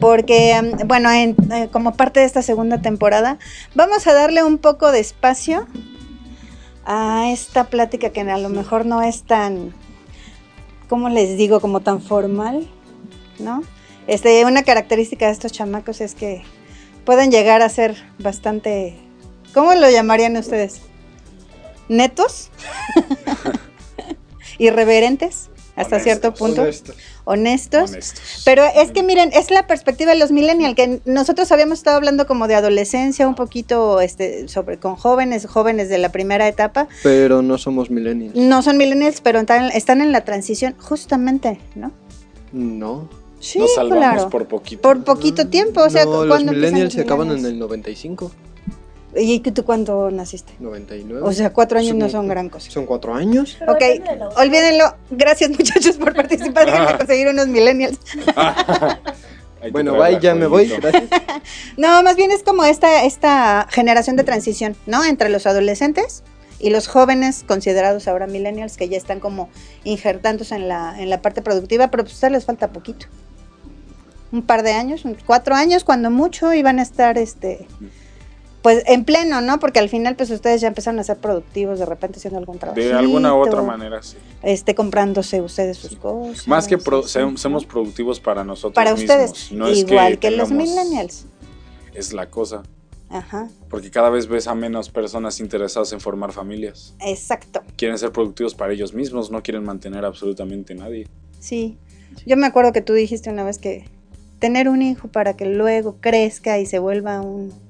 Porque, 0.00 0.60
mm, 0.60 0.86
bueno, 0.86 1.10
en- 1.10 1.36
eh, 1.52 1.68
como 1.72 1.94
parte 1.94 2.20
de 2.20 2.26
esta 2.26 2.42
segunda 2.42 2.82
temporada, 2.82 3.38
vamos 3.74 4.06
a 4.06 4.12
darle 4.14 4.42
un 4.42 4.58
poco 4.58 4.92
de 4.92 5.00
espacio 5.00 5.66
a 6.84 7.30
esta 7.32 7.64
plática 7.64 8.10
que 8.10 8.20
a 8.20 8.38
lo 8.38 8.48
mejor 8.48 8.86
no 8.86 9.02
es 9.02 9.22
tan, 9.24 9.74
¿cómo 10.88 11.08
les 11.08 11.36
digo? 11.36 11.60
Como 11.60 11.80
tan 11.80 12.00
formal, 12.00 12.68
¿no? 13.38 13.62
Este, 14.06 14.44
una 14.44 14.62
característica 14.62 15.26
de 15.26 15.32
estos 15.32 15.50
chamacos 15.52 16.00
es 16.00 16.14
que 16.14 16.42
pueden 17.04 17.30
llegar 17.30 17.62
a 17.62 17.68
ser 17.68 17.96
bastante, 18.18 18.96
¿cómo 19.52 19.74
lo 19.74 19.90
llamarían 19.90 20.36
ustedes? 20.36 20.80
¿Netos? 21.88 22.50
¿Irreverentes? 24.58 25.50
Hasta 25.76 26.00
cierto 26.00 26.32
punto 26.32 26.62
Honestos. 26.62 26.96
honestos. 27.24 27.90
Honestos. 27.90 28.42
Pero 28.44 28.64
es 28.64 28.90
que 28.92 29.02
miren, 29.02 29.30
es 29.34 29.50
la 29.50 29.66
perspectiva 29.66 30.12
de 30.12 30.18
los 30.18 30.32
millennials, 30.32 30.74
que 30.74 31.00
nosotros 31.04 31.52
habíamos 31.52 31.78
estado 31.78 31.96
hablando 31.98 32.26
como 32.26 32.48
de 32.48 32.54
adolescencia, 32.54 33.28
un 33.28 33.34
poquito 33.34 34.00
este, 34.00 34.48
sobre 34.48 34.78
con 34.78 34.96
jóvenes, 34.96 35.46
jóvenes 35.46 35.88
de 35.88 35.98
la 35.98 36.10
primera 36.10 36.48
etapa. 36.48 36.88
Pero 37.02 37.42
no 37.42 37.58
somos 37.58 37.90
millennials. 37.90 38.34
No 38.34 38.62
son 38.62 38.78
millennials, 38.78 39.20
pero 39.20 39.38
están, 39.40 39.70
están 39.72 40.00
en 40.00 40.12
la 40.12 40.22
transición 40.22 40.74
justamente, 40.78 41.60
¿no? 41.74 41.92
No. 42.52 43.08
Sí, 43.38 43.58
Nos 43.58 43.74
salvamos 43.74 43.98
claro. 44.14 44.30
por 44.30 44.48
poquito. 44.48 44.80
Por 44.82 45.04
poquito 45.04 45.46
tiempo, 45.48 45.82
o 45.82 45.90
sea, 45.90 46.04
no, 46.06 46.10
¿cu- 46.10 46.16
los 46.24 46.28
¿cuándo 46.28 46.52
millennials 46.52 46.94
se 46.94 47.02
acaban 47.02 47.26
en 47.28 47.32
el 47.34 47.42
millennials? 47.42 47.68
95, 47.68 48.32
¿Y 49.16 49.40
tú 49.40 49.64
cuándo 49.64 50.10
naciste? 50.10 50.52
99. 50.60 51.22
O 51.26 51.32
sea, 51.32 51.52
cuatro 51.52 51.78
años 51.78 51.94
no 51.96 52.08
Son- 52.08 52.28
gran 52.28 52.48
cosa. 52.48 52.70
Son 52.70 52.86
cuatro 52.86 53.14
años. 53.14 53.56
Pero 53.58 53.72
Ok, 53.72 53.82
olvídenlo. 54.36 54.94
Gracias 55.10 55.50
muchachos 55.58 55.96
por 55.96 56.14
participar. 56.14 56.66
Déjenme 56.66 56.98
conseguir 56.98 57.28
unos 57.28 57.48
millennials. 57.48 57.98
Bueno, 59.72 59.94
bye, 59.96 60.20
ya 60.20 60.34
me 60.34 60.46
voy. 60.46 60.68
Gracias. 60.68 61.04
No, 61.76 62.02
más 62.02 62.14
bien 62.14 62.30
es 62.30 62.42
como 62.44 62.64
esta, 62.64 63.04
esta 63.04 63.66
generación 63.70 64.14
de 64.16 64.22
transición, 64.22 64.76
¿no? 64.86 65.04
Entre 65.04 65.28
los 65.28 65.46
adolescentes 65.46 66.22
y 66.60 66.70
los 66.70 66.86
jóvenes 66.88 67.44
considerados 67.46 68.06
ahora 68.06 68.26
millennials 68.26 68.76
que 68.76 68.88
ya 68.88 68.96
están 68.96 69.18
como 69.18 69.48
injertándose 69.82 70.54
en 70.54 70.68
la, 70.68 70.94
en 71.00 71.10
la 71.10 71.20
parte 71.20 71.42
productiva, 71.42 71.88
pero 71.90 72.04
pues 72.04 72.12
a 72.12 72.16
ustedes 72.16 72.32
les 72.32 72.44
falta 72.44 72.68
poquito. 72.68 73.06
Un 74.30 74.42
par 74.42 74.62
de 74.62 74.72
años, 74.72 75.02
cuatro 75.26 75.54
años, 75.54 75.82
cuando 75.84 76.10
mucho, 76.10 76.52
iban 76.52 76.78
a 76.78 76.82
estar 76.82 77.18
este 77.18 77.66
pues 78.66 78.82
en 78.88 79.04
pleno, 79.04 79.40
¿no? 79.42 79.60
Porque 79.60 79.78
al 79.78 79.88
final 79.88 80.16
pues 80.16 80.28
ustedes 80.28 80.60
ya 80.60 80.66
empezaron 80.66 80.98
a 80.98 81.04
ser 81.04 81.18
productivos, 81.18 81.78
de 81.78 81.86
repente 81.86 82.18
haciendo 82.18 82.40
algún 82.40 82.58
trabajo. 82.58 82.80
De 82.80 82.92
alguna 82.92 83.32
u 83.32 83.38
otra 83.46 83.62
manera, 83.62 84.02
sí. 84.02 84.16
Este, 84.42 84.74
comprándose 84.74 85.40
ustedes 85.40 85.76
sus 85.76 85.94
cosas. 85.94 86.48
Más 86.48 86.66
que 86.66 86.76
pro- 86.76 87.04
¿no? 87.04 87.60
productivos 87.60 88.18
para 88.18 88.42
nosotros 88.42 88.74
para 88.74 88.92
ustedes, 88.92 89.30
mismos. 89.30 89.52
No 89.52 89.68
es 89.68 89.78
igual 89.78 90.18
que, 90.18 90.32
los 90.32 90.50
millennials. 90.50 91.26
Es 91.94 92.12
la 92.12 92.28
cosa. 92.28 92.64
Ajá, 93.08 93.48
Porque 93.70 93.88
cada 93.92 94.10
vez 94.10 94.26
ves 94.26 94.48
a 94.48 94.56
menos 94.56 94.90
personas 94.90 95.38
interesadas 95.38 95.92
en 95.92 96.00
formar 96.00 96.32
familias. 96.32 96.96
exacto. 96.98 97.62
Quieren 97.76 97.96
ser 97.98 98.10
productivos 98.10 98.56
para 98.56 98.72
ellos 98.72 98.94
mismos, 98.94 99.30
no 99.30 99.44
quieren 99.44 99.62
mantener 99.62 100.04
absolutamente 100.04 100.74
nadie. 100.74 101.06
Sí, 101.38 101.78
yo 102.26 102.36
me 102.36 102.48
acuerdo 102.48 102.72
que 102.72 102.80
tú 102.80 102.94
dijiste 102.94 103.30
una 103.30 103.44
vez 103.44 103.58
que 103.58 103.84
tener 104.40 104.68
un 104.68 104.82
hijo 104.82 105.06
para 105.06 105.36
que 105.36 105.46
luego 105.46 105.98
crezca 106.00 106.58
y 106.58 106.66
se 106.66 106.80
vuelva 106.80 107.20
un... 107.20 107.64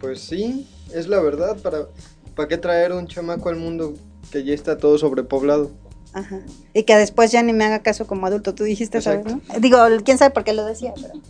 Pues 0.00 0.20
sí, 0.20 0.68
es 0.92 1.08
la 1.08 1.20
verdad. 1.20 1.56
¿Para, 1.58 1.86
¿para 2.34 2.48
qué 2.48 2.58
traer 2.58 2.92
un 2.92 3.06
chamaco 3.06 3.48
al 3.48 3.56
mundo 3.56 3.94
que 4.30 4.44
ya 4.44 4.54
está 4.54 4.76
todo 4.78 4.98
sobrepoblado? 4.98 5.70
Ajá. 6.12 6.40
Y 6.72 6.84
que 6.84 6.96
después 6.96 7.30
ya 7.30 7.42
ni 7.42 7.52
me 7.52 7.64
haga 7.64 7.82
caso 7.82 8.06
como 8.06 8.26
adulto, 8.26 8.54
tú 8.54 8.64
dijiste, 8.64 9.00
¿sabes? 9.02 9.20
Exacto. 9.20 9.52
¿no? 9.52 9.60
Digo, 9.60 9.78
quién 10.04 10.18
sabe 10.18 10.32
por 10.32 10.44
qué 10.44 10.52
lo 10.54 10.64
decía, 10.64 10.94
pero 10.94 11.20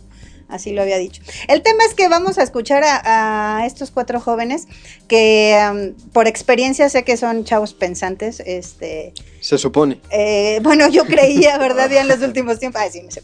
así 0.47 0.71
lo 0.71 0.81
había 0.81 0.97
dicho. 0.97 1.21
El 1.47 1.61
tema 1.61 1.83
es 1.85 1.93
que 1.93 2.07
vamos 2.07 2.37
a 2.37 2.43
escuchar 2.43 2.83
a, 2.83 3.57
a 3.57 3.65
estos 3.65 3.91
cuatro 3.91 4.19
jóvenes 4.19 4.67
que 5.07 5.55
am, 5.55 5.93
por 6.13 6.27
experiencia 6.27 6.89
sé 6.89 7.03
que 7.03 7.17
son 7.17 7.43
chavos 7.43 7.73
pensantes, 7.73 8.41
este... 8.45 9.13
Se 9.39 9.57
supone. 9.57 10.01
Eh, 10.11 10.59
bueno, 10.63 10.89
yo 10.89 11.05
creía, 11.05 11.57
¿verdad? 11.59 11.89
Ya 11.89 12.01
en 12.01 12.07
los 12.07 12.21
últimos 12.21 12.59
tiempos. 12.59 12.81
Ay, 12.81 12.89
sí, 12.91 13.01
me 13.01 13.11
sé. 13.11 13.23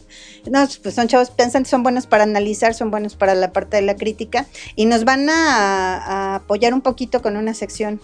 No, 0.50 0.66
pues 0.82 0.94
son 0.94 1.08
chavos 1.08 1.30
pensantes, 1.30 1.70
son 1.70 1.82
buenos 1.82 2.06
para 2.06 2.24
analizar, 2.24 2.74
son 2.74 2.90
buenos 2.90 3.16
para 3.16 3.34
la 3.34 3.52
parte 3.52 3.76
de 3.76 3.82
la 3.82 3.96
crítica 3.96 4.46
y 4.76 4.86
nos 4.86 5.04
van 5.04 5.28
a, 5.28 5.96
a 5.96 6.34
apoyar 6.36 6.74
un 6.74 6.80
poquito 6.80 7.22
con 7.22 7.36
una 7.36 7.54
sección 7.54 8.00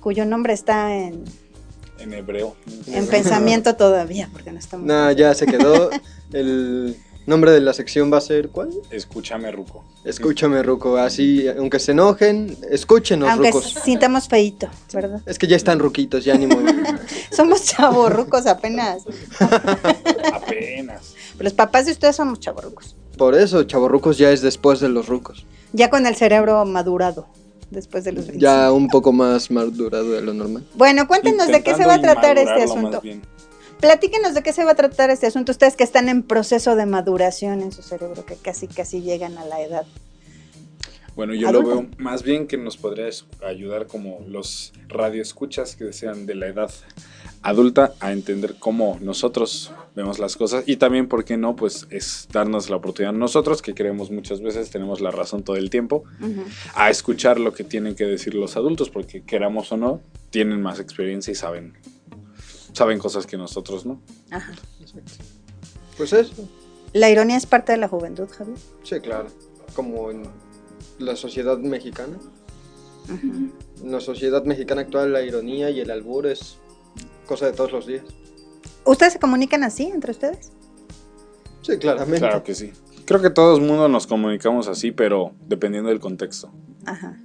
cuyo 0.00 0.26
nombre 0.26 0.52
está 0.52 0.94
en, 0.94 1.24
En 1.98 2.12
hebreo. 2.12 2.56
En 2.88 3.06
pensamiento 3.06 3.76
todavía, 3.76 4.28
porque 4.32 4.52
no 4.52 4.58
estamos. 4.58 4.86
Nah, 4.86 5.12
ya 5.12 5.32
se 5.34 5.46
quedó. 5.46 5.90
El 6.32 6.96
nombre 7.26 7.52
de 7.52 7.60
la 7.60 7.72
sección 7.72 8.12
va 8.12 8.18
a 8.18 8.20
ser 8.20 8.48
¿cuál? 8.48 8.70
Escúchame, 8.90 9.50
Ruco. 9.52 9.84
Escúchame, 10.04 10.62
Ruco. 10.62 10.96
Así, 10.96 11.46
aunque 11.48 11.78
se 11.78 11.92
enojen, 11.92 12.56
escúchenos, 12.70 13.28
Aunque 13.28 13.50
Rucos. 13.50 13.74
sintamos 13.84 14.28
feíto, 14.28 14.68
¿verdad? 14.92 15.20
Es 15.26 15.38
que 15.38 15.46
ya 15.46 15.56
están 15.56 15.78
ruquitos, 15.78 16.24
ya 16.24 16.36
ni 16.36 16.46
modo. 16.46 16.62
Somos 17.30 17.64
chavorrucos 17.64 18.46
apenas. 18.46 19.04
Apenas. 20.32 21.14
Los 21.38 21.52
papás 21.52 21.86
de 21.86 21.92
ustedes 21.92 22.16
somos 22.16 22.38
chavorrucos. 22.40 22.94
Por 23.16 23.34
eso, 23.34 23.62
chavorrucos 23.64 24.18
ya 24.18 24.30
es 24.30 24.42
después 24.42 24.80
de 24.80 24.88
los 24.88 25.08
rucos. 25.08 25.46
Ya 25.72 25.90
con 25.90 26.06
el 26.06 26.14
cerebro 26.14 26.64
madurado, 26.64 27.26
después 27.70 28.04
de 28.04 28.12
los 28.12 28.26
25. 28.26 28.40
Ya 28.42 28.70
un 28.70 28.88
poco 28.88 29.12
más 29.12 29.50
madurado 29.50 30.10
de 30.12 30.20
lo 30.20 30.34
normal. 30.34 30.64
Bueno, 30.74 31.06
cuéntenos 31.08 31.48
de 31.48 31.62
qué 31.62 31.74
se 31.74 31.86
va 31.86 31.94
a 31.94 32.00
tratar 32.00 32.38
este 32.38 32.62
asunto. 32.62 33.02
Platíquenos 33.82 34.32
de 34.34 34.44
qué 34.44 34.52
se 34.52 34.64
va 34.64 34.70
a 34.70 34.74
tratar 34.76 35.10
este 35.10 35.26
asunto. 35.26 35.50
Ustedes 35.50 35.74
que 35.74 35.82
están 35.82 36.08
en 36.08 36.22
proceso 36.22 36.76
de 36.76 36.86
maduración 36.86 37.62
en 37.62 37.72
su 37.72 37.82
cerebro, 37.82 38.24
que 38.24 38.36
casi 38.36 38.68
casi 38.68 39.02
llegan 39.02 39.36
a 39.38 39.44
la 39.44 39.60
edad. 39.60 39.84
Bueno, 41.16 41.34
yo 41.34 41.50
lo 41.50 41.64
veo 41.64 41.88
más 41.98 42.22
bien 42.22 42.46
que 42.46 42.56
nos 42.56 42.76
podría 42.76 43.08
ayudar 43.44 43.88
como 43.88 44.20
los 44.28 44.72
radioescuchas 44.86 45.74
que 45.74 45.92
sean 45.92 46.26
de 46.26 46.36
la 46.36 46.46
edad 46.46 46.70
adulta 47.42 47.92
a 47.98 48.12
entender 48.12 48.54
cómo 48.56 48.98
nosotros 49.00 49.72
vemos 49.96 50.20
las 50.20 50.36
cosas 50.36 50.62
y 50.64 50.76
también, 50.76 51.08
¿por 51.08 51.24
qué 51.24 51.36
no? 51.36 51.56
Pues 51.56 51.88
es 51.90 52.28
darnos 52.30 52.70
la 52.70 52.76
oportunidad 52.76 53.12
nosotros, 53.12 53.62
que 53.62 53.74
creemos 53.74 54.12
muchas 54.12 54.40
veces, 54.40 54.70
tenemos 54.70 55.00
la 55.00 55.10
razón 55.10 55.42
todo 55.42 55.56
el 55.56 55.70
tiempo, 55.70 56.04
a 56.76 56.88
escuchar 56.88 57.40
lo 57.40 57.52
que 57.52 57.64
tienen 57.64 57.96
que 57.96 58.04
decir 58.04 58.34
los 58.34 58.56
adultos, 58.56 58.90
porque 58.90 59.22
queramos 59.22 59.72
o 59.72 59.76
no, 59.76 60.00
tienen 60.30 60.62
más 60.62 60.78
experiencia 60.78 61.32
y 61.32 61.34
saben, 61.34 61.74
saben 62.72 62.98
cosas 62.98 63.26
que 63.26 63.36
nosotros 63.36 63.86
no. 63.86 64.00
Ajá. 64.30 64.52
Pues 65.96 66.12
eso. 66.12 66.48
La 66.92 67.10
ironía 67.10 67.36
es 67.36 67.46
parte 67.46 67.72
de 67.72 67.78
la 67.78 67.88
juventud, 67.88 68.28
Javier. 68.28 68.58
Sí, 68.82 69.00
claro. 69.00 69.28
Como 69.74 70.10
en 70.10 70.24
la 70.98 71.16
sociedad 71.16 71.58
mexicana. 71.58 72.18
En 73.08 73.52
la 73.90 74.00
sociedad 74.00 74.44
mexicana 74.44 74.82
actual, 74.82 75.12
la 75.12 75.22
ironía 75.22 75.70
y 75.70 75.80
el 75.80 75.90
albur 75.90 76.26
es 76.26 76.58
cosa 77.26 77.46
de 77.46 77.52
todos 77.52 77.72
los 77.72 77.86
días. 77.86 78.04
¿Ustedes 78.84 79.14
se 79.14 79.18
comunican 79.18 79.64
así 79.64 79.84
entre 79.84 80.12
ustedes? 80.12 80.52
Sí, 81.62 81.78
claramente. 81.78 82.20
Claro 82.20 82.42
que 82.42 82.54
sí. 82.54 82.72
Creo 83.04 83.20
que 83.20 83.30
todo 83.30 83.56
el 83.56 83.62
mundo 83.62 83.88
nos 83.88 84.06
comunicamos 84.06 84.68
así, 84.68 84.92
pero 84.92 85.32
dependiendo 85.46 85.88
del 85.90 86.00
contexto. 86.00 86.50
Ajá. 86.84 87.18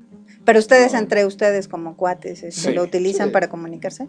Pero 0.45 0.59
ustedes, 0.59 0.93
entre 0.93 1.25
ustedes 1.25 1.67
como 1.67 1.97
cuates, 1.97 2.43
este, 2.43 2.69
Sí, 2.69 2.73
¿lo 2.73 2.83
utilizan 2.83 3.27
sí. 3.27 3.33
para 3.33 3.49
comunicarse? 3.49 4.07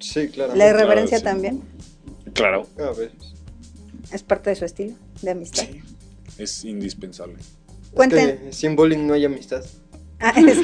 Sí, 0.00 0.26
¿La 0.26 0.32
claramente. 0.32 0.68
irreverencia 0.68 1.18
sí. 1.18 1.24
también? 1.24 1.62
Claro, 2.32 2.66
A 2.78 2.90
veces. 2.90 3.12
¿Es 4.12 4.22
parte 4.22 4.50
de 4.50 4.56
su 4.56 4.64
estilo 4.64 4.94
de 5.22 5.30
amistad? 5.32 5.64
sí, 5.64 5.82
es 6.38 6.64
indispensable. 6.64 7.36
Cuenten. 7.94 8.28
Es 8.28 8.40
que 8.40 8.52
sin 8.52 8.76
bullying 8.76 9.06
no 9.06 9.14
hay 9.14 9.24
amistad. 9.24 9.64
Ah, 10.20 10.32
eso, 10.46 10.62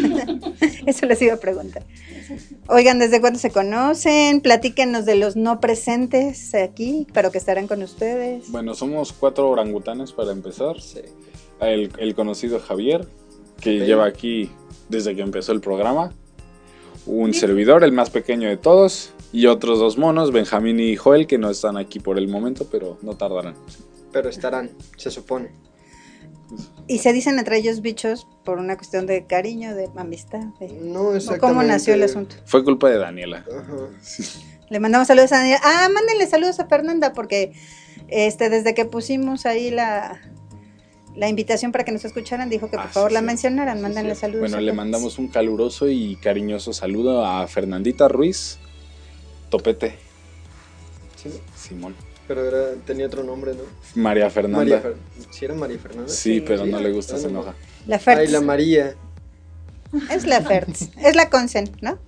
eso 0.86 1.06
les 1.06 1.20
iba 1.22 1.34
a 1.34 1.38
preguntar. 1.38 1.82
Oigan, 2.68 2.98
¿desde 2.98 3.20
cuándo 3.20 3.38
se 3.38 3.50
conocen? 3.50 4.40
Platíquenos 4.40 5.04
de 5.06 5.16
los 5.16 5.36
no 5.36 5.60
presentes 5.60 6.54
aquí, 6.54 7.06
pero 7.12 7.30
que 7.30 7.38
estarán 7.38 7.66
con 7.66 7.82
ustedes. 7.82 8.50
Bueno, 8.50 8.74
somos 8.74 9.12
cuatro 9.12 9.50
orangutanes 9.50 10.12
para 10.12 10.32
empezar. 10.32 10.80
Sí. 10.80 11.00
El, 11.60 11.90
el 11.98 12.14
conocido 12.14 12.60
Javier, 12.60 13.06
que 13.60 13.80
lleva 13.84 14.06
aquí 14.06 14.50
desde 14.88 15.14
que 15.14 15.22
empezó 15.22 15.52
el 15.52 15.60
programa. 15.60 16.12
Un 17.06 17.34
servidor, 17.34 17.82
el 17.84 17.92
más 17.92 18.10
pequeño 18.10 18.48
de 18.48 18.56
todos. 18.56 19.12
Y 19.32 19.46
otros 19.46 19.78
dos 19.78 19.96
monos, 19.96 20.30
Benjamín 20.30 20.78
y 20.78 20.94
Joel, 20.96 21.26
que 21.26 21.38
no 21.38 21.48
están 21.50 21.76
aquí 21.78 21.98
por 22.00 22.18
el 22.18 22.28
momento, 22.28 22.66
pero 22.70 22.98
no 23.02 23.16
tardarán. 23.16 23.54
Pero 24.12 24.28
estarán, 24.28 24.70
se 24.98 25.10
supone. 25.10 25.50
Y 26.86 26.98
se 26.98 27.14
dicen 27.14 27.38
entre 27.38 27.56
ellos 27.56 27.80
bichos 27.80 28.26
por 28.44 28.58
una 28.58 28.76
cuestión 28.76 29.06
de 29.06 29.26
cariño, 29.26 29.74
de 29.74 29.88
amistad. 29.96 30.40
de- 30.60 30.68
No 30.82 31.00
¿o 31.00 31.14
exactamente. 31.14 31.40
¿Cómo 31.40 31.62
nació 31.62 31.94
el 31.94 32.02
asunto? 32.02 32.36
Fue 32.44 32.62
culpa 32.62 32.90
de 32.90 32.98
Daniela. 32.98 33.38
Ajá. 33.50 33.74
Le 34.68 34.80
mandamos 34.80 35.08
saludos 35.08 35.32
a 35.32 35.38
Daniel. 35.38 35.58
Ah, 35.62 35.88
mándenle 35.92 36.26
saludos 36.26 36.60
a 36.60 36.66
Fernanda 36.66 37.14
porque 37.14 37.52
este 38.08 38.50
desde 38.50 38.74
que 38.74 38.84
pusimos 38.84 39.46
ahí 39.46 39.70
la, 39.70 40.20
la 41.16 41.28
invitación 41.30 41.72
para 41.72 41.84
que 41.84 41.92
nos 41.92 42.04
escucharan, 42.04 42.50
dijo 42.50 42.66
que 42.68 42.76
por 42.76 42.86
Ah, 42.86 42.88
favor 42.88 43.10
sí, 43.10 43.14
la 43.14 43.20
sí. 43.20 43.26
mencionaran. 43.26 43.80
Mándenle 43.80 44.14
sí. 44.14 44.20
saludos. 44.22 44.40
Bueno, 44.40 44.58
a 44.58 44.60
le 44.60 44.72
mandamos 44.74 45.18
un 45.18 45.28
caluroso 45.28 45.88
y 45.88 46.16
cariñoso 46.16 46.74
saludo 46.74 47.24
a 47.24 47.46
Fernandita 47.48 48.08
Ruiz, 48.08 48.58
Topete, 49.52 49.96
Sí, 51.22 51.28
Simón, 51.54 51.94
pero 52.26 52.44
era, 52.48 52.72
tenía 52.86 53.06
otro 53.06 53.22
nombre, 53.22 53.52
¿no? 53.52 53.60
María 54.00 54.30
Fernanda. 54.30 54.58
María 54.58 54.82
Fer- 54.82 54.96
¿Sí 55.30 55.44
era 55.44 55.54
María 55.54 55.78
Fernanda? 55.78 56.08
Sí, 56.08 56.36
Sí, 56.36 56.40
pero 56.40 56.64
sí. 56.64 56.70
no 56.70 56.80
le 56.80 56.90
gusta, 56.90 57.16
Ah, 57.16 57.18
se 57.18 57.24
no. 57.24 57.28
enoja. 57.40 57.54
La 57.86 57.98
Fertz. 57.98 58.20
Ay, 58.20 58.28
la 58.28 58.40
María. 58.40 58.94
Es 60.10 60.26
la 60.26 60.40
Fertz. 60.40 60.88
es 61.04 61.14
la 61.14 61.28
Consen, 61.28 61.70
¿no? 61.82 61.98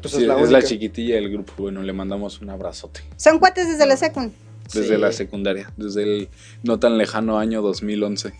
Pues 0.00 0.14
Sí, 0.14 0.22
es 0.22 0.26
la 0.26 0.34
es 0.36 0.50
la 0.50 0.58
única. 0.58 0.62
chiquitilla 0.62 1.16
del 1.16 1.30
grupo. 1.30 1.52
Bueno, 1.58 1.82
le 1.82 1.92
mandamos 1.92 2.40
un 2.40 2.48
abrazote. 2.48 3.02
Son 3.18 3.38
cuates 3.38 3.68
desde 3.68 3.84
la 3.84 3.98
secund. 3.98 4.32
Desde 4.72 4.94
Sí. 4.94 5.00
la 5.00 5.12
secundaria, 5.12 5.70
desde 5.76 6.02
el 6.04 6.28
no 6.62 6.78
tan 6.80 6.96
lejano 6.96 7.38
año 7.38 7.60
2011. 7.60 8.32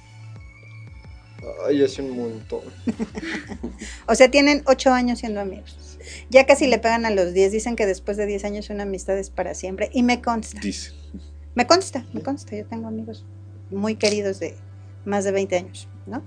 Ay, 1.69 1.83
es 1.83 1.99
un 1.99 2.17
montón. 2.17 2.61
O 4.07 4.15
sea, 4.15 4.31
tienen 4.31 4.63
ocho 4.67 4.93
años 4.93 5.19
siendo 5.21 5.41
amigos. 5.41 5.90
Ya 6.31 6.47
casi 6.47 6.69
le 6.69 6.79
pegan 6.79 7.05
a 7.05 7.11
los 7.11 7.35
10. 7.35 7.53
Dicen 7.53 7.77
que 7.77 7.87
después 7.87 8.17
de 8.17 8.27
10 8.27 8.45
años 8.45 8.71
una 8.71 8.85
amistad 8.85 9.19
es 9.19 9.31
para 9.31 9.55
siempre. 9.55 9.91
Y 9.93 10.03
me 10.03 10.23
consta. 10.23 10.61
Dice. 10.61 10.93
Me 11.55 11.67
consta, 11.67 12.07
me 12.13 12.23
consta. 12.23 12.57
Yo 12.57 12.65
tengo 12.65 12.87
amigos 12.89 13.25
muy 13.71 13.97
queridos 13.97 14.39
de 14.39 14.55
más 15.05 15.25
de 15.25 15.33
20 15.33 15.57
años, 15.57 15.89
¿no? 16.07 16.23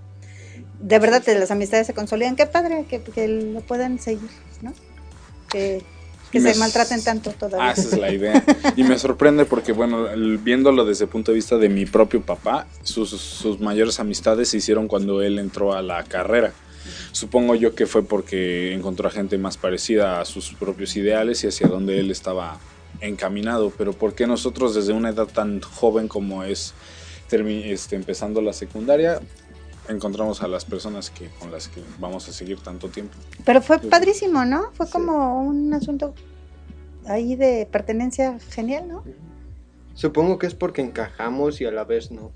De 0.80 0.99
verdad, 0.99 1.24
las 1.26 1.51
amistades 1.51 1.88
se 1.88 1.93
consolidan. 1.93 2.36
Qué 2.36 2.45
padre 2.45 2.86
que, 2.89 3.01
que 3.01 3.28
lo 3.28 3.62
puedan 3.62 3.99
seguir, 3.99 4.30
¿no? 4.62 4.74
Que, 5.49 5.82
que 6.32 6.41
se 6.41 6.56
maltraten 6.56 7.01
tanto 7.01 7.32
todavía. 7.32 7.70
Ah, 7.70 7.72
esa 7.72 7.95
es 7.95 7.97
la 7.97 8.12
idea. 8.14 8.43
Y 8.76 8.84
me 8.84 8.99
sorprende 8.99 9.45
porque, 9.45 9.72
bueno, 9.72 10.08
viéndolo 10.39 10.84
desde 10.84 11.06
el 11.06 11.10
punto 11.10 11.32
de 11.32 11.36
vista 11.36 11.58
de 11.58 11.70
mi 11.70 11.86
propio 11.86 12.22
papá, 12.22 12.68
sus, 12.82 13.12
sus 13.12 13.62
mayores 13.62 13.99
amistades 13.99 14.49
se 14.49 14.58
hicieron 14.58 14.88
cuando 14.89 15.22
él 15.22 15.39
entró 15.39 15.74
a 15.74 15.82
la 15.82 16.04
carrera. 16.04 16.51
Supongo 17.11 17.55
yo 17.55 17.75
que 17.75 17.86
fue 17.86 18.03
porque 18.03 18.73
encontró 18.73 19.07
a 19.07 19.11
gente 19.11 19.38
más 19.38 19.57
parecida 19.57 20.19
a 20.21 20.25
sus 20.25 20.53
propios 20.53 20.95
ideales 20.95 21.43
y 21.43 21.47
hacia 21.47 21.67
donde 21.67 21.99
él 21.99 22.11
estaba 22.11 22.59
encaminado. 23.01 23.71
Pero 23.77 23.93
¿por 23.93 24.13
qué 24.15 24.27
nosotros 24.27 24.75
desde 24.75 24.93
una 24.93 25.09
edad 25.09 25.27
tan 25.27 25.61
joven 25.61 26.07
como 26.07 26.43
es 26.43 26.73
termi- 27.29 27.65
este, 27.65 27.95
empezando 27.95 28.41
la 28.41 28.53
secundaria 28.53 29.19
encontramos 29.89 30.41
a 30.41 30.47
las 30.47 30.63
personas 30.63 31.09
que 31.09 31.27
con 31.39 31.51
las 31.51 31.67
que 31.67 31.81
vamos 31.99 32.29
a 32.29 32.31
seguir 32.31 32.59
tanto 32.59 32.88
tiempo? 32.89 33.15
Pero 33.43 33.61
fue 33.61 33.79
padrísimo, 33.79 34.45
¿no? 34.45 34.71
Fue 34.73 34.86
Sí. 34.86 34.93
como 34.93 35.41
un 35.41 35.73
asunto 35.73 36.13
ahí 37.05 37.36
de 37.36 37.67
pertenencia 37.69 38.39
genial, 38.51 38.88
¿no? 38.88 39.03
Supongo 39.93 40.39
que 40.39 40.47
es 40.47 40.55
porque 40.55 40.81
encajamos 40.81 41.59
y 41.61 41.65
a 41.65 41.71
la 41.71 41.84
vez 41.84 42.11
no. 42.11 42.31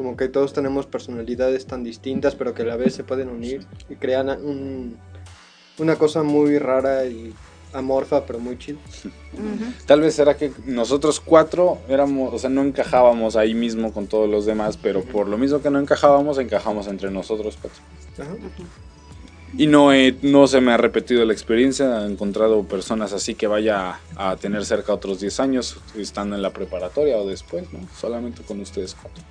Como 0.00 0.16
que 0.16 0.28
todos 0.28 0.54
tenemos 0.54 0.86
personalidades 0.86 1.66
tan 1.66 1.84
distintas, 1.84 2.34
pero 2.34 2.54
que 2.54 2.62
a 2.62 2.64
la 2.64 2.76
vez 2.76 2.94
se 2.94 3.04
pueden 3.04 3.28
unir 3.28 3.66
y 3.90 3.96
crean 3.96 4.30
un- 4.30 4.96
una 5.76 5.96
cosa 5.96 6.22
muy 6.22 6.58
rara 6.58 7.04
y 7.04 7.34
amorfa, 7.74 8.24
pero 8.24 8.38
muy 8.38 8.56
chida. 8.56 8.78
Ujú. 9.34 9.72
Tal 9.84 10.00
vez 10.00 10.14
será 10.14 10.38
que 10.38 10.52
nosotros 10.64 11.20
cuatro 11.20 11.80
éramos, 11.86 12.32
o 12.32 12.38
sea, 12.38 12.48
no 12.48 12.62
encajábamos 12.62 13.36
ahí 13.36 13.52
mismo 13.52 13.92
con 13.92 14.06
todos 14.06 14.26
los 14.26 14.46
demás, 14.46 14.78
pero 14.78 15.02
por 15.02 15.28
lo 15.28 15.36
mismo 15.36 15.60
que 15.60 15.68
no 15.68 15.78
encajábamos, 15.78 16.38
encajamos 16.38 16.86
entre 16.86 17.10
nosotros 17.10 17.58
cuatro. 17.60 17.82
Ajá. 18.22 18.34
Y 19.58 19.66
no, 19.66 19.92
he- 19.92 20.16
no 20.22 20.46
se 20.46 20.62
me 20.62 20.72
ha 20.72 20.78
repetido 20.78 21.26
la 21.26 21.34
experiencia, 21.34 22.04
he 22.04 22.10
encontrado 22.10 22.62
personas 22.64 23.12
así 23.12 23.34
que 23.34 23.46
vaya 23.46 24.00
a, 24.16 24.36
tener 24.36 24.64
cerca 24.64 24.94
otros 24.94 25.20
10 25.20 25.40
años, 25.40 25.76
estando 25.94 26.36
en 26.36 26.40
la 26.40 26.54
preparatoria 26.54 27.18
o 27.18 27.26
después, 27.28 27.70
¿no? 27.70 27.80
Solamente 27.94 28.40
con 28.44 28.60
ustedes 28.60 28.94
cuatro. 28.94 29.22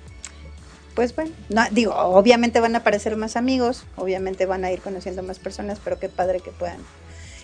Pues 0.94 1.14
bueno, 1.14 1.30
no, 1.48 1.62
digo, 1.70 1.94
obviamente 1.94 2.60
van 2.60 2.74
a 2.74 2.78
aparecer 2.78 3.16
más 3.16 3.36
amigos, 3.36 3.84
obviamente 3.96 4.46
van 4.46 4.64
a 4.64 4.72
ir 4.72 4.80
conociendo 4.80 5.22
más 5.22 5.38
personas, 5.38 5.80
pero 5.82 5.98
qué 5.98 6.08
padre 6.08 6.40
que 6.40 6.50
puedan 6.50 6.78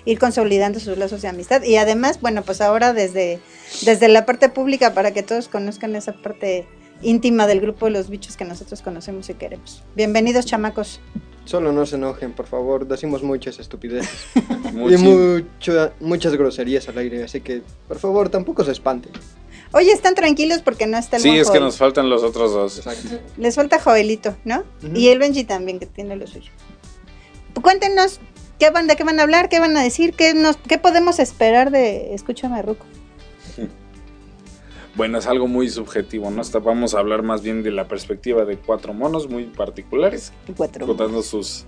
ir 0.05 0.19
consolidando 0.19 0.79
sus 0.81 0.99
lazos 0.99 1.23
de 1.23 1.29
amistad. 1.29 1.63
Y 1.63 1.77
además, 1.77 2.21
bueno, 2.21 2.43
pues 2.43 2.61
ahora 2.61 2.93
desde, 2.93 3.41
desde 3.85 4.09
la 4.09 4.27
parte 4.27 4.49
pública 4.49 4.95
para 4.95 5.13
que 5.13 5.23
todos 5.23 5.49
conozcan 5.49 5.97
esa 5.97 6.13
parte 6.13 6.67
íntima 7.03 7.47
del 7.47 7.61
grupo 7.61 7.87
de 7.87 7.93
los 7.93 8.09
bichos 8.09 8.37
que 8.37 8.45
nosotros 8.45 8.83
conocemos 8.83 9.29
y 9.31 9.35
queremos. 9.35 9.83
Bienvenidos, 9.95 10.47
chamacos. 10.47 11.01
Solo 11.45 11.71
no 11.73 11.87
se 11.87 11.95
enojen, 11.95 12.33
por 12.33 12.47
favor. 12.47 12.87
Decimos 12.89 13.23
muchas 13.23 13.59
estupideces 13.61 14.11
y 14.73 14.97
mucho- 14.97 15.93
muchas 16.01 16.35
groserías 16.35 16.89
al 16.89 16.99
aire, 16.99 17.23
así 17.23 17.41
que, 17.41 17.63
por 17.87 17.99
favor, 17.99 18.29
tampoco 18.29 18.65
se 18.65 18.73
espanten. 18.73 19.13
Oye, 19.73 19.93
están 19.93 20.15
tranquilos 20.15 20.63
porque 20.63 20.87
no 20.87 20.97
está 20.99 21.17
el 21.17 21.23
Sí, 21.23 21.29
buen 21.29 21.41
es 21.41 21.51
que 21.51 21.61
nos 21.61 21.77
faltan 21.77 22.09
los 22.09 22.23
otros 22.23 22.53
dos. 22.53 22.79
Exacto. 22.79 23.19
Les 23.37 23.55
falta 23.55 23.81
Joelito, 23.81 24.37
¿no? 24.45 24.65
Y 24.95 25.09
el 25.09 25.19
Benji 25.19 25.45
también, 25.45 25.79
que 25.79 25.87
tiene 25.87 26.17
lo 26.17 26.27
suyo. 26.27 26.51
Cuéntenos 27.63 28.21
¿Qué 28.59 28.71
van, 28.71 28.87
¿De 28.87 28.97
qué 28.97 29.05
van 29.05 29.21
a 29.21 29.23
hablar? 29.23 29.49
¿Qué 29.49 29.61
van 29.61 29.77
a 29.77 29.83
decir? 29.83 30.15
¿Qué, 30.15 30.33
nos, 30.33 30.57
qué 30.57 30.79
podemos 30.79 31.19
esperar 31.19 31.71
de 31.71 32.15
Escúchame, 32.15 32.61
Ruco? 32.63 32.87
Bueno, 34.97 35.19
es 35.19 35.27
algo 35.27 35.47
muy 35.47 35.69
subjetivo, 35.69 36.31
¿no? 36.31 36.41
Hasta 36.41 36.59
vamos 36.59 36.95
a 36.95 37.01
hablar 37.01 37.23
más 37.23 37.43
bien 37.43 37.63
de 37.63 37.71
la 37.71 37.87
perspectiva 37.87 38.47
de 38.47 38.57
cuatro 38.57 38.95
monos 38.95 39.29
muy 39.29 39.45
particulares, 39.45 40.33
Cuatro. 40.57 40.87
contando 40.87 41.23
sus, 41.23 41.67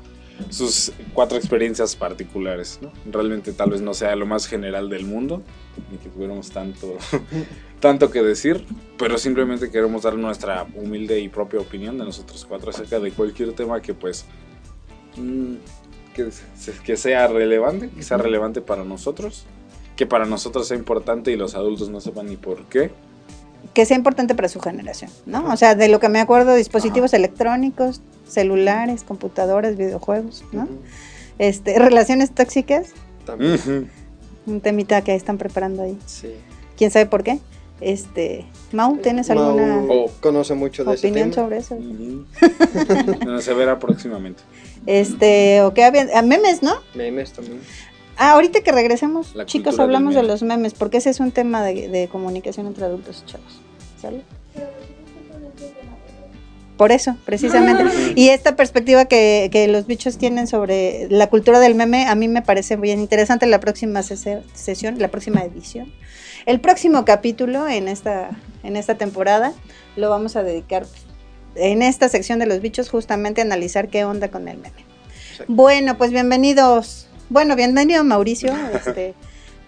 sus 0.51 0.93
cuatro 1.13 1.37
experiencias 1.37 1.97
particulares, 1.97 2.79
¿no? 2.83 2.93
Realmente 3.11 3.53
tal 3.53 3.71
vez 3.71 3.81
no 3.81 3.95
sea 3.95 4.15
lo 4.17 4.27
más 4.27 4.47
general 4.47 4.89
del 4.89 5.05
mundo, 5.05 5.43
ni 5.91 5.99
que 5.99 6.09
tuviéramos 6.09 6.51
tanto, 6.51 6.97
tanto 7.81 8.11
que 8.11 8.23
decir, 8.23 8.65
pero 8.97 9.19
simplemente 9.19 9.71
queremos 9.71 10.03
dar 10.03 10.17
nuestra 10.17 10.67
humilde 10.75 11.21
y 11.21 11.29
propia 11.29 11.61
opinión 11.61 11.99
de 11.99 12.05
nosotros 12.05 12.45
cuatro 12.49 12.71
acerca 12.71 13.01
de 13.01 13.11
cualquier 13.13 13.53
tema 13.53 13.81
que 13.81 13.95
pues 13.95 14.27
mm, 15.17 15.55
que, 16.15 16.31
que 16.85 16.97
sea 16.97 17.27
relevante, 17.27 17.91
que 17.91 18.03
sea 18.03 18.17
relevante 18.17 18.61
para 18.61 18.85
nosotros, 18.85 19.45
que 19.97 20.07
para 20.07 20.27
nosotros 20.27 20.69
sea 20.69 20.77
importante 20.77 21.33
y 21.33 21.37
los 21.37 21.55
adultos 21.55 21.89
no 21.91 22.01
sepan 22.01 22.27
ni 22.27 22.37
por 22.37 22.65
qué. 22.67 22.91
Que 23.75 23.85
sea 23.85 23.97
importante 23.97 24.35
para 24.35 24.49
su 24.49 24.61
generación, 24.61 25.11
¿no? 25.27 25.53
O 25.53 25.57
sea, 25.57 25.75
de 25.75 25.89
lo 25.89 26.01
que 26.01 26.09
me 26.09 26.21
acuerdo, 26.21 26.55
dispositivos 26.55 27.13
electrónicos, 27.15 28.01
celulares, 28.27 29.05
computadoras, 29.05 29.77
videojuegos, 29.77 30.45
¿no? 30.53 30.69
Este, 31.39 31.79
relaciones 31.79 32.33
tóxicas, 32.33 32.89
También. 33.25 33.91
Un 34.47 34.61
temita 34.61 35.03
que 35.03 35.15
están 35.15 35.39
preparando 35.39 35.83
ahí. 35.83 35.99
Sí. 36.07 36.35
¿Quién 36.77 36.91
sabe 36.91 37.07
por 37.07 37.23
qué? 37.23 37.39
Este, 37.81 38.45
Mau, 38.73 38.97
¿tienes 38.97 39.31
alguna 39.31 39.83
conoce 40.21 40.55
mucho 40.55 40.85
de 40.85 40.95
ese 40.95 41.09
opinión 41.09 41.31
tema. 41.31 41.45
sobre 41.45 41.59
eso? 41.59 41.77
Ujú. 41.77 42.25
Bueno, 43.23 43.41
se 43.41 43.55
verá 43.55 43.79
próximamente. 43.79 44.43
Este, 44.87 45.63
o 45.63 45.75
qué 45.75 45.85
había, 45.85 46.23
memes, 46.23 46.63
¿no? 46.63 46.75
Memes 46.95 47.33
también. 47.33 47.61
Ah, 48.19 48.33
ahorita 48.33 48.63
que 48.63 48.73
regresemos, 48.73 49.35
La 49.37 49.47
chicos, 49.47 49.79
hablamos 49.79 50.15
de 50.15 50.25
los 50.25 50.43
memes, 50.43 50.75
porque 50.75 50.97
ese 50.97 51.09
es 51.09 51.21
un 51.21 51.31
tema 51.31 51.63
de, 51.63 51.89
de 51.89 52.09
comunicación 52.09 52.67
entre 52.67 52.85
adultos 52.85 53.23
y 53.25 53.31
chavos. 53.31 53.61
¿Sale? 54.03 54.23
Por 56.77 56.93
eso, 56.93 57.17
precisamente. 57.25 57.85
Y 58.15 58.29
esta 58.29 58.55
perspectiva 58.55 59.05
que, 59.05 59.49
que 59.53 59.67
los 59.67 59.87
bichos 59.87 60.17
tienen 60.17 60.47
sobre 60.47 61.09
la 61.11 61.29
cultura 61.29 61.59
del 61.59 61.75
meme, 61.75 62.07
a 62.07 62.15
mí 62.15 62.29
me 62.29 62.41
parece 62.41 62.77
bien 62.77 63.01
interesante. 63.01 63.47
La 63.47 63.59
próxima 63.59 64.03
sesión, 64.03 64.99
la 64.99 65.09
próxima 65.09 65.41
edición, 65.43 65.93
el 66.47 66.61
próximo 66.61 67.05
capítulo 67.05 67.67
en 67.67 67.89
esta, 67.89 68.31
en 68.63 68.77
esta 68.77 68.97
temporada, 68.97 69.53
lo 69.97 70.09
vamos 70.09 70.37
a 70.37 70.45
dedicar 70.45 70.87
en 71.57 71.83
esta 71.83 72.09
sección 72.09 72.39
de 72.39 72.47
los 72.47 72.61
bichos 72.61 72.91
justamente 72.91 73.41
a 73.41 73.45
analizar 73.45 73.89
qué 73.89 74.05
onda 74.05 74.29
con 74.29 74.47
el 74.47 74.59
meme. 74.59 74.85
Sí. 75.37 75.43
Bueno, 75.49 75.99
pues 75.99 76.13
bienvenidos. 76.13 77.08
Bueno, 77.31 77.57
bienvenido 77.57 78.05
Mauricio. 78.05 78.55
Este, 78.73 79.15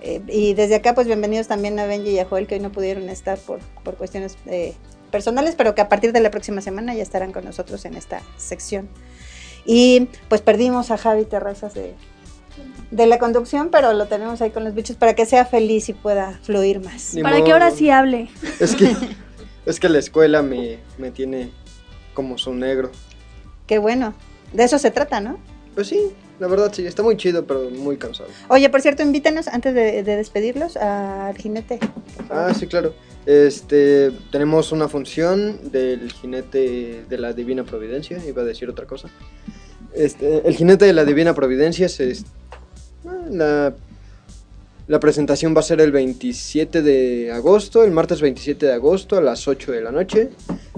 eh, 0.01 0.23
y 0.29 0.55
desde 0.55 0.77
acá, 0.77 0.95
pues 0.95 1.07
bienvenidos 1.07 1.47
también 1.47 1.79
a 1.79 1.87
Benji 1.87 2.11
y 2.11 2.19
a 2.19 2.25
Joel, 2.25 2.47
que 2.47 2.55
hoy 2.55 2.61
no 2.61 2.73
pudieron 2.73 3.09
estar 3.11 3.39
por, 3.39 3.61
por 3.85 3.97
cuestiones 3.97 4.37
eh, 4.47 4.75
personales, 5.11 5.55
pero 5.57 5.75
que 5.75 5.83
a 5.83 5.89
partir 5.89 6.13
de 6.13 6.21
la 6.21 6.31
próxima 6.31 6.61
semana 6.63 6.95
ya 6.95 7.03
estarán 7.03 7.33
con 7.33 7.45
nosotros 7.45 7.85
en 7.85 7.95
esta 7.95 8.23
sección. 8.37 8.89
Y 9.67 10.09
pues 10.29 10.41
perdimos 10.41 10.91
a 10.91 10.97
Javi 10.97 11.27
Terrazas 11.27 11.75
de, 11.75 11.95
de 12.91 13.07
la 13.07 13.19
conducción, 13.19 13.69
pero 13.71 13.93
lo 13.93 14.07
tenemos 14.07 14.41
ahí 14.41 14.51
con 14.51 14.65
los 14.65 14.75
bichos 14.75 14.97
para 14.97 15.15
que 15.15 15.27
sea 15.27 15.45
feliz 15.45 15.91
y 15.91 15.93
pueda 15.93 16.41
fluir 16.43 16.81
más. 16.81 17.13
Ni 17.13 17.23
Para 17.23 17.37
que 17.37 17.43
modo. 17.43 17.53
ahora 17.55 17.71
sí 17.71 17.91
hable. 17.91 18.31
Es 18.59 18.75
que, 18.75 18.97
es 19.67 19.79
que 19.79 19.89
la 19.91 19.99
escuela 19.99 20.41
me, 20.41 20.79
me 20.97 21.11
tiene 21.11 21.51
como 22.15 22.39
su 22.39 22.55
negro. 22.55 22.91
Qué 23.67 23.79
bueno. 23.79 24.15
De 24.55 24.65
eso 24.65 24.79
se 24.79 24.91
trata, 24.91 25.21
¿no? 25.21 25.39
Pues 25.75 25.89
sí, 25.89 26.11
la 26.41 26.47
verdad 26.49 26.73
sí, 26.73 26.85
está 26.87 27.03
muy 27.03 27.17
chido, 27.17 27.45
pero 27.47 27.71
muy 27.71 27.97
cansado. 27.97 28.29
Oye, 28.49 28.69
por 28.71 28.81
cierto, 28.83 29.03
invítanos 29.03 29.47
antes 29.47 29.75
de, 29.75 30.03
de 30.03 30.17
despedirlos 30.17 30.77
al 30.77 31.37
jinete. 31.37 31.79
Ah, 32.31 32.53
sí, 32.59 32.67
claro. 32.67 32.93
Este, 33.27 34.11
tenemos 34.33 34.73
una 34.73 34.89
función 34.89 35.71
del 35.71 36.11
jinete 36.11 37.05
de 37.09 37.19
la 37.19 37.33
Divina 37.35 37.63
Providencia, 37.65 38.19
iba 38.27 38.43
a 38.43 38.45
decir 38.45 38.69
otra 38.71 38.87
cosa. 38.87 39.09
Este, 39.95 40.47
el 40.49 40.57
jinete 40.57 40.87
de 40.87 40.93
la 40.95 41.05
Divina 41.05 41.35
Providencia 41.35 41.87
es, 41.87 42.01
es- 42.01 42.25
ah, 43.07 43.15
la, 43.31 43.75
la 44.89 44.99
presentación 45.01 45.55
va 45.55 45.61
a 45.61 45.65
ser 45.65 45.81
el 45.83 45.93
27 45.93 46.81
de 46.83 47.31
agosto, 47.33 47.85
el 47.85 47.91
martes 47.91 48.21
27 48.23 48.67
de 48.67 48.73
agosto 48.73 49.17
a 49.17 49.21
las 49.21 49.47
8 49.47 49.71
de 49.73 49.81
la 49.83 49.93
noche 49.93 50.31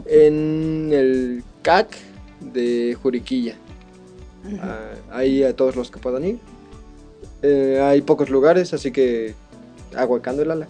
en 0.06 0.90
el 0.92 1.44
CAC 1.62 1.96
de 2.40 2.96
Juriquilla. 3.00 3.56
Ah, 4.60 4.78
ahí 5.12 5.42
a 5.44 5.54
todos 5.54 5.76
los 5.76 5.90
que 5.90 5.98
puedan 5.98 6.24
ir. 6.24 6.38
Eh, 7.42 7.80
hay 7.82 8.02
pocos 8.02 8.30
lugares, 8.30 8.72
así 8.74 8.90
que 8.92 9.34
aguacando 9.96 10.42
el 10.42 10.50
ala. 10.50 10.68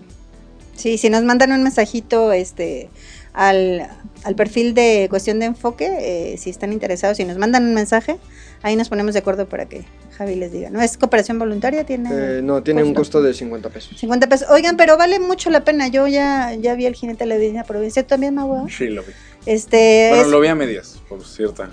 Sí, 0.74 0.98
si 0.98 1.10
nos 1.10 1.22
mandan 1.22 1.52
un 1.52 1.62
mensajito 1.62 2.32
este, 2.32 2.88
al, 3.34 3.86
al 4.24 4.34
perfil 4.34 4.74
de 4.74 5.06
cuestión 5.10 5.38
de 5.38 5.46
enfoque, 5.46 6.32
eh, 6.32 6.36
si 6.38 6.50
están 6.50 6.72
interesados, 6.72 7.18
si 7.18 7.24
nos 7.24 7.36
mandan 7.38 7.64
un 7.64 7.74
mensaje, 7.74 8.16
ahí 8.62 8.74
nos 8.74 8.88
ponemos 8.88 9.12
de 9.12 9.20
acuerdo 9.20 9.46
para 9.48 9.66
que 9.66 9.84
Javi 10.16 10.34
les 10.34 10.50
diga. 10.50 10.70
¿No 10.70 10.80
es 10.80 10.96
cooperación 10.96 11.38
voluntaria? 11.38 11.84
¿Tiene 11.84 12.08
Eh, 12.38 12.40
no, 12.42 12.62
tiene 12.62 12.82
un 12.82 12.94
costo 12.94 13.22
de 13.22 13.34
50 13.34 13.68
pesos. 13.68 13.98
50 13.98 14.28
pesos? 14.28 14.48
Oigan, 14.50 14.76
pero 14.78 14.96
vale 14.96 15.20
mucho 15.20 15.50
la 15.50 15.62
pena. 15.62 15.88
Yo 15.88 16.06
ya, 16.08 16.54
ya 16.54 16.74
vi 16.74 16.86
el 16.86 16.94
jinete 16.94 17.24
de 17.24 17.28
la 17.28 17.36
divina 17.36 17.64
provincia. 17.64 18.02
¿Tú 18.02 18.08
también, 18.08 18.34
Mauro? 18.34 18.66
Sí, 18.70 18.88
lo 18.88 19.02
vi. 19.02 19.12
Este, 19.44 20.06
Bueno, 20.10 20.24
es- 20.24 20.30
lo 20.30 20.40
vi 20.40 20.48
a 20.48 20.54
medias, 20.54 21.00
por 21.08 21.22
cierta, 21.24 21.70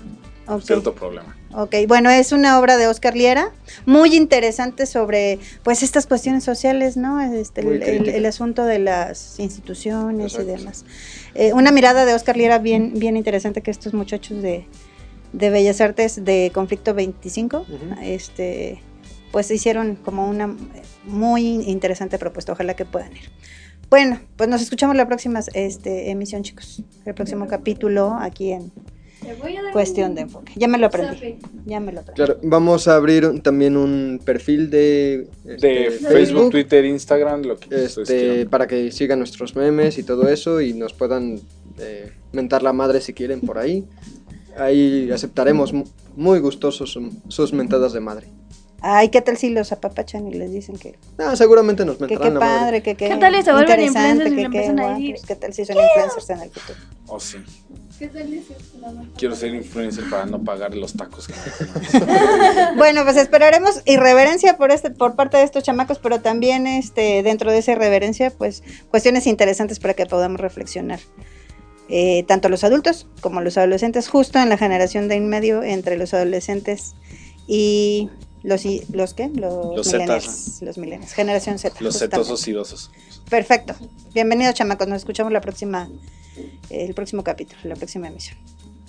cierto 0.62 0.94
problema. 0.94 1.36
Ok, 1.52 1.74
bueno, 1.88 2.10
es 2.10 2.30
una 2.30 2.60
obra 2.60 2.76
de 2.76 2.86
Oscar 2.86 3.16
Liera, 3.16 3.50
muy 3.84 4.14
interesante 4.16 4.86
sobre, 4.86 5.40
pues, 5.64 5.82
estas 5.82 6.06
cuestiones 6.06 6.44
sociales, 6.44 6.96
¿no? 6.96 7.20
Este, 7.20 7.62
el, 7.62 7.68
el- 7.68 7.80
crítica. 7.82 8.16
el 8.16 8.26
asunto 8.26 8.64
de 8.64 8.78
las 8.78 9.40
instituciones 9.40 10.32
Exacto. 10.34 10.52
y 10.52 10.56
demás. 10.56 10.84
Eh, 11.34 11.52
una 11.52 11.72
mirada 11.72 12.04
de 12.04 12.14
Oscar 12.14 12.36
Liera 12.36 12.58
bien, 12.58 12.92
bien 12.94 13.16
interesante 13.16 13.62
que 13.62 13.72
estos 13.72 13.94
muchachos 13.94 14.40
de, 14.42 14.66
de 15.32 15.50
Bellas 15.50 15.80
Artes 15.80 16.24
de 16.24 16.52
Conflicto 16.54 16.94
25, 16.94 17.58
Ujú. 17.62 17.68
este, 18.00 18.80
pues 19.32 19.50
hicieron 19.50 19.96
como 19.96 20.28
una 20.28 20.54
muy 21.04 21.62
interesante 21.68 22.16
propuesta. 22.18 22.52
Ojalá 22.52 22.74
que 22.74 22.84
puedan 22.84 23.12
ir. 23.16 23.28
Bueno, 23.88 24.20
pues 24.36 24.48
nos 24.48 24.62
escuchamos 24.62 24.94
la 24.94 25.08
próxima 25.08 25.40
este, 25.54 26.10
emisión, 26.12 26.44
chicos. 26.44 26.84
El 27.04 27.14
próximo 27.14 27.48
capítulo 27.48 28.16
aquí 28.20 28.52
en 28.52 28.70
Cuestión 29.72 30.14
de 30.14 30.22
Enfoque. 30.22 30.52
Ya 30.56 30.68
me 30.68 30.78
lo 30.78 30.86
aprendí. 30.86 31.38
Ya 31.66 31.80
me 31.80 31.92
lo 31.92 32.00
aprendí. 32.00 32.16
Claro, 32.16 32.38
vamos 32.42 32.88
a 32.88 32.96
abrir 32.96 33.40
también 33.42 33.76
un 33.76 34.20
perfil 34.24 34.70
de, 34.70 35.28
este, 35.44 35.66
De 35.66 35.90
Facebook, 35.90 36.50
Twitter, 36.50 36.84
Instagram, 36.84 37.42
lo 37.42 37.56
que 37.58 37.84
este, 37.84 38.02
quieran. 38.04 38.48
para 38.48 38.66
que 38.66 38.90
sigan 38.92 39.18
nuestros 39.18 39.54
memes 39.56 39.98
y 39.98 40.02
todo 40.02 40.28
eso 40.28 40.60
y 40.60 40.72
nos 40.72 40.92
puedan 40.92 41.40
eh, 41.78 42.12
mentar 42.32 42.62
la 42.62 42.72
madre 42.72 43.00
si 43.00 43.12
quieren 43.12 43.40
por 43.40 43.58
ahí. 43.58 43.84
Ahí 44.56 45.10
aceptaremos 45.12 45.72
mu- 45.72 45.84
muy 46.16 46.40
gustosos 46.40 46.98
sus, 47.28 47.52
mentadas 47.52 47.92
de 47.92 48.00
madre. 48.00 48.26
Ay, 48.82 49.10
¿qué 49.10 49.20
tal 49.20 49.36
si 49.36 49.50
los 49.50 49.72
apapachan 49.72 50.26
y 50.26 50.32
les 50.34 50.52
dicen 50.52 50.76
que, 50.76 50.96
Ah, 51.18 51.36
seguramente 51.36 51.84
nos 51.84 51.98
que 51.98 52.06
mentarán 52.06 52.34
la 52.34 52.40
madre. 52.40 52.58
padre, 52.60 52.82
que 52.82 52.94
qué 52.96 53.08
¿Qué 53.10 53.16
tal 53.16 53.34
si 53.36 53.42
se 53.42 53.52
vuelven 53.52 53.80
influencers 53.82 54.26
y 54.26 54.30
que 54.30 54.36
le 54.40 54.42
empiezan 54.46 54.80
a 54.80 54.82
guapos, 54.84 55.00
ir? 55.02 55.16
¿Qué 55.26 55.36
tal 55.36 55.52
si 55.52 55.64
son 55.66 55.76
influencers 55.76 56.30
en 56.30 56.40
el 56.40 56.50
futuro? 56.50 56.78
Oh, 57.06 57.20
sí. 57.20 57.38
Quiero 59.16 59.36
ser 59.36 59.54
influencer 59.54 60.08
para 60.08 60.24
no 60.26 60.42
pagar 60.42 60.74
los 60.74 60.94
tacos 60.94 61.26
que. 61.26 61.34
Bueno, 62.76 63.04
pues 63.04 63.16
esperaremos 63.16 63.82
irreverencia 63.84 64.56
por 64.56 64.70
este, 64.70 64.90
por 64.90 65.16
parte 65.16 65.36
de 65.36 65.42
estos 65.42 65.62
chamacos, 65.62 65.98
pero 65.98 66.20
también 66.20 66.66
este, 66.66 67.22
dentro 67.22 67.52
de 67.52 67.58
esa 67.58 67.72
irreverencia, 67.72 68.30
pues 68.30 68.62
cuestiones 68.90 69.26
interesantes 69.26 69.78
para 69.78 69.94
que 69.94 70.06
podamos 70.06 70.40
reflexionar. 70.40 71.00
Eh, 71.88 72.24
tanto 72.28 72.48
los 72.48 72.64
adultos 72.64 73.06
como 73.20 73.40
los 73.40 73.58
adolescentes, 73.58 74.08
justo 74.08 74.38
en 74.38 74.48
la 74.48 74.56
generación 74.56 75.08
de 75.08 75.16
en 75.16 75.28
medio 75.28 75.62
entre 75.62 75.98
los 75.98 76.14
adolescentes 76.14 76.94
y 77.46 78.08
los 78.42 78.62
los 78.92 79.14
qué? 79.14 79.28
Los, 79.28 79.76
Los 79.76 79.92
millennials, 79.92 80.24
Zetas. 80.24 80.62
los 80.62 80.78
millennials, 80.78 81.12
generación 81.12 81.58
Z. 81.58 81.76
Los 81.80 81.94
justamente. 81.94 82.16
setosos 82.16 82.48
y 82.48 82.52
dosos. 82.52 82.90
Perfecto. 83.28 83.74
Bienvenidos 84.14 84.54
chamacos, 84.54 84.88
nos 84.88 84.98
escuchamos 84.98 85.32
la 85.32 85.40
próxima 85.40 85.90
el 86.70 86.94
próximo 86.94 87.24
capítulo, 87.24 87.60
la 87.64 87.76
próxima 87.76 88.08
emisión. 88.08 88.38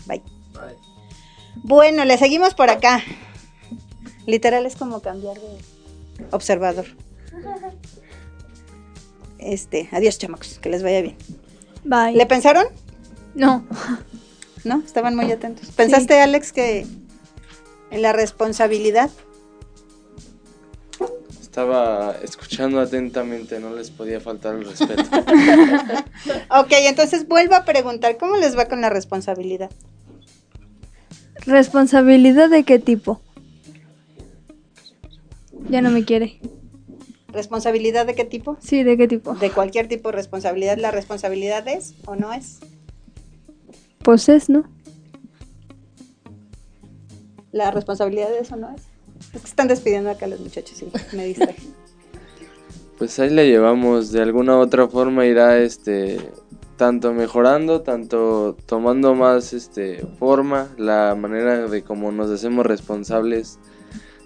Bye. 0.05 0.21
Bueno, 1.55 2.05
le 2.05 2.17
seguimos 2.17 2.53
por 2.53 2.69
acá. 2.69 3.03
Literal 4.25 4.65
es 4.65 4.75
como 4.75 5.01
cambiar 5.01 5.37
de 5.37 5.57
observador. 6.31 6.85
Este, 9.39 9.89
adiós 9.91 10.17
chamacos, 10.17 10.59
que 10.59 10.69
les 10.69 10.83
vaya 10.83 11.01
bien. 11.01 11.17
Bye. 11.83 12.13
¿Le 12.13 12.25
pensaron? 12.25 12.65
No. 13.33 13.65
¿No? 14.63 14.83
Estaban 14.85 15.15
muy 15.15 15.31
atentos. 15.31 15.69
¿Pensaste, 15.71 16.19
Alex, 16.19 16.51
que 16.51 16.85
en 17.89 18.01
la 18.01 18.13
responsabilidad? 18.13 19.09
Estaba 21.51 22.15
escuchando 22.23 22.79
atentamente, 22.79 23.59
no 23.59 23.75
les 23.75 23.91
podía 23.91 24.21
faltar 24.21 24.55
el 24.55 24.63
respeto. 24.63 25.03
Ok, 26.49 26.71
entonces 26.71 27.27
vuelvo 27.27 27.55
a 27.55 27.65
preguntar, 27.65 28.17
¿cómo 28.17 28.37
les 28.37 28.57
va 28.57 28.69
con 28.69 28.79
la 28.79 28.89
responsabilidad? 28.89 29.69
¿Responsabilidad 31.45 32.49
de 32.49 32.63
qué 32.63 32.79
tipo? 32.79 33.19
Ya 35.69 35.81
no 35.81 35.91
me 35.91 36.05
quiere. 36.05 36.39
¿Responsabilidad 37.27 38.05
de 38.05 38.15
qué 38.15 38.23
tipo? 38.23 38.55
Sí, 38.61 38.83
¿de 38.83 38.95
qué 38.95 39.09
tipo? 39.09 39.33
De 39.33 39.51
cualquier 39.51 39.89
tipo 39.89 40.07
de 40.07 40.15
responsabilidad. 40.15 40.77
¿La 40.77 40.91
responsabilidad 40.91 41.67
es 41.67 41.95
o 42.05 42.15
no 42.15 42.31
es? 42.31 42.59
Pues 44.03 44.29
es, 44.29 44.47
¿no? 44.47 44.63
¿La 47.51 47.71
responsabilidad 47.71 48.33
es 48.37 48.53
o 48.53 48.55
no 48.55 48.73
es? 48.73 48.90
Que 49.31 49.37
están 49.37 49.67
despidiendo 49.67 50.09
acá 50.09 50.27
los 50.27 50.39
muchachos 50.39 50.83
me 51.13 51.25
distraje. 51.25 51.61
Pues 52.97 53.17
ahí 53.17 53.31
la 53.31 53.41
llevamos, 53.41 54.11
de 54.11 54.21
alguna 54.21 54.57
u 54.57 54.59
otra 54.59 54.87
forma 54.87 55.25
irá 55.25 55.57
este 55.57 56.19
tanto 56.77 57.13
mejorando, 57.13 57.81
tanto 57.81 58.55
tomando 58.67 59.15
más 59.15 59.53
este 59.53 60.05
forma, 60.19 60.69
la 60.77 61.15
manera 61.15 61.67
de 61.67 61.83
cómo 61.83 62.11
nos 62.11 62.29
hacemos 62.29 62.65
responsables 62.65 63.59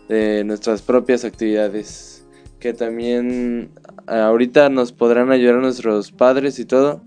de 0.08 0.44
nuestras 0.44 0.82
propias 0.82 1.26
actividades, 1.26 2.26
que 2.60 2.74
también 2.74 3.72
ahorita 4.08 4.70
nos 4.70 4.92
podrán 4.92 5.32
ayudar 5.32 5.56
nuestros 5.56 6.12
padres 6.12 6.60
y 6.60 6.66
todo, 6.66 7.02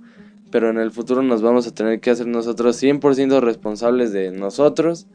pero 0.51 0.71
en 0.71 0.79
el 0.79 0.91
futuro 0.91 1.23
nos 1.23 1.43
vamos 1.43 1.67
a 1.67 1.75
tener 1.75 2.01
que 2.01 2.11
hacer 2.11 2.27
nosotros 2.27 2.83
100% 2.83 3.41
responsables 3.41 4.13
de 4.13 4.31
nosotros, 4.31 5.07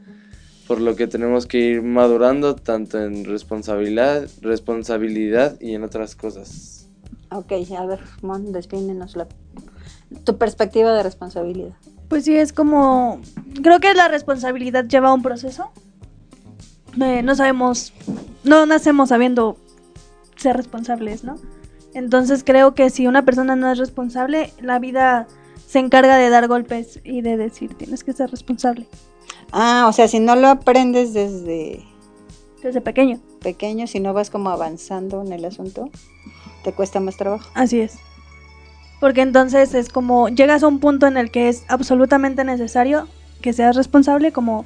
por 0.68 0.80
lo 0.80 0.96
que 0.96 1.08
tenemos 1.08 1.46
que 1.46 1.60
ir 1.60 1.82
madurando 1.82 2.56
tanto 2.56 3.02
en 3.02 3.26
responsabilidad, 3.26 4.28
responsabilidad 4.42 5.60
y 5.60 5.76
en 5.76 5.84
otras 5.84 6.16
cosas. 6.16 6.90
Ok, 7.32 7.52
a 7.78 7.86
ver, 7.86 8.00
Mon, 8.22 8.52
despídenos 8.52 9.16
la, 9.16 9.28
tu 10.24 10.38
perspectiva 10.38 10.94
de 10.94 11.04
responsabilidad. 11.04 11.74
Pues 12.08 12.26
sí, 12.26 12.36
es 12.36 12.54
como. 12.54 13.22
Creo 13.62 13.80
que 13.80 13.94
la 13.94 14.08
responsabilidad 14.08 14.86
lleva 14.86 15.14
un 15.14 15.24
proceso. 15.24 15.72
Eh, 17.02 17.24
no 17.24 17.36
sabemos. 17.36 17.94
No 18.44 18.66
nacemos 18.66 19.10
sabiendo 19.10 19.58
ser 20.36 20.56
responsables, 20.56 21.24
¿no? 21.24 21.38
Entonces 21.94 22.44
creo 22.44 22.76
que 22.76 22.90
si 22.90 23.08
una 23.08 23.26
persona 23.26 23.56
no 23.56 23.72
es 23.72 23.78
responsable, 23.78 24.52
la 24.62 24.80
vida 24.80 25.28
se 25.68 25.80
encarga 25.80 26.18
de 26.18 26.30
dar 26.30 26.48
golpes 26.48 27.00
y 27.04 27.22
de 27.22 27.38
decir, 27.38 27.74
tienes 27.76 28.04
que 28.04 28.14
ser 28.14 28.30
responsable. 28.30 28.88
Ah, 29.52 29.86
o 29.88 29.94
sea, 29.94 30.08
si 30.08 30.20
no 30.20 30.36
lo 30.36 30.48
aprendes 30.48 31.14
desde 31.14 31.84
Desde 32.62 32.82
pequeño. 32.82 33.20
pequeño, 33.42 33.88
si 33.88 34.00
no 34.00 34.14
vas 34.14 34.30
como 34.30 34.50
avanzando 34.50 35.22
en 35.22 35.34
el 35.34 35.46
asunto, 35.46 35.90
te 36.64 36.72
cuesta 36.74 37.00
más 37.00 37.18
trabajo. 37.18 37.50
Así 37.54 37.82
es. 37.82 37.98
Porque 39.00 39.22
entonces 39.22 39.74
es 39.74 39.90
como 39.90 40.30
llegas 40.30 40.64
a 40.64 40.68
un 40.68 40.80
punto 40.80 41.08
en 41.08 41.18
el 41.18 41.30
que 41.30 41.50
es 41.50 41.66
absolutamente 41.68 42.44
necesario 42.46 43.08
que 43.42 43.52
seas 43.52 43.76
responsable, 43.76 44.32
como 44.32 44.66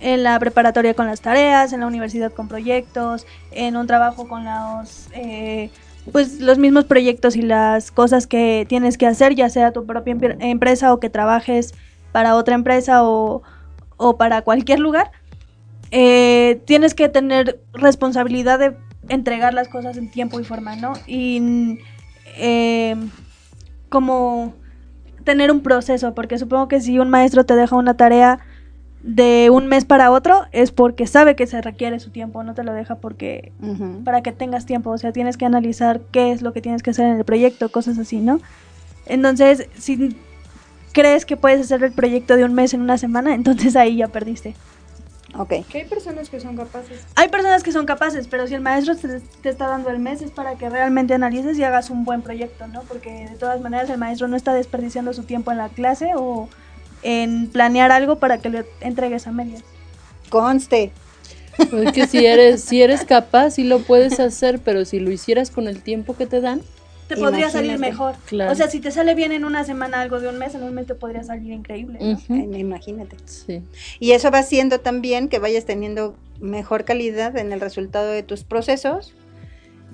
en 0.00 0.24
la 0.24 0.38
preparatoria 0.40 0.92
con 0.94 1.06
las 1.06 1.20
tareas, 1.20 1.72
en 1.72 1.80
la 1.80 1.86
universidad 1.86 2.32
con 2.32 2.48
proyectos, 2.48 3.26
en 3.52 3.76
un 3.76 3.86
trabajo 3.86 4.26
con 4.28 4.44
los, 4.44 5.06
eh, 5.14 5.70
pues 6.12 6.40
los 6.40 6.58
mismos 6.58 6.84
proyectos 6.84 7.36
y 7.36 7.42
las 7.42 7.92
cosas 7.92 8.26
que 8.26 8.66
tienes 8.68 8.98
que 8.98 9.06
hacer, 9.06 9.36
ya 9.36 9.48
sea 9.48 9.72
tu 9.72 9.86
propia 9.86 10.14
empre- 10.14 10.36
empresa 10.40 10.92
o 10.92 10.98
que 10.98 11.08
trabajes 11.08 11.72
para 12.12 12.34
otra 12.34 12.56
empresa 12.56 13.04
o, 13.04 13.42
o 13.96 14.16
para 14.16 14.42
cualquier 14.42 14.80
lugar. 14.80 15.10
Eh, 15.90 16.60
tienes 16.64 16.94
que 16.94 17.08
tener 17.08 17.60
responsabilidad 17.72 18.58
de 18.58 18.76
entregar 19.08 19.54
las 19.54 19.68
cosas 19.68 19.96
en 19.96 20.10
tiempo 20.10 20.40
y 20.40 20.44
forma, 20.44 20.76
¿no? 20.76 20.94
Y 21.06 21.78
eh, 22.36 22.96
como 23.88 24.54
tener 25.24 25.50
un 25.50 25.60
proceso, 25.60 26.14
porque 26.14 26.38
supongo 26.38 26.68
que 26.68 26.80
si 26.80 26.98
un 26.98 27.10
maestro 27.10 27.44
te 27.44 27.56
deja 27.56 27.76
una 27.76 27.96
tarea 27.96 28.40
de 29.02 29.50
un 29.50 29.68
mes 29.68 29.84
para 29.84 30.10
otro, 30.10 30.46
es 30.52 30.72
porque 30.72 31.06
sabe 31.06 31.36
que 31.36 31.46
se 31.46 31.60
requiere 31.62 32.00
su 32.00 32.10
tiempo, 32.10 32.42
no 32.42 32.54
te 32.54 32.64
lo 32.64 32.72
deja 32.72 32.96
porque 32.96 33.52
para 34.04 34.22
que 34.22 34.32
tengas 34.32 34.66
tiempo, 34.66 34.90
o 34.90 34.98
sea, 34.98 35.12
tienes 35.12 35.36
que 35.36 35.44
analizar 35.44 36.00
qué 36.10 36.32
es 36.32 36.42
lo 36.42 36.52
que 36.52 36.60
tienes 36.60 36.82
que 36.82 36.90
hacer 36.90 37.06
en 37.06 37.18
el 37.18 37.24
proyecto, 37.24 37.70
cosas 37.70 37.98
así, 37.98 38.18
¿no? 38.18 38.40
Entonces, 39.06 39.68
si 39.78 40.16
crees 40.96 41.26
que 41.26 41.36
puedes 41.36 41.60
hacer 41.60 41.84
el 41.84 41.92
proyecto 41.92 42.36
de 42.36 42.44
un 42.44 42.54
mes 42.54 42.72
en 42.72 42.80
una 42.80 42.96
semana, 42.96 43.34
entonces 43.34 43.76
ahí 43.76 43.96
ya 43.96 44.08
perdiste. 44.08 44.54
Ok. 45.36 45.66
Que 45.68 45.82
hay 45.82 45.84
personas 45.84 46.30
que 46.30 46.40
son 46.40 46.56
capaces. 46.56 47.02
Hay 47.16 47.28
personas 47.28 47.62
que 47.62 47.70
son 47.70 47.84
capaces, 47.84 48.28
pero 48.28 48.46
si 48.46 48.54
el 48.54 48.62
maestro 48.62 48.96
te, 48.96 49.20
te 49.20 49.50
está 49.50 49.68
dando 49.68 49.90
el 49.90 49.98
mes 49.98 50.22
es 50.22 50.30
para 50.30 50.54
que 50.54 50.70
realmente 50.70 51.12
analices 51.12 51.58
y 51.58 51.64
hagas 51.64 51.90
un 51.90 52.06
buen 52.06 52.22
proyecto, 52.22 52.66
¿no? 52.68 52.80
Porque 52.84 53.28
de 53.28 53.36
todas 53.36 53.60
maneras 53.60 53.90
el 53.90 53.98
maestro 53.98 54.26
no 54.26 54.36
está 54.36 54.54
desperdiciando 54.54 55.12
su 55.12 55.24
tiempo 55.24 55.52
en 55.52 55.58
la 55.58 55.68
clase 55.68 56.12
o 56.16 56.48
en 57.02 57.48
planear 57.48 57.92
algo 57.92 58.16
para 58.16 58.38
que 58.38 58.48
lo 58.48 58.64
entregues 58.80 59.26
a 59.26 59.32
medias. 59.32 59.62
Conste. 60.30 60.92
Es 61.58 61.92
que 61.92 62.06
si 62.06 62.24
eres, 62.24 62.62
si 62.62 62.80
eres 62.80 63.04
capaz, 63.04 63.50
sí 63.50 63.64
lo 63.64 63.80
puedes 63.80 64.18
hacer, 64.18 64.60
pero 64.60 64.86
si 64.86 64.98
lo 65.00 65.10
hicieras 65.10 65.50
con 65.50 65.68
el 65.68 65.82
tiempo 65.82 66.16
que 66.16 66.24
te 66.24 66.40
dan, 66.40 66.62
Te 67.08 67.16
podría 67.16 67.50
salir 67.50 67.70
Imagínate. 67.72 67.90
mejor. 67.92 68.14
Claro. 68.26 68.52
O 68.52 68.54
sea, 68.54 68.68
si 68.68 68.80
te 68.80 68.90
sale 68.90 69.14
bien 69.14 69.32
en 69.32 69.44
una 69.44 69.64
semana 69.64 70.00
algo 70.00 70.18
de 70.20 70.28
un 70.28 70.38
mes, 70.38 70.54
en 70.54 70.62
un 70.64 70.74
mes 70.74 70.86
te 70.86 70.94
podría 70.94 71.22
salir 71.22 71.52
increíble. 71.52 71.98
¿no? 72.00 72.12
ujú, 72.12 72.32
Ay, 72.34 72.60
imagínate. 72.60 73.16
sí. 73.26 73.62
Y 74.00 74.12
eso 74.12 74.30
va 74.30 74.38
haciendo 74.40 74.80
también 74.80 75.28
que 75.28 75.38
vayas 75.38 75.64
teniendo 75.64 76.16
mejor 76.40 76.84
calidad 76.84 77.36
en 77.36 77.52
el 77.52 77.60
resultado 77.60 78.08
de 78.10 78.22
tus 78.22 78.42
procesos. 78.44 79.14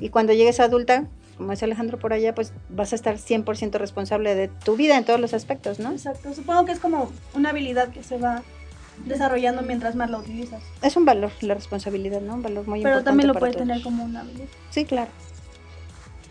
Y 0.01 0.09
cuando 0.09 0.33
llegues 0.33 0.59
a 0.61 0.65
adulta, 0.65 1.05
como 1.37 1.51
dice 1.51 1.65
Alejandro 1.67 1.99
por 1.99 2.13
allá, 2.13 2.35
pues 2.35 2.53
vas 2.71 2.93
a 2.93 2.97
estar 2.97 3.17
100% 3.19 3.73
responsable 3.79 4.35
de 4.35 4.49
tu 4.49 4.77
vida 4.77 4.97
en 4.97 5.05
todos 5.05 5.21
los 5.21 5.35
aspectos, 5.35 5.79
¿no? 5.81 5.91
Exacto. 5.93 6.33
Supongo 6.35 6.65
que 6.65 6.73
es 6.73 6.79
como 6.81 7.11
una 7.35 7.51
habilidad 7.51 7.89
que 7.89 8.03
se 8.03 8.17
va 8.19 8.43
desarrollando 9.07 9.63
mientras 9.63 9.95
más 9.97 10.11
la 10.11 10.19
utilizas. 10.19 10.63
Es 10.83 10.97
un 10.97 11.05
valor, 11.05 11.31
la 11.41 11.55
responsabilidad, 11.55 12.21
¿no? 12.21 12.35
Un 12.35 12.43
valor 12.43 12.67
muy 12.67 12.81
Pero 12.81 12.91
importante. 12.99 13.05
también 13.05 13.27
lo 13.29 13.33
para 13.35 13.41
puedes 13.41 13.57
todos. 13.57 13.69
tener 13.69 13.83
como 13.83 14.05
una 14.05 14.21
habilidad. 14.21 14.47
Sí, 14.71 14.85
claro. 14.85 15.11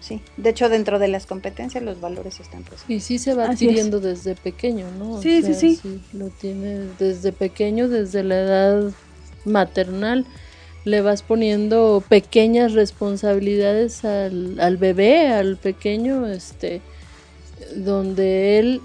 Sí. 0.02 0.20
De 0.36 0.50
hecho, 0.50 0.68
dentro 0.68 1.00
de 1.00 1.08
las 1.08 1.26
competencias, 1.28 1.84
los 1.84 2.02
valores 2.02 2.40
están 2.40 2.64
presentes. 2.64 2.90
Y 2.90 3.00
sí 3.00 3.20
se 3.20 3.34
va 3.36 3.44
Así 3.46 3.66
es. 3.66 3.72
adquiriendo 3.72 4.00
desde 4.02 4.36
pequeño, 4.36 4.88
¿no? 5.00 5.14
O 5.14 5.22
Sí, 5.22 5.42
sí, 5.44 5.54
sí. 5.54 5.80
Lo 6.12 6.28
tiene 6.30 6.88
desde 7.00 7.32
pequeño, 7.32 7.88
desde 7.88 8.24
la 8.24 8.40
edad 8.40 8.92
maternal. 9.46 10.26
Le 10.84 11.02
vas 11.02 11.22
poniendo 11.22 12.04
pequeñas 12.10 12.74
responsabilidades 12.74 14.04
al, 14.04 14.60
al 14.60 14.78
bebé, 14.78 15.28
al 15.28 15.58
pequeño, 15.58 16.26
este, 16.26 16.82
donde 17.76 18.58
él 18.60 18.82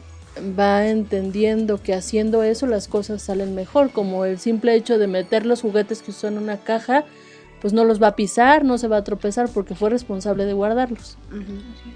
va 0.59 0.87
entendiendo 0.89 1.83
que 1.83 1.95
haciendo 1.95 2.43
eso 2.43 2.67
las 2.67 2.89
cosas 2.89 3.23
salen 3.23 3.55
mejor, 3.55 3.91
como 3.91 4.27
el 4.27 4.39
simple 4.39 4.75
hecho 4.75 4.99
de 4.99 5.07
meter 5.07 5.47
los 5.47 5.63
juguetes 5.63 6.03
que 6.03 6.11
usó 6.11 6.29
en 6.29 6.37
una 6.37 6.59
caja, 6.59 7.05
pues 7.67 7.73
no 7.73 7.83
los 7.85 8.01
va 8.01 8.07
a 8.07 8.15
pisar, 8.15 8.65
no 8.65 8.79
se 8.79 8.87
va 8.87 8.99
a 8.99 9.03
tropezar 9.03 9.49
porque 9.49 9.75
fue 9.75 9.91
responsable 9.91 10.45
de 10.45 10.53
guardarlos 10.53 11.19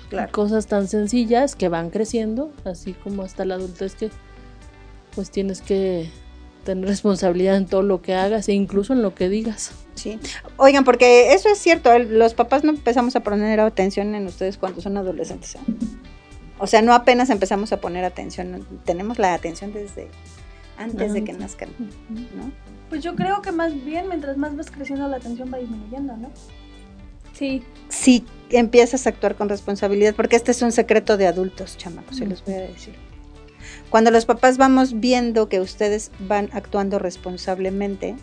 Claro. 0.08 0.32
cosas 0.32 0.66
tan 0.66 0.88
sencillas 0.88 1.54
que 1.54 1.68
van 1.68 1.90
creciendo, 1.90 2.50
así 2.64 2.92
como 2.92 3.22
hasta 3.22 3.44
la 3.44 3.54
adultez 3.54 3.94
que 3.94 4.10
pues 5.14 5.30
tienes 5.30 5.62
que 5.62 6.10
tener 6.64 6.88
responsabilidad 6.88 7.54
en 7.56 7.66
todo 7.66 7.82
lo 7.82 8.02
que 8.02 8.16
hagas 8.16 8.48
e 8.48 8.52
incluso 8.52 8.94
en 8.94 9.02
lo 9.02 9.14
que 9.14 9.28
digas. 9.28 9.70
Sí. 9.94 10.18
Oigan, 10.56 10.82
porque 10.82 11.34
eso 11.34 11.48
es 11.48 11.58
cierto, 11.58 11.92
el- 11.92 12.18
los 12.18 12.34
papás 12.34 12.64
no 12.64 12.70
empezamos 12.70 13.14
a 13.14 13.20
poner 13.20 13.60
atención 13.60 14.16
en 14.16 14.26
ustedes 14.26 14.58
cuando 14.58 14.80
son 14.80 14.96
adolescentes. 14.96 15.54
¿eh? 15.54 15.58
O 16.58 16.66
sea, 16.66 16.82
no 16.82 16.94
apenas 16.94 17.30
empezamos 17.30 17.72
a 17.72 17.80
poner 17.80 18.04
atención, 18.04 18.66
tenemos 18.84 19.20
la 19.20 19.34
atención 19.34 19.72
desde 19.72 20.08
antes 20.76 21.12
de 21.12 21.22
que 21.22 21.32
nazcan, 21.32 21.68
¿no? 22.08 22.50
Pues 22.90 23.02
yo 23.02 23.14
creo 23.14 23.40
que 23.40 23.52
más 23.52 23.84
bien 23.84 24.08
mientras 24.08 24.36
más 24.36 24.54
vas 24.56 24.70
creciendo 24.70 25.08
la 25.08 25.16
atención 25.16 25.50
va 25.52 25.58
disminuyendo, 25.58 26.16
¿no? 26.16 26.30
Sí. 27.32 27.62
Si 27.88 28.24
empiezas 28.50 29.06
a 29.06 29.10
actuar 29.10 29.36
con 29.36 29.48
responsabilidad, 29.48 30.14
porque 30.14 30.36
este 30.36 30.50
es 30.50 30.60
un 30.60 30.72
secreto 30.72 31.16
de 31.16 31.28
adultos, 31.28 31.78
chamacos, 31.78 32.16
se 32.16 32.26
los 32.26 32.44
voy 32.44 32.54
a 32.54 32.60
decir. 32.60 32.94
Cuando 33.88 34.10
los 34.10 34.26
papás 34.26 34.58
vamos 34.58 34.98
viendo 34.98 35.48
que 35.48 35.60
ustedes 35.60 36.10
van 36.18 36.50
actuando 36.52 36.98
responsablemente, 36.98 38.16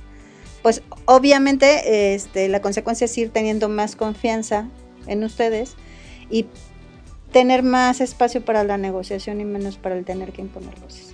pues 0.62 0.84
obviamente 1.06 2.14
este, 2.14 2.50
la 2.50 2.62
consecuencia 2.62 3.06
es 3.06 3.18
ir 3.18 3.30
teniendo 3.30 3.70
más 3.70 3.96
confianza 3.96 4.68
en 5.08 5.24
ustedes 5.24 5.76
y 6.30 6.46
tener 7.32 7.64
más 7.64 8.02
espacio 8.02 8.44
para 8.44 8.66
la 8.66 8.78
negociación 8.78 9.40
y 9.40 9.46
menos 9.46 9.78
para 9.78 9.98
el 9.98 10.04
tener 10.04 10.34
que 10.34 10.42
imponer 10.42 10.76
cosas. 10.76 11.14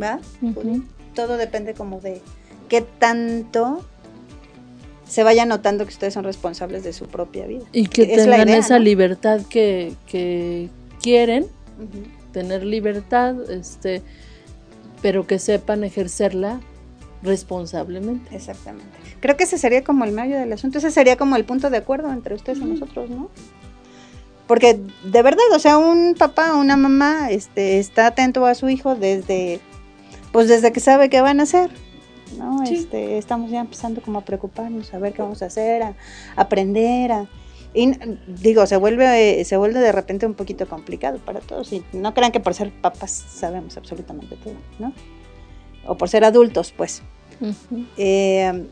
¿Va? 0.00 0.20
Ujú. 0.40 0.82
Todo 1.14 1.36
depende 1.36 1.74
como 1.74 2.00
de 2.00 2.20
qué 2.68 2.82
tanto 2.82 3.84
se 5.06 5.22
vaya 5.22 5.46
notando 5.46 5.84
que 5.84 5.92
ustedes 5.92 6.14
son 6.14 6.24
responsables 6.24 6.82
de 6.82 6.92
su 6.92 7.06
propia 7.06 7.46
vida. 7.46 7.64
Y 7.72 7.86
que 7.86 8.02
Es 8.02 8.24
tengan 8.24 8.48
idea, 8.48 8.58
esa 8.58 8.78
¿no? 8.78 8.84
libertad 8.84 9.42
que, 9.48 9.94
que 10.06 10.70
quieren, 11.02 11.46
tener 12.32 12.64
libertad, 12.64 13.50
este, 13.50 14.02
pero 15.02 15.26
que 15.26 15.38
sepan 15.38 15.84
ejercerla 15.84 16.60
responsablemente. 17.22 18.34
Exactamente. 18.34 18.98
Creo 19.20 19.36
que 19.36 19.44
ese 19.44 19.58
sería 19.58 19.84
como 19.84 20.04
el 20.04 20.12
medio 20.12 20.38
del 20.38 20.52
asunto, 20.52 20.78
ese 20.78 20.90
sería 20.90 21.16
como 21.16 21.36
el 21.36 21.44
punto 21.44 21.70
de 21.70 21.78
acuerdo 21.78 22.12
entre 22.12 22.34
ustedes 22.34 22.58
y 22.58 22.64
nosotros, 22.64 23.08
¿no? 23.10 23.30
Porque 24.46 24.78
de 25.04 25.22
verdad, 25.22 25.44
o 25.54 25.58
sea, 25.58 25.78
un 25.78 26.14
papá 26.18 26.54
o 26.54 26.60
una 26.60 26.76
mamá 26.76 27.30
este, 27.30 27.78
está 27.78 28.08
atento 28.08 28.44
a 28.44 28.54
su 28.54 28.68
hijo 28.68 28.94
desde, 28.94 29.60
pues 30.34 30.48
desde 30.48 30.72
que 30.72 30.80
sabe 30.80 31.08
qué 31.08 31.20
van 31.20 31.38
a 31.38 31.44
hacer. 31.44 31.70
¿no? 32.36 32.66
Sí. 32.66 32.74
Este, 32.74 33.18
estamos 33.18 33.52
ya 33.52 33.60
empezando 33.60 34.02
como 34.02 34.18
a 34.18 34.24
preocuparnos, 34.24 34.92
a 34.92 34.98
ver 34.98 35.12
qué 35.12 35.22
vamos 35.22 35.42
a 35.42 35.46
hacer, 35.46 35.84
a 35.84 35.94
aprender, 36.34 37.12
a... 37.12 37.26
Y 37.72 37.92
digo, 38.26 38.66
se 38.66 38.76
vuelve, 38.76 39.40
eh, 39.40 39.44
se 39.44 39.56
vuelve 39.56 39.78
de 39.78 39.92
repente 39.92 40.26
un 40.26 40.34
poquito 40.34 40.68
complicado 40.68 41.18
para 41.18 41.38
todos. 41.38 41.72
Y 41.72 41.84
no 41.92 42.14
crean 42.14 42.32
que 42.32 42.40
por 42.40 42.52
ser 42.52 42.72
papás 42.72 43.12
sabemos 43.12 43.76
absolutamente 43.76 44.34
todo, 44.34 44.54
¿no? 44.80 44.92
O 45.86 45.96
por 45.96 46.08
ser 46.08 46.24
adultos, 46.24 46.74
pues. 46.76 47.02
Ujú. 47.40 47.84
Eh, 47.96 48.66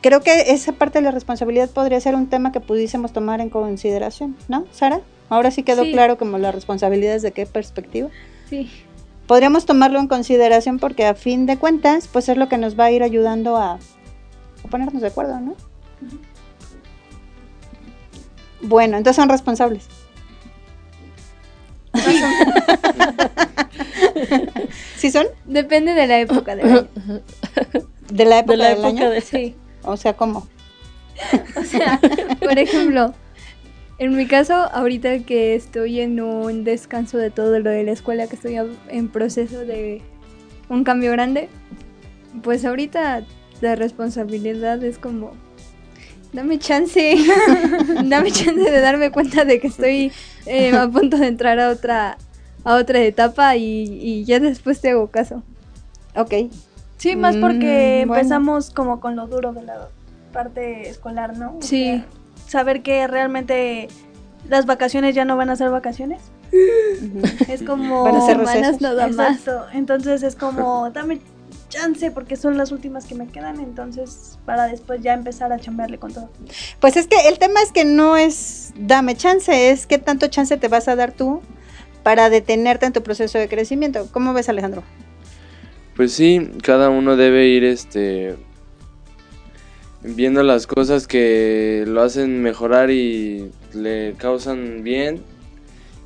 creo 0.00 0.22
que 0.22 0.50
esa 0.50 0.72
parte 0.72 1.00
de 1.00 1.04
la 1.04 1.10
responsabilidad 1.10 1.68
podría 1.68 2.00
ser 2.00 2.14
un 2.14 2.28
tema 2.28 2.52
que 2.52 2.60
pudiésemos 2.60 3.12
tomar 3.12 3.42
en 3.42 3.50
consideración, 3.50 4.34
¿no, 4.48 4.64
Sara? 4.70 5.02
Ahora 5.28 5.50
sí 5.50 5.62
quedó 5.62 5.82
Sí. 5.84 5.92
claro 5.92 6.16
como 6.16 6.38
la 6.38 6.52
responsabilidad 6.52 7.12
desde 7.12 7.32
qué 7.32 7.44
perspectiva. 7.44 8.08
Sí. 8.48 8.70
Podríamos 9.32 9.64
tomarlo 9.64 9.98
en 9.98 10.08
consideración 10.08 10.78
porque 10.78 11.06
a 11.06 11.14
fin 11.14 11.46
de 11.46 11.56
cuentas, 11.56 12.06
pues 12.06 12.28
es 12.28 12.36
lo 12.36 12.50
que 12.50 12.58
nos 12.58 12.78
va 12.78 12.84
a 12.84 12.90
ir 12.90 13.02
ayudando 13.02 13.56
a, 13.56 13.76
a 13.76 14.68
ponernos 14.70 15.00
de 15.00 15.08
acuerdo, 15.08 15.40
¿no? 15.40 15.54
Bueno, 18.60 18.98
entonces 18.98 19.16
son 19.16 19.30
responsables. 19.30 19.86
¿Sí 24.98 25.10
son? 25.10 25.24
Depende 25.46 25.94
de 25.94 26.06
la 26.06 26.20
época 26.20 26.54
del 26.54 26.66
año. 26.68 26.88
¿De 28.10 28.24
la 28.26 28.40
época 28.40 28.52
De 28.52 28.56
la 28.58 28.68
del 28.68 28.78
época 28.80 28.88
año? 28.88 29.08
de- 29.12 29.20
Sí. 29.22 29.56
O 29.82 29.96
sea, 29.96 30.12
¿cómo? 30.12 30.46
O 31.58 31.64
sea, 31.64 31.98
por 32.38 32.58
ejemplo, 32.58 33.14
en 34.02 34.16
mi 34.16 34.26
caso, 34.26 34.54
ahorita 34.54 35.20
que 35.20 35.54
estoy 35.54 36.00
en 36.00 36.20
un 36.20 36.64
descanso 36.64 37.18
de 37.18 37.30
todo 37.30 37.60
lo 37.60 37.70
de 37.70 37.84
la 37.84 37.92
escuela, 37.92 38.26
que 38.26 38.34
estoy 38.34 38.56
en 38.88 39.08
proceso 39.08 39.60
de 39.60 40.02
un 40.68 40.82
cambio 40.82 41.12
grande, 41.12 41.48
pues 42.42 42.64
ahorita 42.64 43.22
la 43.60 43.76
responsabilidad 43.76 44.82
es 44.82 44.98
como, 44.98 45.32
dame 46.32 46.58
chance, 46.58 47.16
dame 48.08 48.32
chance 48.32 48.60
de 48.70 48.80
darme 48.80 49.12
cuenta 49.12 49.44
de 49.44 49.60
que 49.60 49.68
estoy 49.68 50.10
eh, 50.46 50.74
a 50.76 50.88
punto 50.88 51.16
de 51.16 51.28
entrar 51.28 51.60
a 51.60 51.70
otra, 51.70 52.18
a 52.64 52.74
otra 52.74 53.00
etapa 53.02 53.54
y, 53.54 53.84
y 54.02 54.24
ya 54.24 54.40
después 54.40 54.80
te 54.80 54.90
hago 54.90 55.06
caso. 55.08 55.44
Ok. 56.16 56.34
Sí, 56.96 57.14
más 57.14 57.36
porque 57.36 58.02
Mm, 58.04 58.08
bueno. 58.08 58.14
empezamos 58.22 58.70
como 58.70 59.00
con 59.00 59.14
lo 59.14 59.28
duro 59.28 59.52
de 59.52 59.62
la 59.62 59.88
parte 60.32 60.88
escolar, 60.88 61.36
¿no? 61.38 61.58
O 61.58 61.62
Sí. 61.62 61.84
sea, 61.84 62.06
saber 62.52 62.82
que 62.82 63.06
realmente 63.08 63.88
las 64.48 64.66
vacaciones 64.66 65.14
ya 65.14 65.24
no 65.24 65.36
van 65.36 65.50
a 65.50 65.56
ser 65.56 65.70
vacaciones. 65.70 66.20
Es 67.48 67.62
como... 67.62 68.04
Van 68.04 68.16
a 68.16 68.26
ser 68.26 68.38
recesos. 68.38 68.80
nada 68.80 69.08
más. 69.08 69.38
Exacto. 69.38 69.66
Entonces 69.72 70.22
es 70.22 70.36
como, 70.36 70.90
dame 70.90 71.20
chance 71.68 72.10
porque 72.10 72.36
son 72.36 72.58
las 72.58 72.70
últimas 72.70 73.06
que 73.06 73.14
me 73.14 73.26
quedan, 73.26 73.58
entonces 73.58 74.38
para 74.44 74.66
después 74.66 75.00
ya 75.00 75.14
empezar 75.14 75.52
a 75.52 75.58
chambearle 75.58 75.98
con 75.98 76.12
todo. 76.12 76.28
Pues 76.80 76.98
es 76.98 77.06
que 77.06 77.28
el 77.28 77.38
tema 77.38 77.62
es 77.62 77.72
que 77.72 77.86
no 77.86 78.18
es 78.18 78.74
dame 78.76 79.16
chance, 79.16 79.70
es 79.70 79.86
qué 79.86 79.96
tanto 79.96 80.26
chance 80.26 80.54
te 80.58 80.68
vas 80.68 80.86
a 80.88 80.96
dar 80.96 81.12
tú 81.12 81.40
para 82.02 82.28
detenerte 82.28 82.84
en 82.84 82.92
tu 82.92 83.02
proceso 83.02 83.38
de 83.38 83.48
crecimiento. 83.48 84.06
¿Cómo 84.12 84.34
ves, 84.34 84.50
Alejandro? 84.50 84.82
Pues 85.96 86.12
sí, 86.12 86.50
cada 86.62 86.90
uno 86.90 87.16
debe 87.16 87.46
ir 87.46 87.64
este 87.64 88.36
viendo 90.02 90.42
las 90.42 90.66
cosas 90.66 91.06
que 91.06 91.84
lo 91.86 92.02
hacen 92.02 92.42
mejorar 92.42 92.90
y 92.90 93.50
le 93.72 94.14
causan 94.18 94.82
bien 94.82 95.22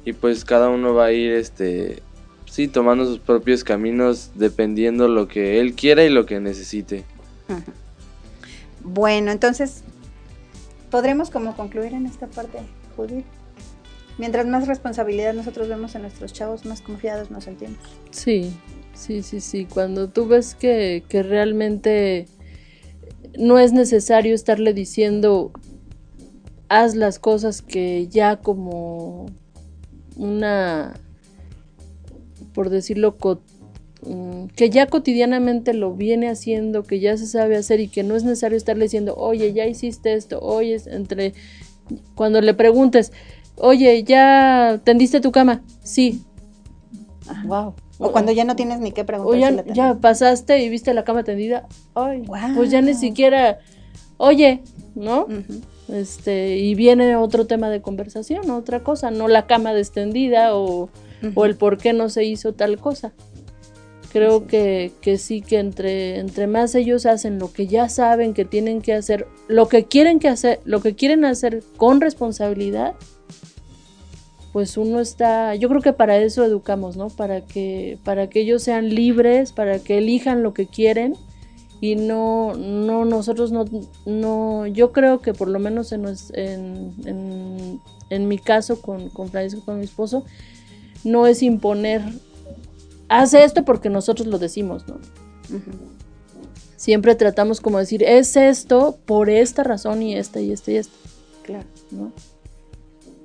y 0.05 0.12
pues 0.12 0.44
cada 0.44 0.68
uno 0.68 0.94
va 0.94 1.07
a 1.07 1.12
ir 1.12 1.32
este 1.32 2.03
sí 2.44 2.68
tomando 2.68 3.05
sus 3.07 3.18
propios 3.18 3.64
caminos 3.64 4.30
dependiendo 4.34 5.09
lo 5.09 5.28
que 5.28 5.61
él 5.61 5.74
quiera 5.74 6.05
y 6.05 6.11
lo 6.11 6.26
que 6.26 6.40
necesite. 6.40 7.05
Bueno, 8.82 9.32
entonces, 9.32 9.82
¿podremos 10.90 11.30
como 11.30 11.57
concluir 11.57 11.92
en 11.92 12.07
esta 12.07 12.28
parte, 12.28 12.59
Judith? 12.97 13.24
Mientras 14.16 14.47
más 14.47 14.66
responsabilidad 14.66 15.34
nosotros 15.34 15.68
vemos 15.68 15.94
en 15.94 16.03
nuestros 16.03 16.32
chavos, 16.32 16.64
más 16.64 16.80
confiados 16.80 17.30
nos 17.30 17.44
sentimos. 17.44 17.78
Sí, 18.11 18.57
sí, 18.94 19.22
sí, 19.22 19.40
sí. 19.40 19.66
Cuando 19.66 20.09
tú 20.09 20.26
ves 20.26 20.55
que, 20.55 21.03
que 21.09 21.22
realmente 21.22 22.26
no 23.39 23.59
es 23.59 23.72
necesario 23.72 24.34
estarle 24.34 24.74
diciendo 24.74 25.53
haz 26.68 26.95
las 26.95 27.18
cosas 27.18 27.62
que 27.62 28.09
ya 28.09 28.37
como 28.37 29.26
una, 30.16 30.95
por 32.55 32.70
decirlo, 32.70 33.16
mm, 34.03 34.47
que 34.57 34.70
ya 34.70 34.87
cotidianamente 34.87 35.74
lo 35.74 35.95
viene 35.95 36.28
haciendo, 36.28 36.82
que 36.82 37.01
ya 37.01 37.16
se 37.16 37.26
sabe 37.26 37.57
hacer 37.57 37.80
y 37.80 37.89
que 37.89 38.03
no 38.03 38.16
es 38.16 38.24
necesario 38.24 38.57
estarle 38.57 38.84
diciendo, 38.84 39.14
oye, 39.16 39.53
ya 39.53 39.66
hiciste 39.66 40.14
esto, 40.14 40.41
oye, 40.41 40.74
es 40.74 40.87
entre, 40.87 41.34
cuando 42.14 42.41
le 42.41 42.55
preguntes, 42.55 43.12
oye, 43.57 44.03
¿ya 44.05 44.80
tendiste 44.84 45.20
tu 45.20 45.32
cama? 45.32 45.62
Sí. 45.82 46.22
Wow. 47.45 47.74
O 47.99 48.12
cuando 48.12 48.32
ya 48.32 48.44
no 48.44 48.57
tienes 48.57 48.78
ni 48.80 48.92
qué 48.92 49.03
O 49.03 49.07
preguntar. 49.07 49.38
ya, 49.40 49.49
si 49.51 49.55
la 49.57 49.62
ya 49.62 49.72
tenemos. 49.74 49.97
pasaste 50.03 50.59
y 50.62 50.68
viste 50.68 50.92
la 50.94 51.05
cama 51.05 51.24
tendida. 51.24 51.66
Ay, 51.94 52.22
Guau. 52.26 52.55
pues 52.55 52.70
ya 52.70 52.80
ni 52.82 52.94
siquiera, 52.94 53.59
oye, 54.18 54.62
¿no? 54.94 55.26
Este, 55.88 56.57
y 56.59 56.74
viene 56.74 57.16
otro 57.16 57.47
tema 57.47 57.70
de 57.70 57.80
conversación, 57.80 58.51
otra 58.51 58.80
cosa, 58.80 59.11
no 59.11 59.28
la 59.28 59.47
cama 59.47 59.72
extendida 59.78 60.55
o, 60.57 60.90
o 61.34 61.44
el 61.44 61.55
por 61.57 61.78
qué 61.78 61.92
no 61.92 62.09
se 62.09 62.24
hizo 62.24 62.53
tal 62.55 62.78
cosa. 62.78 63.12
Creo 64.12 64.47
que, 64.47 64.92
que 65.03 65.18
sí 65.18 65.42
que 65.42 65.59
entre, 65.59 66.18
entre 66.18 66.47
más 66.47 66.74
ellos 66.74 67.05
hacen 67.07 67.38
lo 67.38 67.53
que 67.53 67.66
ya 67.66 67.88
saben 67.88 68.32
que 68.34 68.44
tienen 68.47 68.80
que 68.80 68.94
hacer, 68.94 69.26
lo 69.47 69.68
que 69.68 69.84
quieren 69.84 70.20
que 70.20 70.28
hacer, 70.28 70.61
lo 70.64 70.80
que 70.80 70.94
quieren 70.94 71.24
hacer 71.24 71.62
con 71.76 72.01
responsabilidad, 72.01 72.94
pues 74.57 74.78
uno 74.78 75.00
está, 75.00 75.54
yo 75.54 75.68
creo 75.68 75.82
que 75.82 75.92
para 75.92 76.16
eso 76.16 76.42
educamos, 76.42 76.96
¿no? 76.96 77.11
Para 77.11 77.42
que, 77.42 77.98
para 78.04 78.30
que 78.30 78.40
ellos 78.40 78.62
sean 78.62 78.88
libres, 78.88 79.52
para 79.52 79.80
que 79.80 79.98
elijan 79.98 80.42
lo 80.42 80.54
que 80.54 80.66
quieren 80.66 81.14
y 81.82 81.94
no, 81.94 82.54
no 82.54 83.04
nosotros 83.04 83.52
no, 83.52 83.66
no, 84.07 84.66
yo 84.66 84.92
creo 84.92 85.20
que 85.20 85.34
por 85.34 85.48
lo 85.48 85.59
menos 85.59 85.92
en, 85.92 86.04
nues- 86.04 86.32
en, 86.32 86.94
en, 87.04 87.80
en 88.09 88.28
mi 88.28 88.38
caso 88.38 88.80
con, 88.80 89.11
con 89.11 89.28
Francisco, 89.28 89.62
con 89.66 89.78
mi 89.78 89.84
esposo, 89.84 90.24
no 91.04 91.26
es 91.26 91.42
imponer, 91.42 92.00
haz 93.11 93.34
esto 93.34 93.62
porque 93.62 93.90
nosotros 93.90 94.26
lo 94.26 94.38
decimos, 94.38 94.88
¿no? 94.88 94.98
Siempre 96.76 97.14
tratamos 97.14 97.61
como 97.61 97.76
decir, 97.76 98.02
es 98.02 98.34
esto 98.38 98.96
por 99.04 99.28
esta 99.28 99.64
razón 99.64 100.00
y 100.02 100.16
esta 100.16 100.40
y 100.40 100.50
esta 100.50 100.72
y 100.72 100.76
esta. 100.76 100.94
Claro. 101.42 101.66
¿no? 101.90 102.11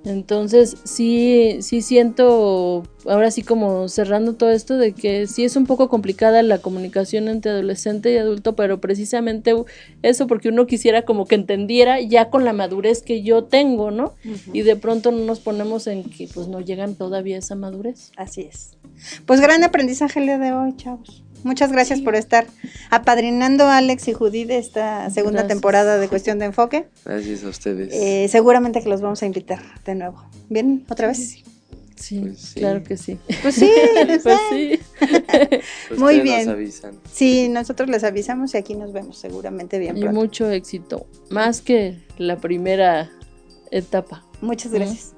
Entonces, 0.04 0.78
sí, 0.84 1.58
sí 1.62 1.82
siento, 1.82 2.84
ahora 3.06 3.30
sí 3.30 3.44
como 3.44 3.88
cerrando 3.88 4.34
todo 4.34 4.50
esto, 4.50 4.78
de 4.78 4.94
que 4.94 5.28
sí 5.28 5.44
es 5.44 5.56
un 5.56 5.68
poco 5.68 5.90
complicada 5.90 6.42
la 6.42 6.58
comunicación 6.58 7.28
entre 7.28 7.52
adolescente 7.52 8.12
y 8.12 8.18
adulto, 8.18 8.56
pero 8.56 8.82
precisamente 8.82 9.54
eso 10.02 10.26
porque 10.26 10.50
uno 10.50 10.66
quisiera 10.66 11.04
como 11.04 11.28
que 11.28 11.36
entendiera 11.36 12.02
ya 12.02 12.30
con 12.30 12.46
la 12.46 12.54
madurez 12.54 13.04
que 13.04 13.22
yo 13.22 13.44
tengo, 13.44 13.92
¿no? 13.92 14.14
Y 14.54 14.64
de 14.64 14.76
pronto 14.76 15.12
no 15.12 15.24
nos 15.24 15.40
ponemos 15.40 15.86
en 15.86 16.04
que 16.04 16.28
pues 16.34 16.48
no 16.48 16.62
llegan 16.62 16.96
todavía 16.96 17.38
esa 17.38 17.56
madurez. 17.56 18.12
Así 18.18 18.42
es. 18.42 18.78
Pues 19.26 19.40
gran 19.40 19.64
aprendizaje 19.64 20.20
el 20.20 20.26
día 20.26 20.40
de 20.40 20.52
hoy, 20.52 20.76
chavos. 20.78 21.24
Muchas 21.44 21.72
gracias 21.72 22.02
por 22.02 22.16
estar 22.16 22.46
apadrinando 22.90 23.66
a 23.66 23.78
Alex 23.78 24.08
y 24.08 24.14
Judith 24.14 24.50
esta 24.52 25.10
segunda 25.10 25.40
Gracias. 25.42 25.48
temporada 25.56 25.98
de 25.98 26.08
Cuestión 26.08 26.40
de 26.40 26.46
Enfoque. 26.46 26.88
Gracias 27.06 27.44
a 27.44 27.50
ustedes. 27.50 27.94
Eh, 27.94 28.28
seguramente 28.30 28.82
que 28.82 28.90
los 28.90 29.02
vamos 29.02 29.22
a 29.24 29.26
invitar 29.26 29.60
de 29.86 29.96
nuevo. 29.96 30.24
¿Bien? 30.50 30.86
¿Otra 30.90 31.08
vez? 31.08 31.44
Sí, 31.96 32.20
Pues 32.20 32.40
sí. 32.40 32.60
claro 32.60 32.84
que 32.84 32.98
sí. 32.98 33.20
Pues 33.44 33.56
sí, 33.56 33.70
pues 34.24 34.40
sí. 34.50 34.80
Muy 35.98 36.16
nos 36.18 36.24
bien. 36.24 36.50
avisan. 36.50 37.00
sí, 37.12 37.48
nosotros 37.50 37.90
les 37.90 38.04
avisamos 38.04 38.54
y 38.56 38.58
aquí 38.58 38.74
nos 38.76 38.92
vemos 38.92 39.18
seguramente 39.20 39.78
bien 39.78 39.98
Y 39.98 40.02
pronto. 40.02 40.20
mucho 40.20 40.50
éxito, 40.50 41.06
más 41.30 41.62
que 41.62 42.00
la 42.18 42.38
primera 42.38 43.12
etapa. 43.70 44.26
Muchas 44.42 44.72
gracias. 44.72 45.14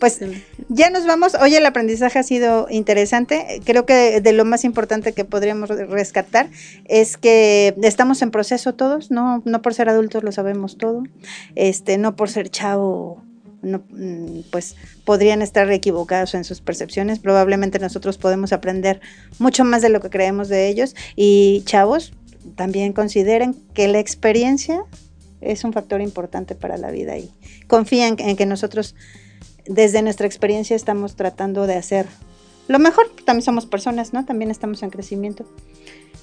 Pues 0.00 0.20
ya 0.68 0.90
nos 0.90 1.06
vamos. 1.06 1.34
Hoy 1.40 1.54
el 1.54 1.64
aprendizaje 1.66 2.18
ha 2.18 2.22
sido 2.22 2.66
interesante. 2.70 3.60
Creo 3.64 3.86
que 3.86 4.20
de 4.20 4.32
lo 4.32 4.44
más 4.44 4.64
importante 4.64 5.12
que 5.12 5.24
podríamos 5.24 5.68
re- 5.68 5.86
rescatar 5.86 6.48
es 6.86 7.16
que 7.16 7.74
estamos 7.82 8.22
en 8.22 8.30
proceso 8.30 8.74
todos, 8.74 9.10
no, 9.10 9.42
no 9.44 9.62
por 9.62 9.74
ser 9.74 9.88
adultos 9.88 10.22
lo 10.24 10.32
sabemos 10.32 10.78
todo, 10.78 11.02
este, 11.54 11.96
no 11.98 12.16
por 12.16 12.28
ser 12.30 12.50
chavo, 12.50 13.22
no, 13.62 13.82
mm, 13.90 14.40
pues 14.50 14.76
podrían 15.04 15.42
estar 15.42 15.70
equivocados 15.70 16.34
en 16.34 16.44
sus 16.44 16.60
percepciones. 16.60 17.18
Probablemente 17.18 17.78
nosotros 17.78 18.18
podemos 18.18 18.52
aprender 18.52 19.00
mucho 19.38 19.64
más 19.64 19.80
de 19.82 19.88
lo 19.88 20.00
que 20.00 20.10
creemos 20.10 20.48
de 20.48 20.68
ellos. 20.68 20.94
Y 21.16 21.62
chavos, 21.64 22.12
también 22.56 22.92
consideren 22.92 23.54
que 23.72 23.88
la 23.88 24.00
experiencia 24.00 24.82
es 25.40 25.64
un 25.64 25.72
factor 25.72 26.00
importante 26.00 26.54
para 26.54 26.76
la 26.78 26.90
vida 26.90 27.16
y 27.16 27.30
confíen 27.66 28.16
en 28.18 28.36
que 28.36 28.46
nosotros 28.46 28.94
desde 29.66 30.02
nuestra 30.02 30.26
experiencia 30.26 30.76
estamos 30.76 31.16
tratando 31.16 31.66
de 31.66 31.74
hacer 31.74 32.06
lo 32.68 32.78
mejor. 32.78 33.06
También 33.24 33.42
somos 33.42 33.66
personas, 33.66 34.12
¿no? 34.12 34.24
También 34.24 34.50
estamos 34.50 34.82
en 34.82 34.90
crecimiento. 34.90 35.44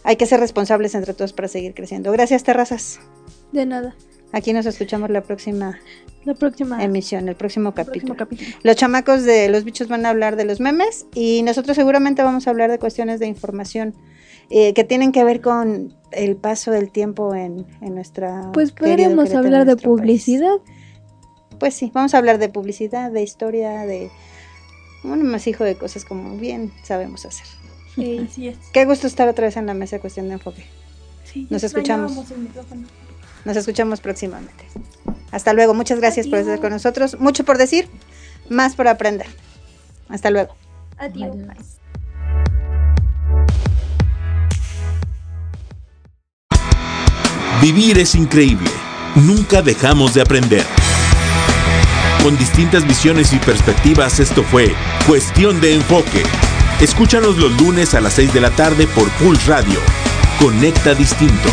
hay 0.03 0.15
que 0.15 0.25
ser 0.25 0.39
responsables 0.39 0.95
entre 0.95 1.13
todos 1.13 1.33
para 1.33 1.47
seguir 1.47 1.73
creciendo. 1.73 2.11
Gracias, 2.11 2.43
terrazas. 2.43 2.99
De 3.51 3.65
nada. 3.65 3.95
Aquí 4.31 4.53
nos 4.53 4.65
escuchamos 4.65 5.09
la 5.09 5.21
próxima 5.21 5.77
La 6.23 6.33
próxima. 6.33 6.81
emisión, 6.83 7.27
el 7.27 7.35
próximo 7.35 7.69
el 7.69 7.75
capítulo. 7.75 8.15
próximo 8.15 8.37
capítulo. 8.39 8.57
Los 8.63 8.75
chamacos 8.77 9.23
de 9.23 9.49
los 9.49 9.63
bichos 9.65 9.89
van 9.89 10.05
a 10.05 10.09
hablar 10.09 10.37
de 10.37 10.45
los 10.45 10.59
memes 10.59 11.05
y 11.13 11.43
nosotros 11.43 11.75
seguramente 11.75 12.23
vamos 12.23 12.47
a 12.47 12.49
hablar 12.49 12.71
de 12.71 12.79
cuestiones 12.79 13.19
de 13.19 13.27
información 13.27 13.93
eh, 14.49 14.73
que 14.73 14.83
tienen 14.83 15.11
que 15.11 15.23
ver 15.23 15.41
con 15.41 15.93
el 16.11 16.37
paso 16.37 16.71
del 16.71 16.91
tiempo 16.91 17.35
en, 17.35 17.65
en 17.81 17.93
nuestra... 17.95 18.51
Pues 18.53 18.71
podríamos 18.71 19.33
hablar 19.33 19.65
de 19.65 19.73
nuestro 19.73 19.95
país. 19.97 20.25
Pues 21.61 21.75
sí, 21.75 21.91
vamos 21.93 22.15
a 22.15 22.17
hablar 22.17 22.39
de 22.39 22.49
publicidad, 22.49 23.11
de 23.11 23.21
historia, 23.21 23.85
de 23.85 24.09
un 25.03 25.21
masijo 25.21 25.63
de 25.63 25.75
cosas 25.75 26.05
como 26.05 26.35
bien 26.37 26.73
sabemos 26.81 27.23
hacer. 27.23 27.45
Sí, 27.93 28.27
sí 28.33 28.47
es. 28.47 28.57
Qué 28.73 28.85
gusto 28.85 29.05
estar 29.05 29.27
otra 29.27 29.45
vez 29.45 29.57
en 29.57 29.67
la 29.67 29.75
mesa 29.75 29.97
de 29.97 29.99
cuestión 29.99 30.27
de 30.27 30.33
enfoque. 30.33 30.65
Sí, 31.23 31.45
Nos 31.51 31.63
escuchamos. 31.63 32.31
el. 32.31 32.49
Nos 33.45 33.57
escuchamos 33.57 34.01
próximamente. 34.01 34.63
Hasta 35.29 35.53
luego, 35.53 35.75
muchas 35.75 35.99
gracias 35.99 36.25
por 36.27 36.39
estar 36.39 36.59
con 36.59 36.71
nosotros. 36.71 37.19
Mucho 37.19 37.45
por 37.45 37.59
decir, 37.59 37.87
más 38.49 38.75
por 38.75 38.87
aprender. 38.87 39.27
Hasta 40.09 40.31
luego. 40.31 40.55
Adiós. 40.97 41.35
Adiós. 41.35 41.77
Vivir 47.61 47.99
es 47.99 48.15
increíble. 48.15 48.71
Nunca 49.13 49.61
dejamos 49.61 50.15
de 50.15 50.21
aprender. 50.21 50.65
Con 52.23 52.37
distintas 52.37 52.85
visiones 52.87 53.33
y 53.33 53.39
perspectivas, 53.39 54.19
esto 54.19 54.43
fue 54.43 54.75
Cuestión 55.07 55.59
de 55.59 55.73
Enfoque. 55.73 56.23
Escúchanos 56.79 57.37
los 57.37 57.59
lunes 57.59 57.95
a 57.95 58.01
las 58.01 58.13
6 58.13 58.31
de 58.31 58.41
la 58.41 58.51
tarde 58.51 58.85
por 58.85 59.09
Pulse 59.13 59.49
Radio. 59.49 59.79
Conecta 60.39 60.93
Distinto. 60.93 61.49